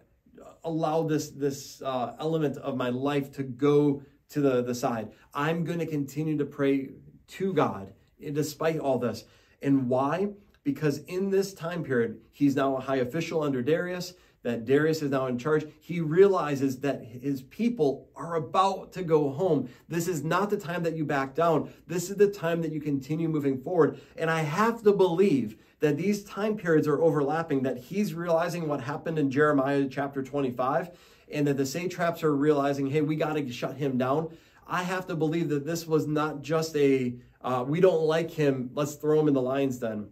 allow 0.63 1.03
this, 1.03 1.31
this 1.31 1.81
uh, 1.81 2.15
element 2.21 2.55
of 2.55 2.77
my 2.77 2.87
life 2.87 3.33
to 3.33 3.43
go 3.43 4.01
to 4.29 4.39
the, 4.39 4.61
the 4.61 4.73
side. 4.73 5.11
I'm 5.33 5.65
going 5.65 5.79
to 5.79 5.85
continue 5.85 6.37
to 6.37 6.45
pray 6.45 6.91
to 7.27 7.51
God 7.51 7.91
despite 8.31 8.79
all 8.79 8.97
this. 8.97 9.25
And 9.61 9.89
why? 9.89 10.29
Because 10.63 10.99
in 10.99 11.31
this 11.31 11.53
time 11.53 11.83
period, 11.83 12.21
he's 12.31 12.55
now 12.55 12.77
a 12.77 12.79
high 12.79 12.99
official 12.99 13.43
under 13.43 13.61
Darius 13.61 14.13
that 14.43 14.65
Darius 14.65 15.01
is 15.01 15.11
now 15.11 15.27
in 15.27 15.37
charge, 15.37 15.65
he 15.81 15.99
realizes 15.99 16.79
that 16.79 17.03
his 17.03 17.41
people 17.43 18.07
are 18.15 18.35
about 18.35 18.93
to 18.93 19.03
go 19.03 19.29
home. 19.31 19.69
This 19.87 20.07
is 20.07 20.23
not 20.23 20.49
the 20.49 20.57
time 20.57 20.83
that 20.83 20.95
you 20.95 21.05
back 21.05 21.35
down. 21.35 21.73
This 21.87 22.09
is 22.09 22.15
the 22.15 22.29
time 22.29 22.61
that 22.61 22.71
you 22.71 22.79
continue 22.79 23.27
moving 23.27 23.61
forward. 23.61 23.99
And 24.15 24.29
I 24.29 24.41
have 24.41 24.81
to 24.83 24.93
believe 24.93 25.57
that 25.81 25.97
these 25.97 26.23
time 26.23 26.57
periods 26.57 26.87
are 26.87 27.01
overlapping, 27.01 27.63
that 27.63 27.77
he's 27.77 28.13
realizing 28.13 28.67
what 28.67 28.81
happened 28.81 29.19
in 29.19 29.31
Jeremiah 29.31 29.87
chapter 29.89 30.23
25, 30.23 30.91
and 31.31 31.47
that 31.47 31.57
the 31.57 31.65
satraps 31.65 32.23
are 32.23 32.35
realizing, 32.35 32.87
hey, 32.87 33.01
we 33.01 33.15
got 33.15 33.33
to 33.33 33.51
shut 33.51 33.75
him 33.75 33.97
down. 33.97 34.35
I 34.67 34.83
have 34.83 35.07
to 35.07 35.15
believe 35.15 35.49
that 35.49 35.65
this 35.65 35.85
was 35.85 36.07
not 36.07 36.41
just 36.41 36.75
a, 36.75 37.15
uh, 37.41 37.65
we 37.67 37.81
don't 37.81 38.03
like 38.03 38.31
him, 38.31 38.69
let's 38.73 38.95
throw 38.95 39.19
him 39.19 39.27
in 39.27 39.33
the 39.33 39.41
lion's 39.41 39.77
den 39.77 40.09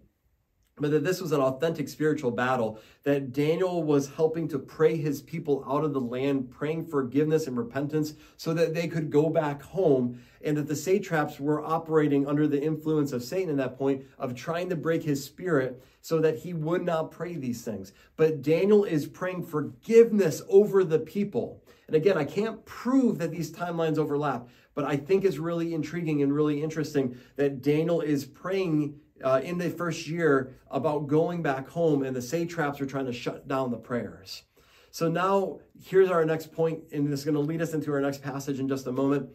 but 0.80 0.92
that 0.92 1.04
this 1.04 1.22
was 1.22 1.32
an 1.32 1.42
authentic 1.42 1.90
spiritual 1.90 2.32
battle, 2.32 2.80
that 3.04 3.34
Daniel 3.34 3.84
was 3.84 4.10
helping 4.10 4.48
to 4.48 4.60
pray 4.60 4.96
his 4.96 5.22
people 5.22 5.64
out 5.68 5.84
of 5.84 5.94
the 5.94 6.02
land, 6.02 6.52
praying 6.52 6.86
forgiveness 6.86 7.48
and 7.48 7.58
repentance 7.58 8.14
so 8.38 8.54
that 8.54 8.74
they 8.74 8.88
could 8.88 9.10
go 9.10 9.30
back 9.30 9.62
home, 9.62 10.22
and 10.44 10.56
that 10.56 10.68
the 10.68 10.76
satraps 10.76 11.40
were 11.40 11.66
operating 11.66 12.28
under 12.28 12.48
the 12.48 12.62
influence 12.62 13.12
of 13.12 13.24
Satan 13.24 13.50
in 13.50 13.58
that 13.58 13.78
point 13.78 14.06
of 14.20 14.36
trying 14.36 14.70
to 14.70 14.76
break 14.76 15.02
his 15.02 15.24
spirit 15.24 15.84
so 16.02 16.20
that 16.20 16.38
he 16.38 16.54
would 16.54 16.86
not 16.86 17.12
pray 17.12 17.36
these 17.36 17.64
things. 17.64 17.92
But 18.16 18.42
Daniel 18.44 18.84
is 18.84 19.08
praying 19.08 19.44
forgiveness 19.44 20.42
over 20.48 20.84
the 20.84 21.00
people. 21.00 21.64
And 21.88 21.96
again, 21.96 22.18
I 22.18 22.24
can't 22.24 22.64
prove 22.66 23.18
that 23.18 23.32
these 23.32 23.52
timelines 23.52 23.98
overlap, 23.98 24.48
but 24.76 24.86
I 24.86 24.96
think 24.96 25.26
it's 25.26 25.38
really 25.38 25.74
intriguing 25.74 26.22
and 26.22 26.34
really 26.34 26.62
interesting 26.62 27.18
that 27.36 27.62
Daniel 27.64 28.02
is 28.02 28.26
praying 28.26 29.00
uh, 29.24 29.42
in 29.44 29.58
the 29.58 29.70
first 29.70 30.08
year 30.08 30.56
about 30.70 31.08
going 31.08 31.42
back 31.42 31.68
home, 31.68 32.04
and 32.04 32.16
the 32.16 32.22
satraps 32.22 32.80
are 32.82 32.86
trying 32.86 33.06
to 33.06 33.14
shut 33.14 33.48
down 33.48 33.72
the 33.72 33.78
prayers. 33.78 34.44
So 34.92 35.10
now 35.10 35.60
here's 35.84 36.10
our 36.10 36.26
next 36.26 36.52
point, 36.52 36.84
and 36.92 37.12
this 37.12 37.20
is 37.20 37.26
going 37.26 37.36
to 37.36 37.42
lead 37.42 37.62
us 37.62 37.74
into 37.74 37.92
our 37.92 38.02
next 38.02 38.22
passage 38.22 38.60
in 38.60 38.68
just 38.68 38.88
a 38.88 38.92
moment. 38.92 39.30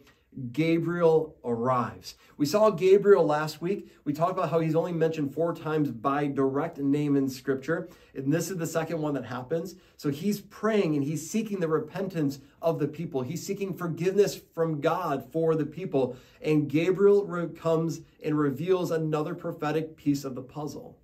Gabriel 0.51 1.35
arrives. 1.43 2.15
We 2.37 2.45
saw 2.45 2.69
Gabriel 2.69 3.25
last 3.25 3.61
week. 3.61 3.91
We 4.03 4.13
talked 4.13 4.31
about 4.31 4.49
how 4.49 4.59
he's 4.59 4.75
only 4.75 4.91
mentioned 4.91 5.33
four 5.33 5.53
times 5.53 5.91
by 5.91 6.27
direct 6.27 6.77
name 6.77 7.15
in 7.15 7.29
scripture. 7.29 7.89
And 8.15 8.33
this 8.33 8.49
is 8.49 8.57
the 8.57 8.67
second 8.67 9.01
one 9.01 9.13
that 9.13 9.25
happens. 9.25 9.75
So 9.97 10.09
he's 10.09 10.41
praying 10.41 10.95
and 10.95 11.03
he's 11.03 11.29
seeking 11.29 11.59
the 11.59 11.67
repentance 11.67 12.39
of 12.61 12.79
the 12.79 12.87
people. 12.87 13.21
He's 13.21 13.45
seeking 13.45 13.75
forgiveness 13.75 14.39
from 14.53 14.81
God 14.81 15.31
for 15.31 15.55
the 15.55 15.65
people. 15.65 16.17
And 16.41 16.69
Gabriel 16.69 17.47
comes 17.55 18.01
and 18.23 18.37
reveals 18.37 18.91
another 18.91 19.35
prophetic 19.35 19.95
piece 19.95 20.23
of 20.23 20.35
the 20.35 20.41
puzzle. 20.41 20.97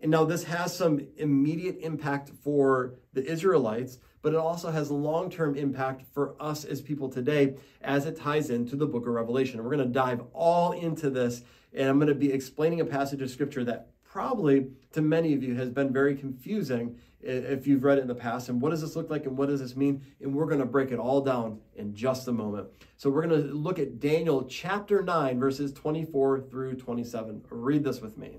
And 0.00 0.10
now 0.10 0.24
this 0.24 0.44
has 0.44 0.76
some 0.76 1.00
immediate 1.16 1.78
impact 1.80 2.30
for 2.42 2.96
the 3.14 3.24
Israelites, 3.24 3.98
but 4.24 4.32
it 4.32 4.38
also 4.38 4.70
has 4.70 4.90
long 4.90 5.30
term 5.30 5.54
impact 5.54 6.02
for 6.14 6.34
us 6.40 6.64
as 6.64 6.80
people 6.80 7.10
today 7.10 7.54
as 7.82 8.06
it 8.06 8.16
ties 8.16 8.48
into 8.48 8.74
the 8.74 8.86
book 8.86 9.06
of 9.06 9.12
Revelation. 9.12 9.62
We're 9.62 9.76
going 9.76 9.86
to 9.86 9.92
dive 9.92 10.22
all 10.32 10.72
into 10.72 11.10
this, 11.10 11.42
and 11.74 11.90
I'm 11.90 11.98
going 11.98 12.08
to 12.08 12.14
be 12.14 12.32
explaining 12.32 12.80
a 12.80 12.86
passage 12.86 13.20
of 13.20 13.30
scripture 13.30 13.64
that 13.64 13.90
probably 14.02 14.68
to 14.92 15.02
many 15.02 15.34
of 15.34 15.42
you 15.42 15.54
has 15.56 15.68
been 15.68 15.92
very 15.92 16.16
confusing 16.16 16.98
if 17.20 17.66
you've 17.66 17.84
read 17.84 17.98
it 17.98 18.00
in 18.00 18.08
the 18.08 18.14
past. 18.14 18.48
And 18.48 18.62
what 18.62 18.70
does 18.70 18.80
this 18.80 18.96
look 18.96 19.10
like 19.10 19.26
and 19.26 19.36
what 19.36 19.50
does 19.50 19.60
this 19.60 19.76
mean? 19.76 20.02
And 20.22 20.34
we're 20.34 20.46
going 20.46 20.60
to 20.60 20.66
break 20.66 20.90
it 20.90 20.98
all 20.98 21.20
down 21.20 21.60
in 21.76 21.94
just 21.94 22.26
a 22.26 22.32
moment. 22.32 22.68
So 22.96 23.10
we're 23.10 23.26
going 23.26 23.42
to 23.42 23.52
look 23.52 23.78
at 23.78 24.00
Daniel 24.00 24.44
chapter 24.44 25.02
9, 25.02 25.38
verses 25.38 25.70
24 25.72 26.40
through 26.48 26.76
27. 26.76 27.44
Read 27.50 27.84
this 27.84 28.00
with 28.00 28.16
me. 28.16 28.38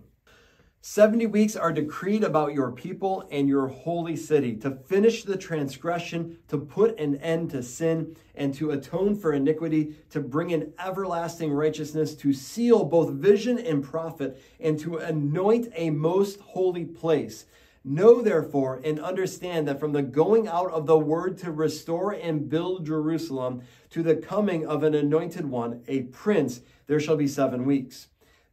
70 0.88 1.26
weeks 1.26 1.56
are 1.56 1.74
decreed 1.74 2.24
about 2.24 2.54
your 2.54 2.72
people 2.72 3.28
and 3.32 3.50
your 3.50 3.66
holy 3.66 4.16
city 4.16 4.56
to 4.58 4.70
finish 4.70 5.24
the 5.24 5.36
transgression, 5.36 6.38
to 6.48 6.60
put 6.60 7.00
an 7.00 7.16
end 7.22 7.50
to 7.50 7.64
sin, 7.64 8.16
and 8.36 8.54
to 8.54 8.70
atone 8.70 9.16
for 9.16 9.34
iniquity, 9.34 9.96
to 10.12 10.20
bring 10.20 10.52
in 10.52 10.72
everlasting 10.78 11.52
righteousness, 11.52 12.14
to 12.14 12.34
seal 12.34 12.86
both 12.86 13.10
vision 13.14 13.58
and 13.58 13.84
prophet, 13.84 14.40
and 14.60 14.78
to 14.80 14.98
anoint 14.98 15.74
a 15.74 15.90
most 15.90 16.40
holy 16.40 16.86
place. 16.86 17.46
Know 17.84 18.22
therefore 18.22 18.80
and 18.84 19.00
understand 19.00 19.68
that 19.68 19.80
from 19.80 19.92
the 19.92 20.04
going 20.04 20.48
out 20.48 20.70
of 20.70 20.86
the 20.86 21.00
word 21.00 21.40
to 21.40 21.52
restore 21.52 22.12
and 22.12 22.48
build 22.48 22.86
Jerusalem 22.86 23.64
to 23.90 24.04
the 24.04 24.18
coming 24.18 24.68
of 24.68 24.84
an 24.84 24.94
anointed 24.94 25.48
one, 25.48 25.82
a 25.88 26.04
prince, 26.04 26.62
there 26.86 27.00
shall 27.00 27.18
be 27.18 27.28
seven 27.28 27.66
weeks. 27.66 28.10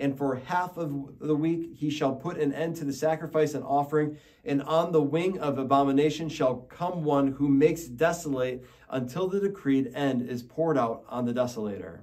and 0.00 0.16
for 0.16 0.36
half 0.46 0.76
of 0.78 1.18
the 1.20 1.36
week 1.36 1.76
he 1.76 1.90
shall 1.90 2.14
put 2.14 2.38
an 2.38 2.52
end 2.52 2.76
to 2.76 2.84
the 2.84 2.92
sacrifice 2.92 3.54
and 3.54 3.62
offering, 3.62 4.16
and 4.44 4.62
on 4.62 4.92
the 4.92 5.02
wing 5.02 5.38
of 5.38 5.58
abomination 5.58 6.28
shall 6.28 6.56
come 6.56 7.04
one 7.04 7.28
who 7.32 7.48
makes 7.48 7.84
desolate 7.84 8.66
until 8.88 9.28
the 9.28 9.38
decreed 9.38 9.92
end 9.94 10.22
is 10.28 10.42
poured 10.42 10.78
out 10.78 11.04
on 11.08 11.26
the 11.26 11.32
desolator. 11.32 12.00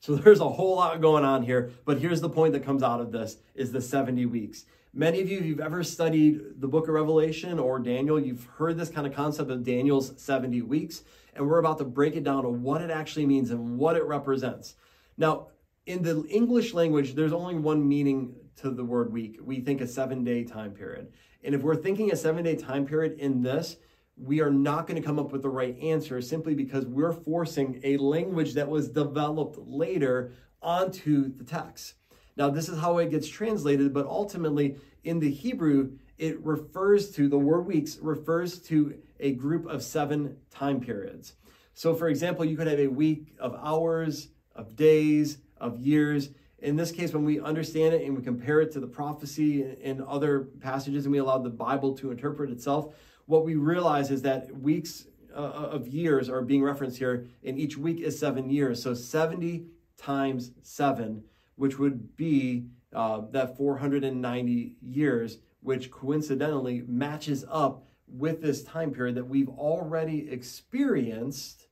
So 0.00 0.14
there's 0.16 0.40
a 0.40 0.48
whole 0.48 0.76
lot 0.76 1.00
going 1.00 1.24
on 1.24 1.42
here, 1.42 1.72
but 1.84 1.98
here's 1.98 2.20
the 2.20 2.28
point 2.28 2.52
that 2.52 2.64
comes 2.64 2.82
out 2.82 3.00
of 3.00 3.10
this 3.10 3.38
is 3.54 3.72
the 3.72 3.80
70 3.80 4.26
weeks. 4.26 4.66
Many 4.92 5.20
of 5.20 5.28
you, 5.28 5.38
if 5.38 5.44
you've 5.44 5.60
ever 5.60 5.82
studied 5.82 6.60
the 6.60 6.68
book 6.68 6.88
of 6.88 6.94
Revelation 6.94 7.58
or 7.58 7.78
Daniel, 7.78 8.18
you've 8.18 8.44
heard 8.44 8.78
this 8.78 8.88
kind 8.88 9.06
of 9.06 9.14
concept 9.14 9.50
of 9.50 9.62
Daniel's 9.62 10.14
70 10.16 10.62
weeks, 10.62 11.02
and 11.34 11.46
we're 11.46 11.58
about 11.58 11.78
to 11.78 11.84
break 11.84 12.16
it 12.16 12.24
down 12.24 12.44
to 12.44 12.48
what 12.48 12.80
it 12.80 12.90
actually 12.90 13.26
means 13.26 13.50
and 13.50 13.78
what 13.78 13.96
it 13.96 14.04
represents. 14.04 14.74
Now, 15.18 15.48
in 15.86 16.02
the 16.02 16.24
English 16.28 16.74
language, 16.74 17.14
there's 17.14 17.32
only 17.32 17.54
one 17.54 17.86
meaning 17.88 18.34
to 18.56 18.70
the 18.70 18.84
word 18.84 19.12
week, 19.12 19.38
we 19.40 19.60
think 19.60 19.80
a 19.80 19.86
seven 19.86 20.24
day 20.24 20.44
time 20.44 20.72
period. 20.72 21.12
And 21.44 21.54
if 21.54 21.62
we're 21.62 21.76
thinking 21.76 22.10
a 22.10 22.16
seven 22.16 22.44
day 22.44 22.56
time 22.56 22.86
period 22.86 23.18
in 23.18 23.42
this, 23.42 23.76
we 24.16 24.40
are 24.40 24.50
not 24.50 24.86
going 24.86 25.00
to 25.00 25.06
come 25.06 25.18
up 25.18 25.30
with 25.30 25.42
the 25.42 25.48
right 25.48 25.78
answer 25.80 26.20
simply 26.20 26.54
because 26.54 26.86
we're 26.86 27.12
forcing 27.12 27.80
a 27.84 27.98
language 27.98 28.54
that 28.54 28.68
was 28.68 28.88
developed 28.88 29.58
later 29.58 30.32
onto 30.62 31.32
the 31.36 31.44
text. 31.44 31.94
Now, 32.36 32.50
this 32.50 32.68
is 32.68 32.78
how 32.78 32.98
it 32.98 33.10
gets 33.10 33.28
translated, 33.28 33.92
but 33.92 34.06
ultimately 34.06 34.76
in 35.04 35.20
the 35.20 35.30
Hebrew, 35.30 35.92
it 36.18 36.42
refers 36.44 37.10
to 37.12 37.28
the 37.28 37.38
word 37.38 37.66
weeks 37.66 37.98
refers 38.00 38.58
to 38.60 38.98
a 39.20 39.32
group 39.32 39.66
of 39.66 39.82
seven 39.82 40.36
time 40.50 40.80
periods. 40.80 41.34
So, 41.74 41.94
for 41.94 42.08
example, 42.08 42.44
you 42.44 42.56
could 42.56 42.66
have 42.66 42.80
a 42.80 42.86
week 42.86 43.34
of 43.38 43.54
hours, 43.54 44.28
of 44.54 44.76
days, 44.76 45.38
of 45.58 45.78
years. 45.78 46.30
In 46.58 46.76
this 46.76 46.90
case, 46.90 47.12
when 47.12 47.24
we 47.24 47.40
understand 47.40 47.94
it 47.94 48.02
and 48.02 48.16
we 48.16 48.22
compare 48.22 48.60
it 48.60 48.72
to 48.72 48.80
the 48.80 48.86
prophecy 48.86 49.76
and 49.82 50.02
other 50.02 50.48
passages, 50.60 51.04
and 51.04 51.12
we 51.12 51.18
allow 51.18 51.38
the 51.38 51.50
Bible 51.50 51.94
to 51.98 52.10
interpret 52.10 52.50
itself, 52.50 52.94
what 53.26 53.44
we 53.44 53.56
realize 53.56 54.10
is 54.10 54.22
that 54.22 54.54
weeks 54.56 55.06
uh, 55.34 55.38
of 55.38 55.86
years 55.88 56.28
are 56.28 56.42
being 56.42 56.62
referenced 56.62 56.98
here, 56.98 57.26
and 57.44 57.58
each 57.58 57.76
week 57.76 58.00
is 58.00 58.18
seven 58.18 58.48
years. 58.48 58.82
So 58.82 58.94
70 58.94 59.66
times 59.98 60.52
seven, 60.62 61.24
which 61.56 61.78
would 61.78 62.16
be 62.16 62.66
uh, 62.94 63.22
that 63.32 63.56
490 63.56 64.76
years, 64.80 65.38
which 65.60 65.90
coincidentally 65.90 66.84
matches 66.86 67.44
up 67.50 67.84
with 68.08 68.40
this 68.40 68.62
time 68.62 68.92
period 68.92 69.16
that 69.16 69.26
we've 69.26 69.48
already 69.48 70.30
experienced 70.30 71.65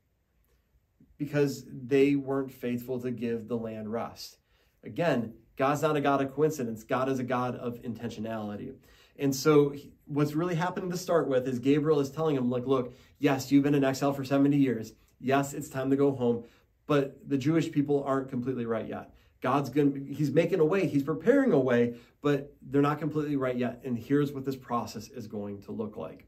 because 1.18 1.64
they 1.70 2.16
weren't 2.16 2.53
faithful 2.53 3.00
to 3.00 3.11
give 3.11 3.48
the 3.48 3.57
land 3.57 3.92
rest. 3.92 4.38
Again, 4.83 5.35
God's 5.57 5.83
not 5.83 5.96
a 5.96 6.00
God 6.00 6.20
of 6.20 6.35
coincidence, 6.35 6.85
God 6.85 7.09
is 7.09 7.18
a 7.18 7.24
God 7.24 7.57
of 7.57 7.81
intentionality. 7.83 8.74
And 9.16 9.35
so, 9.35 9.74
what's 10.07 10.35
really 10.35 10.57
happening 10.57 10.90
to 10.90 10.96
start 10.96 11.29
with 11.29 11.46
is 11.46 11.61
Gabriel 11.61 12.00
is 12.00 12.11
telling 12.11 12.37
him, 12.37 12.50
like, 12.50 12.66
look, 12.66 12.94
yes, 13.18 13.53
you've 13.53 13.62
been 13.62 13.74
in 13.74 13.85
exile 13.85 14.12
for 14.12 14.24
70 14.24 14.57
years. 14.57 14.92
Yes, 15.20 15.55
it's 15.55 15.68
time 15.68 15.90
to 15.90 15.96
go 15.96 16.12
home, 16.12 16.44
but 16.87 17.16
the 17.29 17.38
Jewish 17.38 17.70
people 17.70 18.03
aren't 18.05 18.29
completely 18.29 18.66
right 18.66 18.87
yet. 18.87 19.14
God's 19.40 19.70
going 19.70 19.92
to, 19.92 20.14
he's 20.14 20.31
making 20.31 20.61
a 20.61 20.64
way, 20.64 20.87
he's 20.87 21.03
preparing 21.03 21.53
a 21.53 21.59
way, 21.59 21.94
but 22.22 22.55
they're 22.62 22.83
not 22.83 22.98
completely 22.98 23.37
right 23.37 23.57
yet. 23.57 23.83
And 23.85 23.96
here's 23.96 24.33
what 24.33 24.44
this 24.44 24.57
process 24.57 25.09
is 25.09 25.27
going 25.27 25.62
to 25.62 25.72
look 25.72 25.96
like. 25.96 26.27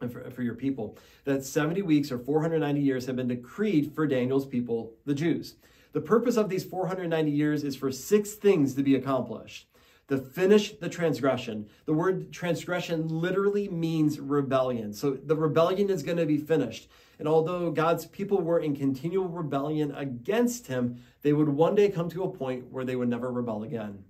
For, 0.00 0.30
for 0.30 0.42
your 0.42 0.54
people, 0.54 0.96
that 1.24 1.44
70 1.44 1.82
weeks 1.82 2.10
or 2.10 2.18
490 2.18 2.80
years 2.80 3.04
have 3.04 3.16
been 3.16 3.28
decreed 3.28 3.92
for 3.94 4.06
Daniel's 4.06 4.46
people, 4.46 4.94
the 5.04 5.14
Jews. 5.14 5.56
The 5.92 6.00
purpose 6.00 6.38
of 6.38 6.48
these 6.48 6.64
490 6.64 7.30
years 7.30 7.64
is 7.64 7.76
for 7.76 7.92
six 7.92 8.32
things 8.32 8.74
to 8.74 8.82
be 8.82 8.94
accomplished 8.94 9.66
to 10.10 10.18
finish 10.18 10.72
the 10.72 10.88
transgression. 10.88 11.66
The 11.86 11.92
word 11.92 12.32
transgression 12.32 13.06
literally 13.06 13.68
means 13.68 14.18
rebellion. 14.18 14.92
So 14.92 15.12
the 15.12 15.36
rebellion 15.36 15.88
is 15.88 16.02
going 16.02 16.16
to 16.16 16.26
be 16.26 16.36
finished. 16.36 16.88
And 17.20 17.28
although 17.28 17.70
God's 17.70 18.06
people 18.06 18.40
were 18.40 18.58
in 18.58 18.74
continual 18.74 19.28
rebellion 19.28 19.94
against 19.94 20.66
him, 20.66 21.00
they 21.22 21.32
would 21.32 21.48
one 21.48 21.76
day 21.76 21.90
come 21.90 22.10
to 22.10 22.24
a 22.24 22.28
point 22.30 22.72
where 22.72 22.84
they 22.84 22.96
would 22.96 23.08
never 23.08 23.30
rebel 23.30 23.62
again. 23.62 24.02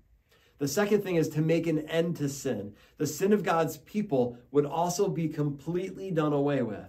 The 0.61 0.69
second 0.69 1.03
thing 1.03 1.17
is 1.17 1.31
to 1.31 1.41
make 1.41 1.67
an 1.67 1.89
end 1.89 2.17
to 2.19 2.29
sin. 2.29 2.75
The 2.99 3.07
sin 3.07 3.33
of 3.33 3.43
God's 3.43 3.79
people 3.79 4.37
would 4.53 4.67
also 4.67 5.09
be 5.09 5.27
completely 5.27 6.11
done 6.11 6.35
away 6.35 6.61
with. 6.61 6.85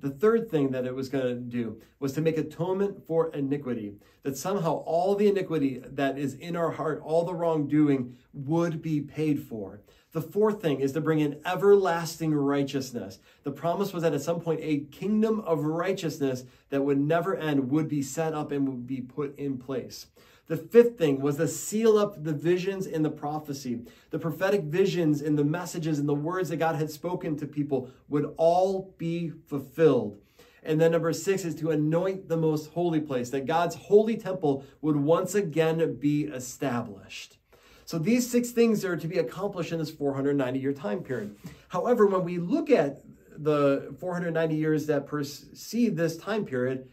The 0.00 0.10
third 0.10 0.50
thing 0.50 0.72
that 0.72 0.84
it 0.84 0.94
was 0.94 1.08
going 1.08 1.24
to 1.24 1.34
do 1.34 1.80
was 1.98 2.12
to 2.12 2.20
make 2.20 2.36
atonement 2.36 3.06
for 3.06 3.32
iniquity, 3.32 3.94
that 4.24 4.36
somehow 4.36 4.82
all 4.84 5.14
the 5.14 5.26
iniquity 5.26 5.82
that 5.84 6.18
is 6.18 6.34
in 6.34 6.54
our 6.54 6.70
heart, 6.70 7.00
all 7.02 7.24
the 7.24 7.34
wrongdoing 7.34 8.14
would 8.34 8.82
be 8.82 9.00
paid 9.00 9.42
for. 9.42 9.80
The 10.12 10.20
fourth 10.20 10.60
thing 10.60 10.80
is 10.80 10.92
to 10.92 11.00
bring 11.00 11.20
in 11.20 11.40
everlasting 11.46 12.34
righteousness. 12.34 13.20
The 13.42 13.50
promise 13.50 13.94
was 13.94 14.02
that 14.02 14.12
at 14.12 14.20
some 14.20 14.40
point 14.40 14.60
a 14.62 14.80
kingdom 14.90 15.40
of 15.40 15.64
righteousness 15.64 16.44
that 16.68 16.84
would 16.84 17.00
never 17.00 17.34
end 17.34 17.70
would 17.70 17.88
be 17.88 18.02
set 18.02 18.34
up 18.34 18.52
and 18.52 18.68
would 18.68 18.86
be 18.86 19.00
put 19.00 19.38
in 19.38 19.56
place. 19.56 20.06
The 20.48 20.56
fifth 20.56 20.96
thing 20.96 21.20
was 21.20 21.36
to 21.36 21.46
seal 21.46 21.98
up 21.98 22.24
the 22.24 22.32
visions 22.32 22.86
in 22.86 23.02
the 23.02 23.10
prophecy. 23.10 23.80
The 24.10 24.18
prophetic 24.18 24.62
visions 24.64 25.20
and 25.20 25.38
the 25.38 25.44
messages 25.44 25.98
and 25.98 26.08
the 26.08 26.14
words 26.14 26.48
that 26.48 26.56
God 26.56 26.76
had 26.76 26.90
spoken 26.90 27.36
to 27.36 27.46
people 27.46 27.90
would 28.08 28.34
all 28.38 28.94
be 28.96 29.30
fulfilled. 29.46 30.18
And 30.62 30.80
then 30.80 30.92
number 30.92 31.12
six 31.12 31.44
is 31.44 31.54
to 31.56 31.70
anoint 31.70 32.28
the 32.28 32.36
most 32.36 32.70
holy 32.70 33.00
place, 33.00 33.30
that 33.30 33.46
God's 33.46 33.74
holy 33.74 34.16
temple 34.16 34.64
would 34.80 34.96
once 34.96 35.34
again 35.34 35.96
be 35.96 36.24
established. 36.24 37.36
So 37.84 37.98
these 37.98 38.28
six 38.28 38.50
things 38.50 38.84
are 38.84 38.96
to 38.96 39.08
be 39.08 39.18
accomplished 39.18 39.72
in 39.72 39.78
this 39.78 39.90
490 39.90 40.58
year 40.58 40.72
time 40.72 41.02
period. 41.02 41.36
However, 41.68 42.06
when 42.06 42.24
we 42.24 42.38
look 42.38 42.70
at 42.70 43.02
the 43.36 43.94
490 44.00 44.56
years 44.56 44.86
that 44.86 45.06
precede 45.06 45.96
this 45.96 46.16
time 46.16 46.44
period, 46.44 46.88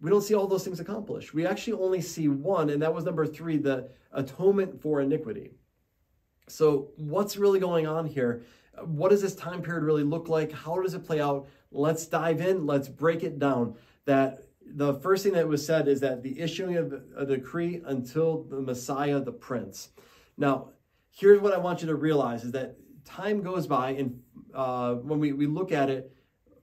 we 0.00 0.10
don't 0.10 0.22
see 0.22 0.34
all 0.34 0.46
those 0.46 0.64
things 0.64 0.80
accomplished. 0.80 1.34
We 1.34 1.46
actually 1.46 1.74
only 1.74 2.00
see 2.00 2.28
one, 2.28 2.70
and 2.70 2.82
that 2.82 2.94
was 2.94 3.04
number 3.04 3.26
three 3.26 3.58
the 3.58 3.90
atonement 4.12 4.80
for 4.80 5.00
iniquity. 5.00 5.50
So, 6.48 6.88
what's 6.96 7.36
really 7.36 7.60
going 7.60 7.86
on 7.86 8.06
here? 8.06 8.42
What 8.84 9.10
does 9.10 9.20
this 9.20 9.34
time 9.34 9.62
period 9.62 9.84
really 9.84 10.02
look 10.02 10.28
like? 10.28 10.52
How 10.52 10.80
does 10.80 10.94
it 10.94 11.04
play 11.04 11.20
out? 11.20 11.48
Let's 11.70 12.06
dive 12.06 12.40
in, 12.40 12.66
let's 12.66 12.88
break 12.88 13.22
it 13.22 13.38
down. 13.38 13.76
That 14.06 14.44
the 14.64 14.94
first 14.94 15.22
thing 15.22 15.34
that 15.34 15.46
was 15.46 15.64
said 15.64 15.86
is 15.86 16.00
that 16.00 16.22
the 16.22 16.40
issuing 16.40 16.76
of 16.76 16.94
a 17.16 17.26
decree 17.26 17.82
until 17.84 18.44
the 18.44 18.60
Messiah, 18.60 19.20
the 19.20 19.32
Prince. 19.32 19.90
Now, 20.36 20.70
here's 21.10 21.40
what 21.40 21.52
I 21.52 21.58
want 21.58 21.82
you 21.82 21.88
to 21.88 21.94
realize 21.94 22.44
is 22.44 22.52
that 22.52 22.76
time 23.04 23.42
goes 23.42 23.66
by, 23.66 23.90
and 23.90 24.22
uh, 24.54 24.94
when 24.94 25.20
we, 25.20 25.32
we 25.32 25.46
look 25.46 25.72
at 25.72 25.90
it, 25.90 26.12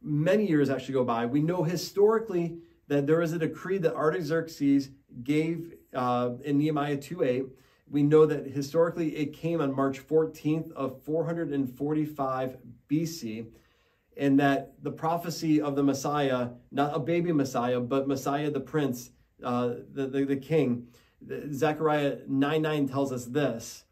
many 0.02 0.48
years 0.48 0.70
actually 0.70 0.94
go 0.94 1.04
by. 1.04 1.26
We 1.26 1.42
know 1.42 1.64
historically 1.64 2.58
that 2.88 3.06
there 3.06 3.20
was 3.20 3.34
a 3.34 3.40
decree 3.40 3.78
that 3.80 3.96
Artaxerxes 3.96 4.90
gave 5.24 5.74
uh, 5.94 6.32
in 6.44 6.58
Nehemiah 6.58 6.98
2.8. 6.98 7.50
We 7.90 8.04
know 8.04 8.26
that 8.26 8.46
historically 8.48 9.16
it 9.16 9.34
came 9.34 9.62
on 9.62 9.76
March 9.76 10.06
14th 10.06 10.72
of 10.74 11.02
445 11.04 12.58
BC, 12.90 13.48
and 14.18 14.40
that 14.40 14.74
the 14.84 14.92
prophecy 14.92 15.62
of 15.62 15.76
the 15.76 15.84
Messiah, 15.84 16.50
not 16.72 16.96
a 16.96 17.00
baby 17.00 17.32
Messiah, 17.32 17.80
but 17.80 18.08
Messiah 18.08 18.52
the 18.52 18.60
Prince, 18.60 19.12
uh, 19.44 19.76
the, 19.94 20.08
the, 20.08 20.26
the 20.26 20.36
King, 20.36 20.88
Zechariah 21.52 22.20
9 22.28 22.62
9 22.62 22.88
tells 22.88 23.12
us 23.12 23.26
this 23.26 23.84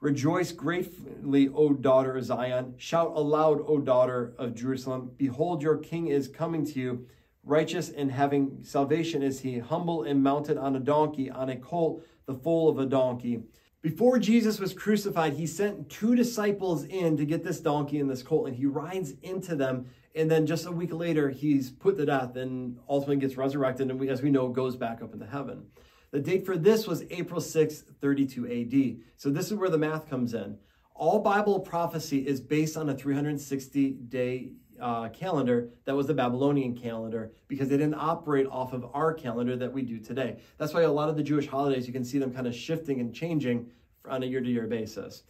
Rejoice 0.00 0.52
greatly, 0.52 1.48
O 1.48 1.72
daughter 1.72 2.16
of 2.16 2.24
Zion. 2.24 2.74
Shout 2.76 3.12
aloud, 3.16 3.62
O 3.66 3.78
daughter 3.78 4.34
of 4.38 4.54
Jerusalem. 4.54 5.12
Behold, 5.16 5.62
your 5.62 5.78
king 5.78 6.08
is 6.08 6.28
coming 6.28 6.66
to 6.66 6.78
you 6.78 7.06
Righteous 7.46 7.90
and 7.90 8.10
having 8.10 8.58
salvation 8.62 9.22
is 9.22 9.40
he, 9.40 9.58
humble 9.58 10.04
and 10.04 10.22
mounted 10.22 10.56
on 10.56 10.76
a 10.76 10.80
donkey, 10.80 11.30
on 11.30 11.50
a 11.50 11.56
colt, 11.56 12.02
the 12.26 12.34
foal 12.34 12.70
of 12.70 12.78
a 12.78 12.86
donkey. 12.86 13.42
Before 13.82 14.18
Jesus 14.18 14.58
was 14.58 14.72
crucified, 14.72 15.34
he 15.34 15.46
sent 15.46 15.90
two 15.90 16.14
disciples 16.14 16.84
in 16.84 17.18
to 17.18 17.26
get 17.26 17.44
this 17.44 17.60
donkey 17.60 18.00
and 18.00 18.08
this 18.08 18.22
colt, 18.22 18.46
and 18.48 18.56
he 18.56 18.64
rides 18.64 19.12
into 19.22 19.54
them. 19.54 19.90
And 20.14 20.30
then 20.30 20.46
just 20.46 20.64
a 20.64 20.72
week 20.72 20.90
later, 20.90 21.28
he's 21.28 21.70
put 21.70 21.98
to 21.98 22.06
death 22.06 22.36
and 22.36 22.78
ultimately 22.88 23.16
gets 23.16 23.36
resurrected, 23.36 23.90
and 23.90 24.00
we, 24.00 24.08
as 24.08 24.22
we 24.22 24.30
know, 24.30 24.48
goes 24.48 24.74
back 24.74 25.02
up 25.02 25.12
into 25.12 25.26
heaven. 25.26 25.66
The 26.12 26.20
date 26.20 26.46
for 26.46 26.56
this 26.56 26.86
was 26.86 27.04
April 27.10 27.42
6, 27.42 27.84
32 28.00 28.46
AD. 28.46 29.04
So 29.18 29.28
this 29.28 29.50
is 29.50 29.54
where 29.54 29.68
the 29.68 29.76
math 29.76 30.08
comes 30.08 30.32
in. 30.32 30.56
All 30.94 31.18
Bible 31.18 31.60
prophecy 31.60 32.26
is 32.26 32.40
based 32.40 32.78
on 32.78 32.88
a 32.88 32.94
360 32.96 33.90
day 34.08 34.52
uh, 34.80 35.08
calendar 35.10 35.70
that 35.84 35.94
was 35.94 36.06
the 36.06 36.14
Babylonian 36.14 36.76
calendar 36.76 37.32
because 37.48 37.68
they 37.68 37.76
didn't 37.76 37.94
operate 37.94 38.46
off 38.50 38.72
of 38.72 38.86
our 38.92 39.12
calendar 39.12 39.56
that 39.56 39.72
we 39.72 39.82
do 39.82 39.98
today. 39.98 40.38
That's 40.58 40.74
why 40.74 40.82
a 40.82 40.92
lot 40.92 41.08
of 41.08 41.16
the 41.16 41.22
Jewish 41.22 41.46
holidays, 41.46 41.86
you 41.86 41.92
can 41.92 42.04
see 42.04 42.18
them 42.18 42.32
kind 42.32 42.46
of 42.46 42.54
shifting 42.54 43.00
and 43.00 43.14
changing 43.14 43.70
on 44.08 44.22
a 44.22 44.26
year 44.26 44.40
to 44.40 44.48
year 44.48 44.66
basis. 44.66 45.22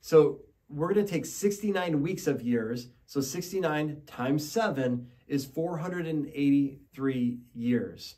So 0.00 0.40
we're 0.68 0.92
going 0.92 1.04
to 1.04 1.12
take 1.12 1.26
69 1.26 2.02
weeks 2.02 2.26
of 2.26 2.42
years. 2.42 2.88
So 3.06 3.20
69 3.20 4.02
times 4.06 4.50
7 4.50 5.06
is 5.28 5.44
483 5.44 7.38
years. 7.54 8.14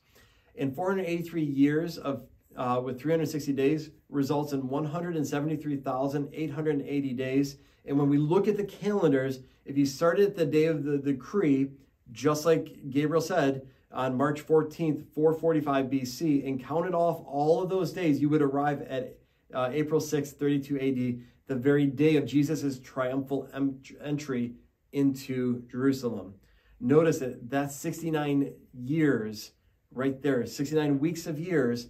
And 0.58 0.74
483 0.74 1.42
years 1.42 1.98
of 1.98 2.22
uh, 2.56 2.80
with 2.82 2.98
360 2.98 3.52
days 3.52 3.90
results 4.08 4.54
in 4.54 4.66
173,880 4.68 7.12
days. 7.12 7.58
And 7.86 7.98
when 7.98 8.08
we 8.08 8.18
look 8.18 8.48
at 8.48 8.56
the 8.56 8.64
calendars, 8.64 9.40
if 9.64 9.76
you 9.76 9.86
started 9.86 10.26
at 10.26 10.36
the 10.36 10.46
day 10.46 10.66
of 10.66 10.84
the 10.84 10.98
decree, 10.98 11.70
just 12.12 12.44
like 12.44 12.90
Gabriel 12.90 13.20
said, 13.20 13.66
on 13.92 14.16
March 14.16 14.46
14th, 14.46 15.04
445 15.14 15.86
BC, 15.86 16.46
and 16.46 16.62
counted 16.62 16.94
off 16.94 17.22
all 17.26 17.62
of 17.62 17.70
those 17.70 17.92
days, 17.92 18.20
you 18.20 18.28
would 18.28 18.42
arrive 18.42 18.82
at 18.82 19.18
uh, 19.54 19.70
April 19.72 20.00
6th, 20.00 20.32
32 20.32 20.76
AD, 20.76 21.22
the 21.46 21.54
very 21.54 21.86
day 21.86 22.16
of 22.16 22.26
Jesus' 22.26 22.80
triumphal 22.80 23.48
em- 23.54 23.80
entry 24.02 24.54
into 24.92 25.62
Jerusalem. 25.70 26.34
Notice 26.80 27.20
that 27.20 27.48
that's 27.48 27.76
69 27.76 28.52
years 28.74 29.52
right 29.92 30.20
there, 30.20 30.44
69 30.44 30.98
weeks 30.98 31.26
of 31.26 31.38
years 31.38 31.88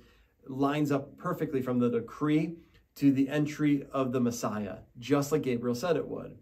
lines 0.48 0.92
up 0.92 1.16
perfectly 1.16 1.60
from 1.60 1.80
the 1.80 1.90
decree 1.90 2.54
to 2.96 3.12
the 3.12 3.28
entry 3.28 3.86
of 3.92 4.12
the 4.12 4.20
Messiah, 4.20 4.78
just 4.98 5.32
like 5.32 5.42
Gabriel 5.42 5.74
said 5.74 5.96
it 5.96 6.08
would. 6.08 6.38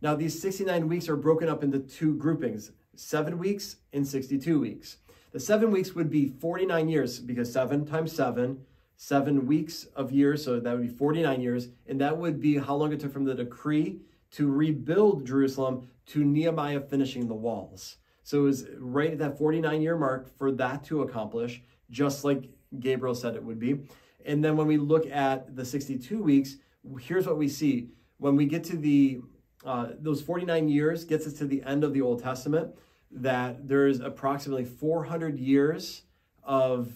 Now, 0.00 0.14
these 0.14 0.40
69 0.40 0.88
weeks 0.88 1.08
are 1.08 1.16
broken 1.16 1.48
up 1.48 1.64
into 1.64 1.80
two 1.80 2.14
groupings 2.14 2.70
seven 2.94 3.38
weeks 3.38 3.76
and 3.92 4.06
62 4.06 4.60
weeks. 4.60 4.98
The 5.32 5.40
seven 5.40 5.70
weeks 5.70 5.94
would 5.94 6.10
be 6.10 6.26
49 6.26 6.88
years 6.88 7.20
because 7.20 7.52
seven 7.52 7.84
times 7.84 8.12
seven, 8.12 8.64
seven 8.96 9.46
weeks 9.46 9.84
of 9.94 10.10
years, 10.10 10.44
so 10.44 10.58
that 10.58 10.72
would 10.72 10.82
be 10.82 10.88
49 10.88 11.40
years. 11.40 11.68
And 11.86 12.00
that 12.00 12.16
would 12.16 12.40
be 12.40 12.58
how 12.58 12.74
long 12.74 12.92
it 12.92 13.00
took 13.00 13.12
from 13.12 13.24
the 13.24 13.34
decree 13.34 14.00
to 14.32 14.50
rebuild 14.50 15.26
Jerusalem 15.26 15.88
to 16.06 16.24
Nehemiah 16.24 16.80
finishing 16.80 17.28
the 17.28 17.34
walls. 17.34 17.96
So 18.24 18.40
it 18.40 18.44
was 18.44 18.66
right 18.78 19.12
at 19.12 19.18
that 19.18 19.38
49 19.38 19.80
year 19.80 19.96
mark 19.96 20.36
for 20.36 20.50
that 20.52 20.84
to 20.84 21.02
accomplish, 21.02 21.62
just 21.90 22.24
like 22.24 22.50
Gabriel 22.78 23.14
said 23.14 23.36
it 23.36 23.44
would 23.44 23.58
be. 23.58 23.80
And 24.24 24.44
then 24.44 24.56
when 24.56 24.66
we 24.66 24.76
look 24.76 25.06
at 25.06 25.54
the 25.54 25.64
62 25.64 26.22
weeks, 26.22 26.56
here's 27.00 27.26
what 27.26 27.38
we 27.38 27.48
see. 27.48 27.90
When 28.18 28.36
we 28.36 28.46
get 28.46 28.64
to 28.64 28.76
the 28.76 29.20
uh, 29.64 29.88
those 29.98 30.22
49 30.22 30.68
years 30.68 31.04
gets 31.04 31.26
us 31.26 31.32
to 31.34 31.44
the 31.44 31.62
end 31.64 31.82
of 31.82 31.92
the 31.92 32.00
Old 32.00 32.22
Testament, 32.22 32.74
that 33.10 33.66
there's 33.66 34.00
approximately 34.00 34.64
400 34.64 35.38
years 35.38 36.02
of 36.44 36.92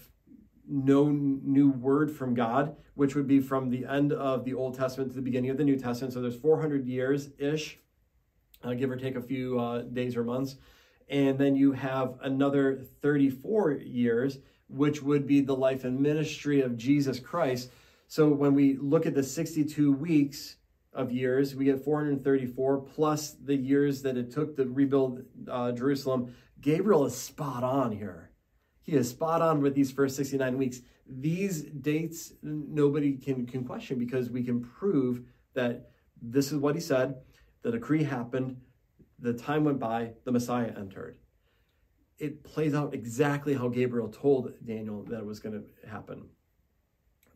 no 0.69 1.09
new 1.11 1.71
word 1.71 2.11
from 2.11 2.35
God, 2.35 2.77
which 2.95 3.15
would 3.15 3.27
be 3.27 3.41
from 3.41 3.71
the 3.71 3.85
end 3.85 4.13
of 4.13 4.45
the 4.45 4.55
Old 4.55 4.75
Testament 4.75 5.11
to 5.11 5.17
the 5.17 5.23
beginning 5.23 5.51
of 5.51 5.57
the 5.57 5.65
New 5.65 5.79
Testament. 5.79 6.15
So 6.15 6.23
there's 6.23 6.37
400 6.37 6.87
years 6.87 7.31
ish, 7.39 7.79
uh, 8.63 8.75
give 8.75 8.91
or 8.91 8.97
take 8.97 9.17
a 9.17 9.23
few 9.23 9.59
uh, 9.59 9.83
days 9.83 10.17
or 10.17 10.25
months. 10.25 10.57
And 11.09 11.39
then 11.39 11.57
you 11.57 11.73
have 11.73 12.15
another 12.23 12.85
34 13.03 13.73
years, 13.73 14.39
which 14.73 15.03
would 15.03 15.27
be 15.27 15.41
the 15.41 15.55
life 15.55 15.85
and 15.85 16.01
ministry 16.01 16.61
of 16.63 16.77
Jesus 16.77 17.21
Christ. 17.21 17.71
So 18.09 18.29
when 18.29 18.55
we 18.55 18.77
look 18.77 19.07
at 19.07 19.15
the 19.15 19.23
62 19.23 19.93
weeks, 19.93 20.57
of 20.93 21.11
years. 21.11 21.55
We 21.55 21.67
get 21.67 21.85
434 21.85 22.79
plus 22.79 23.33
the 23.33 23.57
years 23.57 24.03
that 24.03 24.17
it 24.17 24.31
took 24.31 24.57
to 24.57 24.67
rebuild 24.67 25.23
uh, 25.51 25.73
Jerusalem. 25.73 26.35
Gabriel 26.61 27.07
is 27.07 27.17
spot 27.17 27.65
on 27.65 27.93
here. 27.93 28.31
He 28.83 28.93
is 28.93 29.11
spot 29.11 29.43
on 29.43 29.63
with 29.63 29.75
these 29.75 29.91
first 29.91 30.17
69 30.17 30.59
weeks. 30.59 30.81
These 31.07 31.63
dates 31.63 32.33
nobody 32.43 33.17
can, 33.17 33.47
can 33.47 33.65
question 33.65 33.99
because 33.99 34.31
we 34.31 34.43
can 34.43 34.61
prove 34.61 35.23
that 35.55 35.91
this 36.21 36.53
is 36.53 36.59
what 36.59 36.75
he 36.75 36.81
said. 36.81 37.17
The 37.63 37.73
decree 37.73 38.05
happened, 38.05 38.57
the 39.19 39.33
time 39.33 39.65
went 39.65 39.79
by, 39.79 40.13
the 40.25 40.33
Messiah 40.33 40.73
entered. 40.77 41.17
It 42.19 42.45
plays 42.45 42.75
out 42.75 42.95
exactly 42.95 43.55
how 43.55 43.69
Gabriel 43.69 44.09
told 44.09 44.53
Daniel 44.65 45.03
that 45.05 45.19
it 45.19 45.27
was 45.27 45.41
going 45.41 45.63
to 45.63 45.89
happen 45.89 46.29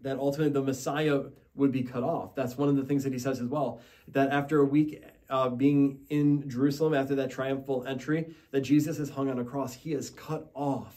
that 0.03 0.19
ultimately 0.19 0.53
the 0.53 0.63
Messiah 0.63 1.23
would 1.55 1.73
be 1.73 1.83
cut 1.83 2.03
off. 2.03 2.35
That's 2.35 2.57
one 2.57 2.69
of 2.69 2.77
the 2.77 2.85
things 2.85 3.05
that 3.05 3.13
he 3.13 3.19
says 3.19 3.41
as 3.41 3.49
well. 3.49 3.81
That 4.09 4.31
after 4.31 4.61
a 4.61 4.65
week 4.65 5.03
uh, 5.29 5.49
being 5.49 6.01
in 6.11 6.49
Jerusalem, 6.49 6.95
after 6.95 7.15
that 7.17 7.31
triumphal 7.31 7.85
entry, 7.87 8.35
that 8.51 8.61
Jesus 8.61 8.99
is 8.99 9.11
hung 9.11 9.29
on 9.31 9.39
a 9.39 9.45
cross. 9.45 9.75
He 9.75 9.93
is 9.93 10.11
cut 10.11 10.51
off, 10.55 10.97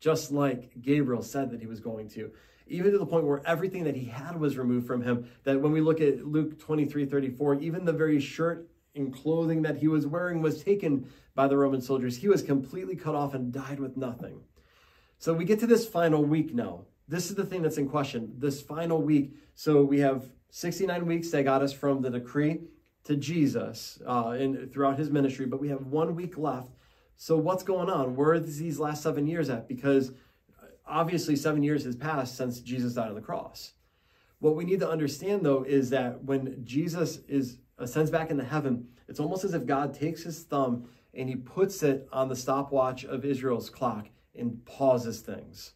just 0.00 0.32
like 0.32 0.72
Gabriel 0.82 1.22
said 1.22 1.50
that 1.50 1.60
he 1.60 1.66
was 1.66 1.80
going 1.80 2.08
to. 2.10 2.30
Even 2.66 2.92
to 2.92 2.98
the 2.98 3.06
point 3.06 3.26
where 3.26 3.42
everything 3.46 3.84
that 3.84 3.96
he 3.96 4.04
had 4.04 4.38
was 4.38 4.58
removed 4.58 4.86
from 4.86 5.02
him. 5.02 5.28
That 5.44 5.60
when 5.60 5.72
we 5.72 5.80
look 5.80 6.00
at 6.00 6.26
Luke 6.26 6.58
23 6.58 7.06
34, 7.06 7.54
even 7.56 7.84
the 7.84 7.92
very 7.92 8.20
shirt 8.20 8.68
and 8.94 9.12
clothing 9.12 9.62
that 9.62 9.76
he 9.76 9.88
was 9.88 10.06
wearing 10.06 10.42
was 10.42 10.62
taken 10.62 11.10
by 11.34 11.48
the 11.48 11.56
Roman 11.56 11.80
soldiers. 11.80 12.16
He 12.16 12.28
was 12.28 12.42
completely 12.42 12.96
cut 12.96 13.14
off 13.14 13.34
and 13.34 13.52
died 13.52 13.80
with 13.80 13.96
nothing. 13.96 14.40
So 15.18 15.32
we 15.32 15.44
get 15.44 15.60
to 15.60 15.66
this 15.66 15.86
final 15.86 16.24
week 16.24 16.54
now. 16.54 16.84
This 17.08 17.30
is 17.30 17.36
the 17.36 17.44
thing 17.46 17.62
that's 17.62 17.78
in 17.78 17.88
question. 17.88 18.34
This 18.38 18.60
final 18.60 19.00
week. 19.00 19.34
So 19.54 19.82
we 19.82 20.00
have 20.00 20.26
69 20.50 21.06
weeks 21.06 21.30
that 21.30 21.44
got 21.44 21.62
us 21.62 21.72
from 21.72 22.02
the 22.02 22.10
decree 22.10 22.60
to 23.04 23.16
Jesus 23.16 24.00
uh, 24.06 24.36
in, 24.38 24.68
throughout 24.68 24.98
his 24.98 25.10
ministry, 25.10 25.46
but 25.46 25.60
we 25.60 25.68
have 25.68 25.86
one 25.86 26.14
week 26.14 26.36
left. 26.38 26.68
So 27.16 27.36
what's 27.36 27.62
going 27.62 27.88
on? 27.88 28.16
Where 28.16 28.32
are 28.32 28.40
these 28.40 28.78
last 28.78 29.02
seven 29.02 29.26
years 29.26 29.48
at? 29.48 29.68
Because 29.68 30.10
uh, 30.60 30.66
obviously 30.86 31.36
seven 31.36 31.62
years 31.62 31.84
has 31.84 31.96
passed 31.96 32.36
since 32.36 32.60
Jesus 32.60 32.94
died 32.94 33.08
on 33.08 33.14
the 33.14 33.20
cross. 33.20 33.72
What 34.38 34.56
we 34.56 34.64
need 34.64 34.80
to 34.80 34.90
understand 34.90 35.46
though 35.46 35.62
is 35.62 35.90
that 35.90 36.24
when 36.24 36.64
Jesus 36.64 37.20
is 37.28 37.58
ascends 37.78 38.10
back 38.10 38.30
into 38.30 38.44
heaven, 38.44 38.88
it's 39.08 39.20
almost 39.20 39.44
as 39.44 39.54
if 39.54 39.66
God 39.66 39.94
takes 39.94 40.22
his 40.22 40.42
thumb 40.42 40.88
and 41.14 41.28
he 41.28 41.36
puts 41.36 41.82
it 41.82 42.08
on 42.12 42.28
the 42.28 42.36
stopwatch 42.36 43.04
of 43.04 43.24
Israel's 43.24 43.68
clock 43.68 44.08
and 44.34 44.64
pauses 44.64 45.20
things. 45.20 45.74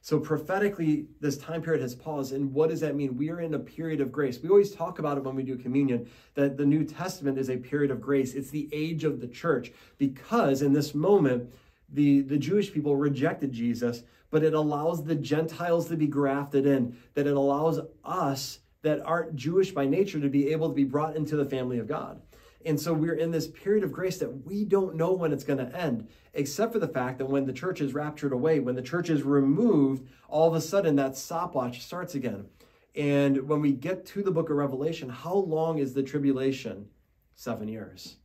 So 0.00 0.18
prophetically, 0.18 1.06
this 1.20 1.36
time 1.36 1.60
period 1.60 1.82
has 1.82 1.94
paused. 1.94 2.32
And 2.32 2.52
what 2.52 2.70
does 2.70 2.80
that 2.80 2.94
mean? 2.94 3.16
We 3.16 3.30
are 3.30 3.40
in 3.40 3.54
a 3.54 3.58
period 3.58 4.00
of 4.00 4.12
grace. 4.12 4.40
We 4.42 4.48
always 4.48 4.74
talk 4.74 4.98
about 4.98 5.18
it 5.18 5.24
when 5.24 5.34
we 5.34 5.42
do 5.42 5.56
communion, 5.56 6.08
that 6.34 6.56
the 6.56 6.64
New 6.64 6.84
Testament 6.84 7.38
is 7.38 7.50
a 7.50 7.56
period 7.56 7.90
of 7.90 8.00
grace. 8.00 8.34
It's 8.34 8.50
the 8.50 8.68
age 8.72 9.04
of 9.04 9.20
the 9.20 9.26
church 9.26 9.72
because 9.98 10.62
in 10.62 10.72
this 10.72 10.94
moment, 10.94 11.52
the, 11.90 12.20
the 12.22 12.38
Jewish 12.38 12.72
people 12.72 12.96
rejected 12.96 13.52
Jesus, 13.52 14.02
but 14.30 14.42
it 14.42 14.54
allows 14.54 15.04
the 15.04 15.14
Gentiles 15.14 15.88
to 15.88 15.96
be 15.96 16.06
grafted 16.06 16.66
in, 16.66 16.96
that 17.14 17.26
it 17.26 17.36
allows 17.36 17.80
us 18.04 18.60
that 18.82 19.04
aren't 19.04 19.36
Jewish 19.36 19.72
by 19.72 19.86
nature 19.86 20.20
to 20.20 20.28
be 20.28 20.52
able 20.52 20.68
to 20.68 20.74
be 20.74 20.84
brought 20.84 21.16
into 21.16 21.36
the 21.36 21.44
family 21.44 21.78
of 21.78 21.88
God. 21.88 22.20
And 22.64 22.78
so 22.78 22.92
we're 22.92 23.14
in 23.14 23.30
this 23.30 23.46
period 23.46 23.84
of 23.84 23.92
grace 23.92 24.18
that 24.18 24.44
we 24.44 24.64
don't 24.64 24.96
know 24.96 25.12
when 25.12 25.32
it's 25.32 25.44
going 25.44 25.58
to 25.58 25.76
end, 25.76 26.08
except 26.34 26.72
for 26.72 26.78
the 26.78 26.88
fact 26.88 27.18
that 27.18 27.26
when 27.26 27.46
the 27.46 27.52
church 27.52 27.80
is 27.80 27.94
raptured 27.94 28.32
away, 28.32 28.58
when 28.58 28.74
the 28.74 28.82
church 28.82 29.10
is 29.10 29.22
removed, 29.22 30.08
all 30.28 30.48
of 30.48 30.54
a 30.54 30.60
sudden 30.60 30.96
that 30.96 31.16
stopwatch 31.16 31.82
starts 31.82 32.14
again. 32.14 32.46
And 32.94 33.48
when 33.48 33.60
we 33.60 33.72
get 33.72 34.06
to 34.06 34.22
the 34.22 34.32
book 34.32 34.50
of 34.50 34.56
Revelation, 34.56 35.08
how 35.08 35.34
long 35.34 35.78
is 35.78 35.94
the 35.94 36.02
tribulation? 36.02 36.88
Seven 37.36 37.68
years. 37.68 38.16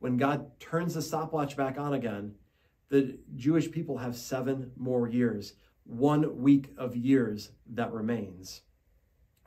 When 0.00 0.16
God 0.16 0.58
turns 0.58 0.94
the 0.94 1.02
stopwatch 1.02 1.56
back 1.56 1.78
on 1.78 1.94
again, 1.94 2.34
the 2.88 3.18
Jewish 3.36 3.70
people 3.70 3.98
have 3.98 4.16
seven 4.16 4.72
more 4.76 5.08
years, 5.08 5.54
one 5.84 6.42
week 6.42 6.72
of 6.76 6.96
years 6.96 7.52
that 7.68 7.92
remains. 7.92 8.62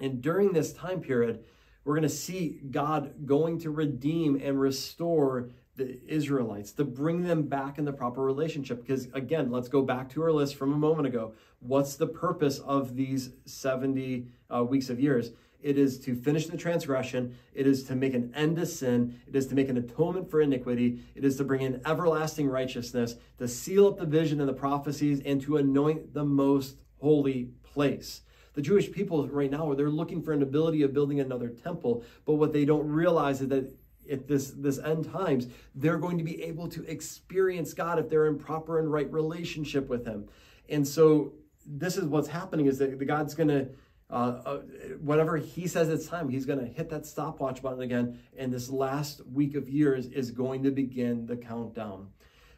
And 0.01 0.21
during 0.21 0.51
this 0.51 0.73
time 0.73 0.99
period, 0.99 1.45
we're 1.85 1.93
going 1.93 2.03
to 2.03 2.09
see 2.09 2.59
God 2.69 3.25
going 3.25 3.59
to 3.59 3.71
redeem 3.71 4.39
and 4.43 4.59
restore 4.59 5.49
the 5.77 5.99
Israelites, 6.05 6.73
to 6.73 6.83
bring 6.83 7.23
them 7.23 7.43
back 7.43 7.77
in 7.77 7.85
the 7.85 7.93
proper 7.93 8.21
relationship. 8.21 8.81
Because 8.81 9.07
again, 9.13 9.49
let's 9.51 9.69
go 9.69 9.81
back 9.81 10.09
to 10.09 10.21
our 10.23 10.31
list 10.31 10.55
from 10.55 10.73
a 10.73 10.77
moment 10.77 11.07
ago. 11.07 11.33
What's 11.59 11.95
the 11.95 12.07
purpose 12.07 12.59
of 12.59 12.95
these 12.95 13.29
70 13.45 14.27
uh, 14.53 14.63
weeks 14.63 14.89
of 14.89 14.99
years? 14.99 15.31
It 15.61 15.77
is 15.77 15.99
to 15.99 16.15
finish 16.15 16.47
the 16.47 16.57
transgression. 16.57 17.35
It 17.53 17.67
is 17.67 17.83
to 17.83 17.95
make 17.95 18.13
an 18.13 18.33
end 18.35 18.57
to 18.57 18.65
sin. 18.65 19.19
It 19.27 19.35
is 19.35 19.47
to 19.47 19.55
make 19.55 19.69
an 19.69 19.77
atonement 19.77 20.29
for 20.29 20.41
iniquity. 20.41 20.99
It 21.15 21.23
is 21.23 21.37
to 21.37 21.43
bring 21.43 21.61
in 21.61 21.81
everlasting 21.85 22.47
righteousness, 22.47 23.15
to 23.37 23.47
seal 23.47 23.87
up 23.87 23.97
the 23.97 24.05
vision 24.05 24.39
and 24.39 24.49
the 24.49 24.53
prophecies, 24.53 25.21
and 25.23 25.39
to 25.43 25.57
anoint 25.57 26.13
the 26.13 26.25
most 26.25 26.77
holy 26.99 27.51
place. 27.63 28.21
The 28.53 28.61
Jewish 28.61 28.91
people 28.91 29.27
right 29.27 29.49
now, 29.49 29.73
they're 29.73 29.89
looking 29.89 30.21
for 30.21 30.33
an 30.33 30.41
ability 30.41 30.81
of 30.83 30.93
building 30.93 31.19
another 31.19 31.49
temple, 31.49 32.03
but 32.25 32.33
what 32.33 32.53
they 32.53 32.65
don't 32.65 32.87
realize 32.87 33.41
is 33.41 33.47
that 33.49 33.73
at 34.11 34.27
this 34.27 34.51
this 34.51 34.79
end 34.79 35.11
times 35.11 35.47
they're 35.75 35.97
going 35.97 36.17
to 36.17 36.23
be 36.23 36.41
able 36.41 36.67
to 36.67 36.83
experience 36.85 37.73
god 37.73 37.99
if 37.99 38.09
they're 38.09 38.27
in 38.27 38.37
proper 38.37 38.79
and 38.79 38.91
right 38.91 39.11
relationship 39.11 39.87
with 39.87 40.05
him. 40.05 40.27
And 40.69 40.87
so 40.87 41.33
this 41.65 41.97
is 41.97 42.05
what's 42.05 42.27
happening 42.27 42.65
is 42.65 42.77
that 42.79 42.97
god's 43.05 43.33
going 43.33 43.49
to 43.49 43.69
uh, 44.09 44.41
uh, 44.45 44.57
whenever 44.99 45.37
he 45.37 45.67
says 45.67 45.87
it's 45.87 46.07
time 46.07 46.27
he's 46.27 46.45
going 46.45 46.59
to 46.59 46.65
hit 46.65 46.89
that 46.89 47.05
stopwatch 47.05 47.61
button 47.61 47.81
again 47.81 48.19
and 48.37 48.51
this 48.51 48.69
last 48.69 49.25
week 49.27 49.55
of 49.55 49.69
years 49.69 50.07
is 50.07 50.31
going 50.31 50.63
to 50.63 50.71
begin 50.71 51.25
the 51.25 51.37
countdown. 51.37 52.07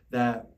That 0.09 0.51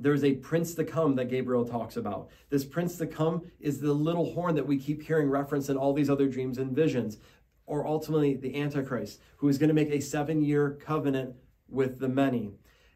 there's 0.00 0.24
a 0.24 0.34
prince 0.34 0.74
to 0.74 0.84
come 0.84 1.14
that 1.16 1.26
Gabriel 1.26 1.64
talks 1.64 1.96
about. 1.96 2.28
This 2.50 2.64
prince 2.64 2.96
to 2.98 3.06
come 3.06 3.42
is 3.60 3.80
the 3.80 3.92
little 3.92 4.32
horn 4.32 4.54
that 4.54 4.66
we 4.66 4.78
keep 4.78 5.02
hearing 5.02 5.28
reference 5.28 5.68
in 5.68 5.76
all 5.76 5.92
these 5.92 6.10
other 6.10 6.28
dreams 6.28 6.58
and 6.58 6.74
visions, 6.74 7.18
or 7.66 7.86
ultimately 7.86 8.34
the 8.34 8.60
Antichrist, 8.60 9.20
who 9.36 9.48
is 9.48 9.58
going 9.58 9.68
to 9.68 9.74
make 9.74 9.90
a 9.90 10.00
seven 10.00 10.42
year 10.42 10.78
covenant 10.80 11.34
with 11.68 11.98
the 11.98 12.08
many. 12.08 12.52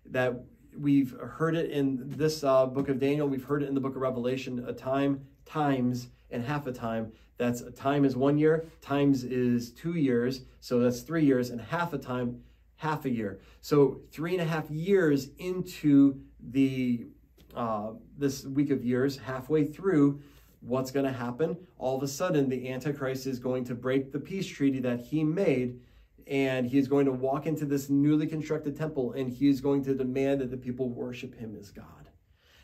That 0.06 0.44
we've 0.76 1.14
heard 1.20 1.54
it 1.54 1.70
in 1.70 2.08
this 2.16 2.42
uh, 2.42 2.66
book 2.66 2.88
of 2.88 2.98
Daniel, 2.98 3.28
we've 3.28 3.44
heard 3.44 3.62
it 3.62 3.68
in 3.68 3.74
the 3.74 3.80
book 3.80 3.94
of 3.94 4.02
Revelation 4.02 4.64
a 4.66 4.72
time, 4.72 5.26
times, 5.44 6.08
and 6.30 6.44
half 6.44 6.66
a 6.66 6.72
time. 6.72 7.12
That's 7.38 7.62
time 7.72 8.04
is 8.04 8.16
one 8.16 8.38
year, 8.38 8.66
times 8.80 9.24
is 9.24 9.72
two 9.72 9.94
years, 9.94 10.42
so 10.60 10.78
that's 10.78 11.00
three 11.00 11.24
years, 11.24 11.50
and 11.50 11.60
half 11.60 11.92
a 11.92 11.98
time, 11.98 12.42
half 12.82 13.04
a 13.04 13.10
year. 13.10 13.38
So 13.60 14.00
three 14.10 14.32
and 14.32 14.40
a 14.40 14.44
half 14.44 14.68
years 14.68 15.28
into 15.38 16.20
the 16.50 17.06
uh, 17.54 17.90
this 18.18 18.44
week 18.44 18.70
of 18.70 18.84
years, 18.84 19.16
halfway 19.16 19.64
through, 19.64 20.20
what's 20.60 20.90
going 20.90 21.06
to 21.06 21.12
happen? 21.12 21.56
All 21.78 21.96
of 21.96 22.02
a 22.02 22.08
sudden, 22.08 22.48
the 22.48 22.68
Antichrist 22.68 23.28
is 23.28 23.38
going 23.38 23.64
to 23.66 23.76
break 23.76 24.10
the 24.10 24.18
peace 24.18 24.48
treaty 24.48 24.80
that 24.80 25.00
he 25.00 25.22
made, 25.22 25.78
and 26.26 26.66
he 26.66 26.76
is 26.76 26.88
going 26.88 27.06
to 27.06 27.12
walk 27.12 27.46
into 27.46 27.66
this 27.66 27.88
newly 27.88 28.26
constructed 28.26 28.76
temple, 28.76 29.12
and 29.12 29.30
he 29.30 29.48
is 29.48 29.60
going 29.60 29.84
to 29.84 29.94
demand 29.94 30.40
that 30.40 30.50
the 30.50 30.56
people 30.56 30.88
worship 30.88 31.38
him 31.38 31.54
as 31.56 31.70
God. 31.70 32.08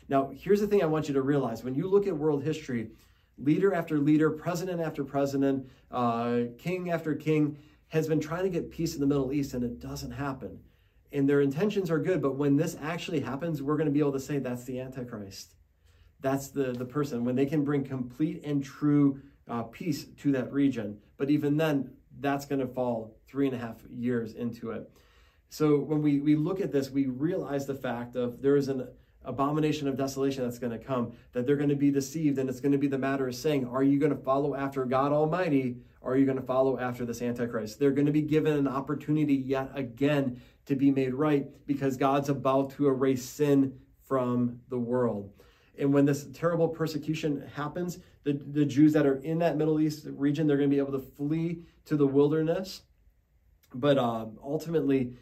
Now, 0.09 0.31
here's 0.35 0.59
the 0.59 0.67
thing 0.67 0.83
I 0.83 0.87
want 0.87 1.07
you 1.07 1.13
to 1.13 1.21
realize 1.21 1.63
when 1.63 1.75
you 1.75 1.87
look 1.87 2.07
at 2.07 2.17
world 2.17 2.43
history, 2.43 2.89
leader 3.37 3.73
after 3.73 3.97
leader, 3.97 4.31
president 4.31 4.81
after 4.81 5.05
president, 5.05 5.69
uh, 5.91 6.41
king 6.57 6.91
after 6.91 7.15
king 7.15 7.57
has 7.89 8.07
been 8.07 8.19
trying 8.19 8.43
to 8.43 8.49
get 8.49 8.71
peace 8.71 8.95
in 8.95 9.01
the 9.01 9.07
Middle 9.07 9.33
East, 9.33 9.53
and 9.53 9.63
it 9.63 9.79
doesn't 9.79 10.11
happen. 10.11 10.59
And 11.11 11.27
their 11.27 11.41
intentions 11.41 11.89
are 11.89 11.99
good, 11.99 12.21
but 12.21 12.35
when 12.35 12.55
this 12.55 12.77
actually 12.81 13.19
happens, 13.19 13.61
we're 13.61 13.77
going 13.77 13.87
to 13.87 13.91
be 13.91 13.99
able 13.99 14.13
to 14.13 14.19
say 14.19 14.37
that's 14.37 14.63
the 14.63 14.79
Antichrist. 14.79 15.55
That's 16.21 16.49
the, 16.49 16.71
the 16.73 16.85
person. 16.85 17.25
When 17.25 17.35
they 17.35 17.45
can 17.45 17.63
bring 17.63 17.83
complete 17.83 18.43
and 18.43 18.63
true 18.63 19.21
uh, 19.47 19.63
peace 19.63 20.05
to 20.05 20.31
that 20.33 20.53
region. 20.53 20.99
But 21.17 21.29
even 21.29 21.57
then, 21.57 21.91
that's 22.19 22.45
going 22.45 22.61
to 22.61 22.67
fall 22.67 23.17
three 23.27 23.47
and 23.47 23.55
a 23.55 23.59
half 23.59 23.77
years 23.89 24.33
into 24.33 24.71
it. 24.71 24.89
So 25.49 25.79
when 25.79 26.01
we, 26.01 26.19
we 26.19 26.35
look 26.35 26.61
at 26.61 26.71
this, 26.71 26.91
we 26.91 27.07
realize 27.07 27.65
the 27.65 27.73
fact 27.73 28.15
of 28.15 28.41
there 28.41 28.55
is 28.55 28.67
an 28.67 28.87
abomination 29.25 29.87
of 29.87 29.97
desolation 29.97 30.43
that's 30.43 30.59
going 30.59 30.71
to 30.71 30.83
come, 30.83 31.13
that 31.33 31.45
they're 31.45 31.55
going 31.55 31.69
to 31.69 31.75
be 31.75 31.91
deceived, 31.91 32.37
and 32.37 32.49
it's 32.49 32.59
going 32.59 32.71
to 32.71 32.77
be 32.77 32.87
the 32.87 32.97
matter 32.97 33.27
of 33.27 33.35
saying, 33.35 33.67
Are 33.67 33.83
you 33.83 33.99
going 33.99 34.15
to 34.15 34.23
follow 34.23 34.55
after 34.55 34.85
God 34.85 35.11
Almighty, 35.11 35.77
or 36.01 36.13
are 36.13 36.17
you 36.17 36.25
going 36.25 36.39
to 36.39 36.45
follow 36.45 36.79
after 36.79 37.05
this 37.05 37.21
Antichrist? 37.21 37.79
They're 37.79 37.91
going 37.91 38.05
to 38.07 38.11
be 38.11 38.21
given 38.21 38.53
an 38.53 38.67
opportunity 38.67 39.35
yet 39.35 39.69
again 39.73 40.41
to 40.65 40.75
be 40.75 40.91
made 40.91 41.13
right 41.13 41.47
because 41.65 41.97
God's 41.97 42.29
about 42.29 42.71
to 42.71 42.87
erase 42.87 43.25
sin 43.25 43.79
from 44.05 44.59
the 44.69 44.77
world. 44.77 45.31
And 45.77 45.93
when 45.93 46.05
this 46.05 46.27
terrible 46.33 46.67
persecution 46.67 47.49
happens, 47.55 47.99
the, 48.23 48.33
the 48.33 48.65
Jews 48.65 48.93
that 48.93 49.05
are 49.05 49.15
in 49.15 49.39
that 49.39 49.57
Middle 49.57 49.79
East 49.79 50.05
region, 50.05 50.45
they're 50.45 50.57
going 50.57 50.69
to 50.69 50.75
be 50.75 50.81
able 50.81 50.91
to 50.91 51.05
flee 51.15 51.63
to 51.85 51.95
the 51.95 52.07
wilderness. 52.07 52.81
But 53.73 53.97
uh, 53.97 54.25
ultimately, 54.43 55.13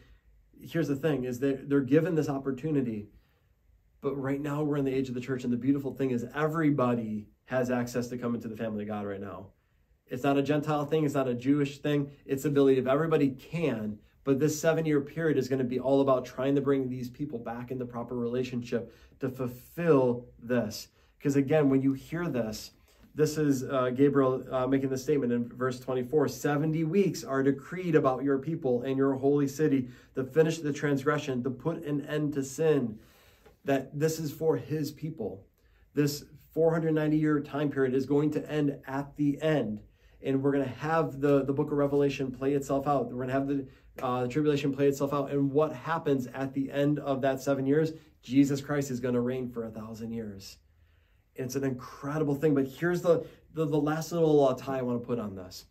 here's 0.60 0.88
the 0.88 0.96
thing 0.96 1.24
is 1.24 1.38
that 1.40 1.68
they're 1.68 1.80
given 1.80 2.14
this 2.14 2.28
opportunity. 2.28 3.06
But 4.00 4.14
right 4.14 4.40
now 4.40 4.62
we're 4.62 4.76
in 4.76 4.84
the 4.84 4.94
age 4.94 5.08
of 5.08 5.14
the 5.14 5.20
church, 5.20 5.44
and 5.44 5.52
the 5.52 5.56
beautiful 5.56 5.92
thing 5.92 6.10
is 6.10 6.26
everybody 6.34 7.28
has 7.46 7.70
access 7.70 8.08
to 8.08 8.18
come 8.18 8.34
into 8.34 8.48
the 8.48 8.56
family 8.56 8.82
of 8.82 8.88
God 8.88 9.06
right 9.06 9.20
now. 9.20 9.46
It's 10.06 10.22
not 10.22 10.38
a 10.38 10.42
Gentile 10.42 10.86
thing, 10.86 11.04
it's 11.04 11.14
not 11.14 11.28
a 11.28 11.34
Jewish 11.34 11.78
thing, 11.78 12.10
it's 12.24 12.44
the 12.44 12.48
ability 12.48 12.78
of 12.78 12.86
everybody 12.86 13.30
can 13.30 13.98
but 14.28 14.38
this 14.38 14.60
seven 14.60 14.84
year 14.84 15.00
period 15.00 15.38
is 15.38 15.48
going 15.48 15.58
to 15.58 15.64
be 15.64 15.80
all 15.80 16.02
about 16.02 16.26
trying 16.26 16.54
to 16.54 16.60
bring 16.60 16.86
these 16.86 17.08
people 17.08 17.38
back 17.38 17.70
in 17.70 17.78
the 17.78 17.86
proper 17.86 18.14
relationship 18.14 18.94
to 19.20 19.30
fulfill 19.30 20.26
this. 20.42 20.88
Because 21.16 21.36
again, 21.36 21.70
when 21.70 21.80
you 21.80 21.94
hear 21.94 22.28
this, 22.28 22.72
this 23.14 23.38
is 23.38 23.64
uh, 23.64 23.88
Gabriel 23.88 24.44
uh, 24.52 24.66
making 24.66 24.90
the 24.90 24.98
statement 24.98 25.32
in 25.32 25.48
verse 25.48 25.80
24 25.80 26.28
70 26.28 26.84
weeks 26.84 27.24
are 27.24 27.42
decreed 27.42 27.94
about 27.94 28.22
your 28.22 28.38
people 28.38 28.82
and 28.82 28.98
your 28.98 29.14
holy 29.14 29.48
city 29.48 29.88
to 30.14 30.24
finish 30.24 30.58
the 30.58 30.74
transgression, 30.74 31.42
to 31.42 31.48
put 31.48 31.82
an 31.84 32.04
end 32.04 32.34
to 32.34 32.44
sin. 32.44 32.98
That 33.64 33.98
this 33.98 34.18
is 34.18 34.32
for 34.32 34.56
his 34.56 34.90
people. 34.90 35.46
This 35.94 36.24
490 36.52 37.16
year 37.16 37.40
time 37.40 37.70
period 37.70 37.94
is 37.94 38.06
going 38.06 38.30
to 38.32 38.50
end 38.50 38.78
at 38.86 39.16
the 39.16 39.40
end. 39.42 39.80
And 40.22 40.42
we're 40.42 40.52
going 40.52 40.64
to 40.64 40.70
have 40.70 41.20
the, 41.20 41.44
the 41.44 41.52
book 41.52 41.70
of 41.70 41.78
Revelation 41.78 42.32
play 42.32 42.54
itself 42.54 42.88
out. 42.88 43.06
We're 43.06 43.26
going 43.26 43.28
to 43.28 43.34
have 43.34 43.46
the 43.48 43.66
uh, 44.02 44.22
the 44.22 44.28
tribulation 44.28 44.72
play 44.72 44.86
itself 44.86 45.12
out. 45.12 45.30
And 45.30 45.50
what 45.50 45.72
happens 45.72 46.26
at 46.28 46.54
the 46.54 46.70
end 46.70 46.98
of 46.98 47.20
that 47.22 47.40
seven 47.40 47.66
years? 47.66 47.92
Jesus 48.22 48.60
Christ 48.60 48.90
is 48.90 49.00
going 49.00 49.14
to 49.14 49.20
reign 49.20 49.48
for 49.48 49.64
a 49.64 49.70
thousand 49.70 50.12
years. 50.12 50.58
It's 51.34 51.54
an 51.56 51.64
incredible 51.64 52.34
thing. 52.34 52.54
But 52.54 52.66
here's 52.66 53.02
the, 53.02 53.24
the, 53.54 53.64
the 53.64 53.80
last 53.80 54.12
little 54.12 54.46
uh, 54.46 54.54
tie 54.54 54.78
I 54.78 54.82
want 54.82 55.00
to 55.00 55.06
put 55.06 55.18
on 55.18 55.34
this. 55.34 55.66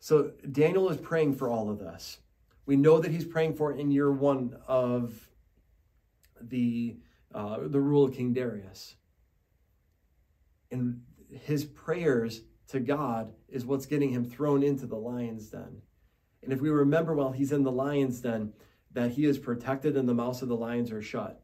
So 0.00 0.32
Daniel 0.50 0.88
is 0.90 0.96
praying 0.96 1.34
for 1.34 1.48
all 1.48 1.70
of 1.70 1.78
this. 1.78 2.18
We 2.66 2.76
know 2.76 2.98
that 2.98 3.10
he's 3.10 3.24
praying 3.24 3.54
for 3.54 3.72
in 3.72 3.90
year 3.90 4.10
one 4.10 4.56
of 4.66 5.28
the, 6.40 6.96
uh, 7.34 7.58
the 7.62 7.80
rule 7.80 8.04
of 8.04 8.14
King 8.14 8.32
Darius. 8.32 8.96
And 10.70 11.02
his 11.30 11.64
prayers 11.64 12.42
to 12.68 12.80
God 12.80 13.32
is 13.48 13.64
what's 13.64 13.86
getting 13.86 14.10
him 14.10 14.24
thrown 14.24 14.62
into 14.62 14.86
the 14.86 14.96
lion's 14.96 15.48
den. 15.48 15.82
And 16.42 16.52
if 16.52 16.60
we 16.60 16.70
remember 16.70 17.14
while 17.14 17.32
he's 17.32 17.52
in 17.52 17.62
the 17.62 17.72
lion's 17.72 18.20
den, 18.20 18.52
that 18.92 19.12
he 19.12 19.24
is 19.24 19.38
protected 19.38 19.96
and 19.96 20.08
the 20.08 20.14
mouths 20.14 20.42
of 20.42 20.48
the 20.48 20.56
lions 20.56 20.90
are 20.90 21.02
shut. 21.02 21.40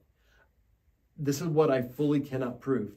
This 1.18 1.40
is 1.40 1.48
what 1.48 1.70
I 1.70 1.82
fully 1.82 2.20
cannot 2.20 2.60
prove. 2.60 2.92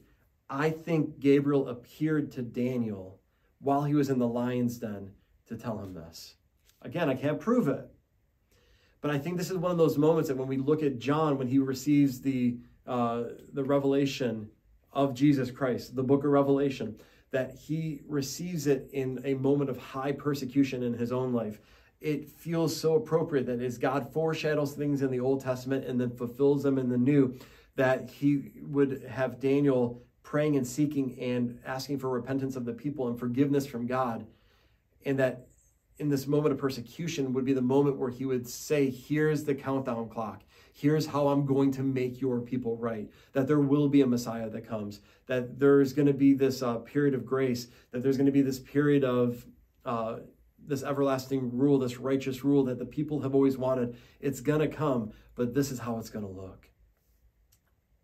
I 0.48 0.70
think 0.70 1.18
Gabriel 1.18 1.68
appeared 1.68 2.32
to 2.32 2.42
Daniel 2.42 3.20
while 3.60 3.84
he 3.84 3.94
was 3.94 4.10
in 4.10 4.18
the 4.18 4.28
lion's 4.28 4.78
den 4.78 5.12
to 5.46 5.56
tell 5.56 5.78
him 5.78 5.94
this. 5.94 6.34
Again, 6.82 7.08
I 7.08 7.14
can't 7.14 7.40
prove 7.40 7.68
it. 7.68 7.88
But 9.00 9.10
I 9.10 9.18
think 9.18 9.36
this 9.36 9.50
is 9.50 9.56
one 9.56 9.72
of 9.72 9.78
those 9.78 9.98
moments 9.98 10.28
that 10.28 10.36
when 10.36 10.48
we 10.48 10.58
look 10.58 10.82
at 10.82 10.98
John, 10.98 11.38
when 11.38 11.48
he 11.48 11.58
receives 11.58 12.20
the, 12.20 12.58
uh, 12.86 13.24
the 13.52 13.64
revelation 13.64 14.48
of 14.92 15.14
Jesus 15.14 15.50
Christ, 15.50 15.96
the 15.96 16.02
book 16.02 16.24
of 16.24 16.30
Revelation, 16.30 16.96
that 17.30 17.54
he 17.54 18.02
receives 18.06 18.66
it 18.66 18.90
in 18.92 19.20
a 19.24 19.34
moment 19.34 19.70
of 19.70 19.78
high 19.78 20.12
persecution 20.12 20.82
in 20.82 20.92
his 20.92 21.12
own 21.12 21.32
life 21.32 21.60
it 22.02 22.28
feels 22.28 22.76
so 22.76 22.96
appropriate 22.96 23.46
that 23.46 23.62
as 23.62 23.78
God 23.78 24.12
foreshadows 24.12 24.72
things 24.72 25.02
in 25.02 25.10
the 25.10 25.20
Old 25.20 25.40
Testament 25.40 25.86
and 25.86 26.00
then 26.00 26.10
fulfills 26.10 26.62
them 26.62 26.76
in 26.76 26.88
the 26.88 26.98
New, 26.98 27.38
that 27.76 28.10
he 28.10 28.50
would 28.62 29.04
have 29.08 29.40
Daniel 29.40 30.02
praying 30.22 30.56
and 30.56 30.66
seeking 30.66 31.18
and 31.20 31.60
asking 31.64 31.98
for 31.98 32.10
repentance 32.10 32.56
of 32.56 32.64
the 32.64 32.72
people 32.72 33.08
and 33.08 33.18
forgiveness 33.18 33.66
from 33.66 33.86
God. 33.86 34.26
And 35.06 35.18
that 35.18 35.46
in 36.02 36.08
this 36.08 36.26
moment 36.26 36.52
of 36.52 36.58
persecution 36.58 37.32
would 37.32 37.44
be 37.44 37.52
the 37.52 37.62
moment 37.62 37.96
where 37.96 38.10
he 38.10 38.26
would 38.26 38.46
say, 38.46 38.90
Here's 38.90 39.44
the 39.44 39.54
countdown 39.54 40.08
clock. 40.08 40.42
Here's 40.74 41.06
how 41.06 41.28
I'm 41.28 41.46
going 41.46 41.70
to 41.72 41.82
make 41.82 42.20
your 42.20 42.40
people 42.40 42.76
right. 42.76 43.08
That 43.34 43.46
there 43.46 43.60
will 43.60 43.88
be 43.88 44.02
a 44.02 44.06
Messiah 44.06 44.50
that 44.50 44.66
comes. 44.66 45.00
That 45.26 45.60
there's 45.60 45.92
going 45.92 46.06
to 46.06 46.12
be 46.12 46.34
this 46.34 46.60
uh, 46.60 46.78
period 46.78 47.14
of 47.14 47.24
grace. 47.24 47.68
That 47.92 48.02
there's 48.02 48.16
going 48.16 48.26
to 48.26 48.32
be 48.32 48.42
this 48.42 48.58
period 48.58 49.04
of 49.04 49.46
uh, 49.84 50.16
this 50.58 50.82
everlasting 50.82 51.56
rule, 51.56 51.78
this 51.78 51.98
righteous 51.98 52.42
rule 52.42 52.64
that 52.64 52.78
the 52.78 52.84
people 52.84 53.20
have 53.20 53.34
always 53.34 53.56
wanted. 53.56 53.96
It's 54.20 54.40
going 54.40 54.60
to 54.60 54.68
come, 54.68 55.12
but 55.36 55.54
this 55.54 55.70
is 55.70 55.78
how 55.78 55.98
it's 55.98 56.10
going 56.10 56.24
to 56.24 56.30
look. 56.30 56.68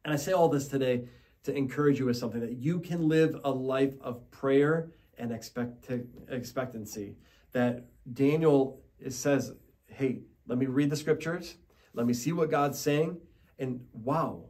And 0.04 0.14
I 0.14 0.16
say 0.16 0.32
all 0.32 0.48
this 0.48 0.68
today 0.68 1.08
to 1.44 1.54
encourage 1.54 1.98
you 1.98 2.06
with 2.06 2.16
something 2.16 2.40
that 2.40 2.58
you 2.58 2.78
can 2.78 3.08
live 3.08 3.40
a 3.42 3.50
life 3.50 3.94
of 4.00 4.30
prayer 4.30 4.92
and 5.18 5.32
expect 5.32 5.90
expectancy. 6.28 7.16
That 7.58 7.86
Daniel 8.14 8.80
says, 9.08 9.52
hey, 9.86 10.20
let 10.46 10.58
me 10.58 10.66
read 10.66 10.90
the 10.90 10.96
scriptures, 10.96 11.56
let 11.92 12.06
me 12.06 12.14
see 12.14 12.30
what 12.30 12.52
God's 12.52 12.78
saying, 12.78 13.18
and 13.58 13.80
wow, 13.92 14.44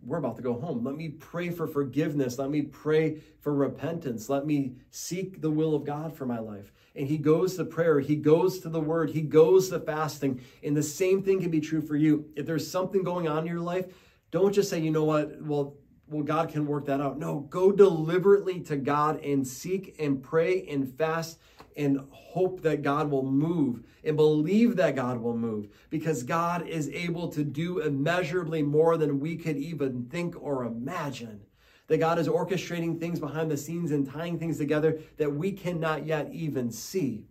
we're 0.00 0.18
about 0.18 0.36
to 0.36 0.42
go 0.42 0.54
home. 0.54 0.84
Let 0.84 0.94
me 0.94 1.08
pray 1.08 1.50
for 1.50 1.66
forgiveness. 1.66 2.38
Let 2.38 2.50
me 2.50 2.62
pray 2.62 3.18
for 3.40 3.52
repentance. 3.52 4.28
Let 4.28 4.46
me 4.46 4.76
seek 4.90 5.40
the 5.40 5.50
will 5.50 5.74
of 5.74 5.84
God 5.84 6.16
for 6.16 6.24
my 6.26 6.38
life 6.38 6.70
and 6.94 7.08
he 7.08 7.18
goes 7.18 7.56
to 7.56 7.64
prayer, 7.64 7.98
he 7.98 8.14
goes 8.14 8.60
to 8.60 8.68
the 8.68 8.80
word, 8.80 9.10
he 9.10 9.22
goes 9.22 9.70
to 9.70 9.80
fasting. 9.80 10.40
And 10.62 10.76
the 10.76 10.82
same 10.82 11.22
thing 11.22 11.40
can 11.40 11.50
be 11.50 11.60
true 11.60 11.80
for 11.82 11.96
you. 11.96 12.26
If 12.36 12.46
there's 12.46 12.70
something 12.70 13.02
going 13.02 13.28
on 13.28 13.38
in 13.38 13.46
your 13.46 13.60
life, 13.60 13.86
don't 14.30 14.52
just 14.52 14.70
say, 14.70 14.78
you 14.80 14.90
know 14.90 15.04
what, 15.04 15.40
well, 15.42 15.76
well, 16.08 16.22
God 16.22 16.48
can 16.48 16.66
work 16.66 16.86
that 16.86 17.00
out. 17.00 17.18
No, 17.18 17.40
go 17.40 17.70
deliberately 17.70 18.60
to 18.62 18.76
God 18.76 19.20
and 19.22 19.46
seek 19.46 19.96
and 19.98 20.22
pray 20.22 20.66
and 20.66 20.92
fast 20.96 21.38
and 21.78 22.00
hope 22.10 22.60
that 22.62 22.82
God 22.82 23.10
will 23.10 23.22
move 23.22 23.84
and 24.04 24.16
believe 24.16 24.76
that 24.76 24.96
God 24.96 25.18
will 25.18 25.36
move 25.36 25.68
because 25.88 26.22
God 26.22 26.66
is 26.66 26.88
able 26.90 27.28
to 27.28 27.44
do 27.44 27.78
immeasurably 27.78 28.62
more 28.62 28.96
than 28.98 29.20
we 29.20 29.36
could 29.36 29.56
even 29.56 30.06
think 30.10 30.34
or 30.38 30.64
imagine 30.64 31.40
that 31.86 31.98
God 31.98 32.18
is 32.18 32.28
orchestrating 32.28 32.98
things 32.98 33.20
behind 33.20 33.50
the 33.50 33.56
scenes 33.56 33.92
and 33.92 34.06
tying 34.06 34.38
things 34.38 34.58
together 34.58 34.98
that 35.16 35.32
we 35.32 35.52
cannot 35.52 36.04
yet 36.04 36.28
even 36.32 36.70
see. 36.70 37.24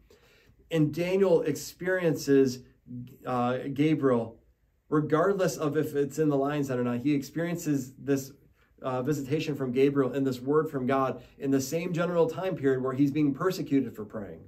And 0.72 0.94
Daniel 0.94 1.42
experiences 1.42 2.60
uh, 3.26 3.60
Gabriel, 3.74 4.40
regardless 4.90 5.58
of 5.58 5.78
if 5.78 5.94
it's 5.96 6.20
in 6.20 6.30
the 6.30 6.38
lion's 6.38 6.70
den 6.70 6.80
or 6.80 6.84
not, 6.84 7.02
he 7.02 7.14
experiences 7.14 7.94
this 7.98 8.32
uh, 8.82 9.02
visitation 9.02 9.56
from 9.56 9.72
Gabriel 9.72 10.14
and 10.14 10.26
this 10.26 10.40
word 10.40 10.70
from 10.70 10.86
God 10.86 11.22
in 11.38 11.52
the 11.52 11.62
same 11.62 11.94
general 11.94 12.30
time 12.30 12.56
period 12.56 12.84
where 12.84 12.94
he's 12.94 13.12
being 13.12 13.34
persecuted 13.34 13.96
for 13.96 14.06
praying. 14.06 14.42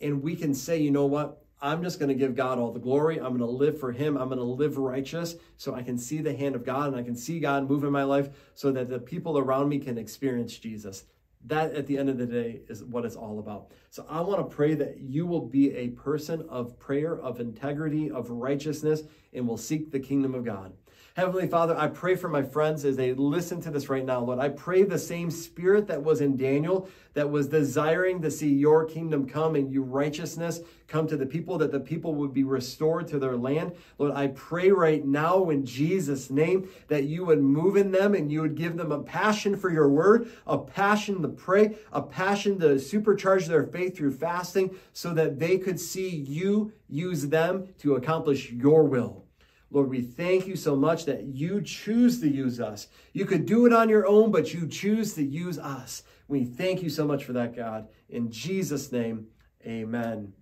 And 0.00 0.22
we 0.22 0.36
can 0.36 0.54
say, 0.54 0.78
you 0.78 0.90
know 0.90 1.06
what? 1.06 1.42
I'm 1.60 1.82
just 1.82 1.98
going 1.98 2.10
to 2.10 2.14
give 2.14 2.34
God 2.34 2.58
all 2.58 2.70
the 2.70 2.78
glory. 2.80 3.16
I'm 3.16 3.36
going 3.36 3.38
to 3.38 3.46
live 3.46 3.80
for 3.80 3.90
Him. 3.90 4.16
I'm 4.16 4.28
going 4.28 4.38
to 4.38 4.44
live 4.44 4.76
righteous 4.76 5.36
so 5.56 5.74
I 5.74 5.82
can 5.82 5.96
see 5.96 6.20
the 6.20 6.36
hand 6.36 6.54
of 6.54 6.64
God 6.64 6.88
and 6.88 6.96
I 6.96 7.02
can 7.02 7.16
see 7.16 7.40
God 7.40 7.68
move 7.68 7.82
in 7.84 7.92
my 7.92 8.02
life 8.02 8.28
so 8.54 8.70
that 8.72 8.90
the 8.90 8.98
people 8.98 9.38
around 9.38 9.68
me 9.68 9.78
can 9.78 9.96
experience 9.96 10.58
Jesus. 10.58 11.04
That, 11.46 11.74
at 11.74 11.86
the 11.86 11.96
end 11.96 12.10
of 12.10 12.18
the 12.18 12.26
day, 12.26 12.60
is 12.68 12.82
what 12.84 13.04
it's 13.04 13.16
all 13.16 13.38
about. 13.38 13.70
So 13.90 14.04
I 14.08 14.20
want 14.20 14.38
to 14.38 14.54
pray 14.54 14.74
that 14.74 14.98
you 14.98 15.26
will 15.26 15.46
be 15.46 15.74
a 15.74 15.88
person 15.88 16.44
of 16.48 16.78
prayer, 16.78 17.18
of 17.20 17.40
integrity, 17.40 18.10
of 18.10 18.30
righteousness, 18.30 19.02
and 19.32 19.46
will 19.46 19.56
seek 19.56 19.92
the 19.92 20.00
kingdom 20.00 20.34
of 20.34 20.44
God. 20.44 20.72
Heavenly 21.16 21.48
Father, 21.48 21.74
I 21.74 21.86
pray 21.86 22.14
for 22.14 22.28
my 22.28 22.42
friends 22.42 22.84
as 22.84 22.94
they 22.94 23.14
listen 23.14 23.58
to 23.62 23.70
this 23.70 23.88
right 23.88 24.04
now, 24.04 24.20
Lord. 24.20 24.38
I 24.38 24.50
pray 24.50 24.82
the 24.82 24.98
same 24.98 25.30
spirit 25.30 25.86
that 25.86 26.02
was 26.02 26.20
in 26.20 26.36
Daniel, 26.36 26.90
that 27.14 27.30
was 27.30 27.48
desiring 27.48 28.20
to 28.20 28.30
see 28.30 28.52
your 28.52 28.84
kingdom 28.84 29.26
come 29.26 29.54
and 29.54 29.72
your 29.72 29.84
righteousness 29.84 30.60
come 30.88 31.06
to 31.06 31.16
the 31.16 31.24
people, 31.24 31.56
that 31.56 31.72
the 31.72 31.80
people 31.80 32.14
would 32.16 32.34
be 32.34 32.44
restored 32.44 33.08
to 33.08 33.18
their 33.18 33.34
land. 33.34 33.72
Lord, 33.96 34.12
I 34.12 34.26
pray 34.26 34.70
right 34.70 35.02
now 35.06 35.48
in 35.48 35.64
Jesus' 35.64 36.28
name 36.28 36.68
that 36.88 37.04
you 37.04 37.24
would 37.24 37.40
move 37.40 37.78
in 37.78 37.92
them 37.92 38.14
and 38.14 38.30
you 38.30 38.42
would 38.42 38.54
give 38.54 38.76
them 38.76 38.92
a 38.92 39.02
passion 39.02 39.56
for 39.56 39.70
your 39.70 39.88
word, 39.88 40.30
a 40.46 40.58
passion 40.58 41.22
to 41.22 41.28
pray, 41.28 41.78
a 41.94 42.02
passion 42.02 42.60
to 42.60 42.74
supercharge 42.74 43.46
their 43.46 43.64
faith 43.64 43.96
through 43.96 44.12
fasting 44.12 44.76
so 44.92 45.14
that 45.14 45.38
they 45.38 45.56
could 45.56 45.80
see 45.80 46.10
you 46.10 46.74
use 46.90 47.28
them 47.28 47.68
to 47.78 47.94
accomplish 47.94 48.50
your 48.50 48.84
will. 48.84 49.25
Lord, 49.70 49.90
we 49.90 50.00
thank 50.00 50.46
you 50.46 50.54
so 50.54 50.76
much 50.76 51.06
that 51.06 51.24
you 51.24 51.60
choose 51.60 52.20
to 52.20 52.28
use 52.28 52.60
us. 52.60 52.86
You 53.12 53.24
could 53.24 53.46
do 53.46 53.66
it 53.66 53.72
on 53.72 53.88
your 53.88 54.06
own, 54.06 54.30
but 54.30 54.54
you 54.54 54.68
choose 54.68 55.14
to 55.14 55.24
use 55.24 55.58
us. 55.58 56.04
We 56.28 56.44
thank 56.44 56.82
you 56.82 56.90
so 56.90 57.04
much 57.04 57.24
for 57.24 57.32
that, 57.32 57.56
God. 57.56 57.88
In 58.08 58.30
Jesus' 58.30 58.92
name, 58.92 59.26
amen. 59.66 60.32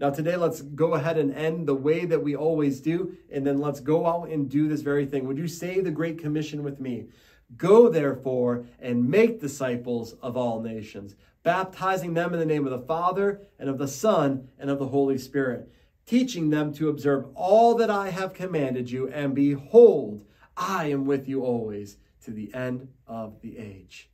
Now, 0.00 0.10
today, 0.10 0.34
let's 0.34 0.62
go 0.62 0.94
ahead 0.94 1.16
and 1.16 1.32
end 1.32 1.68
the 1.68 1.76
way 1.76 2.06
that 2.06 2.24
we 2.24 2.34
always 2.34 2.80
do, 2.80 3.16
and 3.32 3.46
then 3.46 3.58
let's 3.58 3.78
go 3.78 4.04
out 4.04 4.28
and 4.30 4.50
do 4.50 4.66
this 4.66 4.80
very 4.80 5.06
thing. 5.06 5.28
Would 5.28 5.38
you 5.38 5.46
say 5.46 5.80
the 5.80 5.92
Great 5.92 6.18
Commission 6.18 6.64
with 6.64 6.80
me? 6.80 7.06
Go, 7.56 7.88
therefore, 7.88 8.66
and 8.80 9.08
make 9.08 9.40
disciples 9.40 10.14
of 10.14 10.36
all 10.36 10.60
nations, 10.60 11.14
baptizing 11.44 12.14
them 12.14 12.32
in 12.32 12.40
the 12.40 12.46
name 12.46 12.66
of 12.66 12.72
the 12.72 12.86
Father, 12.86 13.42
and 13.60 13.68
of 13.68 13.78
the 13.78 13.86
Son, 13.86 14.48
and 14.58 14.70
of 14.70 14.80
the 14.80 14.88
Holy 14.88 15.18
Spirit 15.18 15.70
teaching 16.06 16.50
them 16.50 16.72
to 16.74 16.88
observe 16.88 17.26
all 17.34 17.74
that 17.76 17.90
I 17.90 18.10
have 18.10 18.34
commanded 18.34 18.90
you, 18.90 19.08
and 19.08 19.34
behold, 19.34 20.24
I 20.56 20.86
am 20.86 21.06
with 21.06 21.28
you 21.28 21.44
always 21.44 21.96
to 22.24 22.30
the 22.30 22.52
end 22.54 22.88
of 23.06 23.40
the 23.40 23.58
age. 23.58 24.08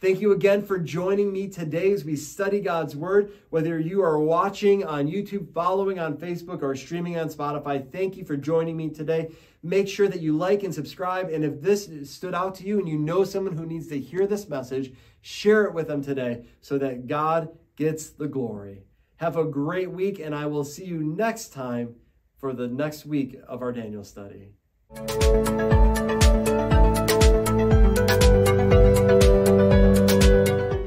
Thank 0.00 0.22
you 0.22 0.32
again 0.32 0.62
for 0.62 0.78
joining 0.78 1.30
me 1.30 1.46
today 1.48 1.92
as 1.92 2.06
we 2.06 2.16
study 2.16 2.60
God's 2.60 2.96
Word. 2.96 3.32
Whether 3.50 3.78
you 3.78 4.02
are 4.02 4.18
watching 4.18 4.82
on 4.82 5.06
YouTube, 5.06 5.52
following 5.52 5.98
on 5.98 6.16
Facebook, 6.16 6.62
or 6.62 6.74
streaming 6.74 7.18
on 7.18 7.28
Spotify, 7.28 7.86
thank 7.92 8.16
you 8.16 8.24
for 8.24 8.34
joining 8.34 8.78
me 8.78 8.88
today. 8.88 9.30
Make 9.62 9.88
sure 9.88 10.08
that 10.08 10.22
you 10.22 10.34
like 10.34 10.62
and 10.62 10.74
subscribe. 10.74 11.28
And 11.28 11.44
if 11.44 11.60
this 11.60 11.90
stood 12.04 12.34
out 12.34 12.54
to 12.54 12.64
you 12.64 12.78
and 12.78 12.88
you 12.88 12.96
know 12.96 13.24
someone 13.24 13.54
who 13.54 13.66
needs 13.66 13.88
to 13.88 14.00
hear 14.00 14.26
this 14.26 14.48
message, 14.48 14.94
share 15.20 15.64
it 15.64 15.74
with 15.74 15.88
them 15.88 16.02
today 16.02 16.46
so 16.62 16.78
that 16.78 17.06
God 17.06 17.50
gets 17.76 18.08
the 18.08 18.26
glory. 18.26 18.84
Have 19.20 19.36
a 19.36 19.44
great 19.44 19.90
week, 19.90 20.18
and 20.18 20.34
I 20.34 20.46
will 20.46 20.64
see 20.64 20.86
you 20.86 21.02
next 21.04 21.50
time 21.50 21.96
for 22.38 22.54
the 22.54 22.66
next 22.66 23.04
week 23.04 23.36
of 23.46 23.60
our 23.60 23.70
Daniel 23.70 24.02
study. 24.02 24.54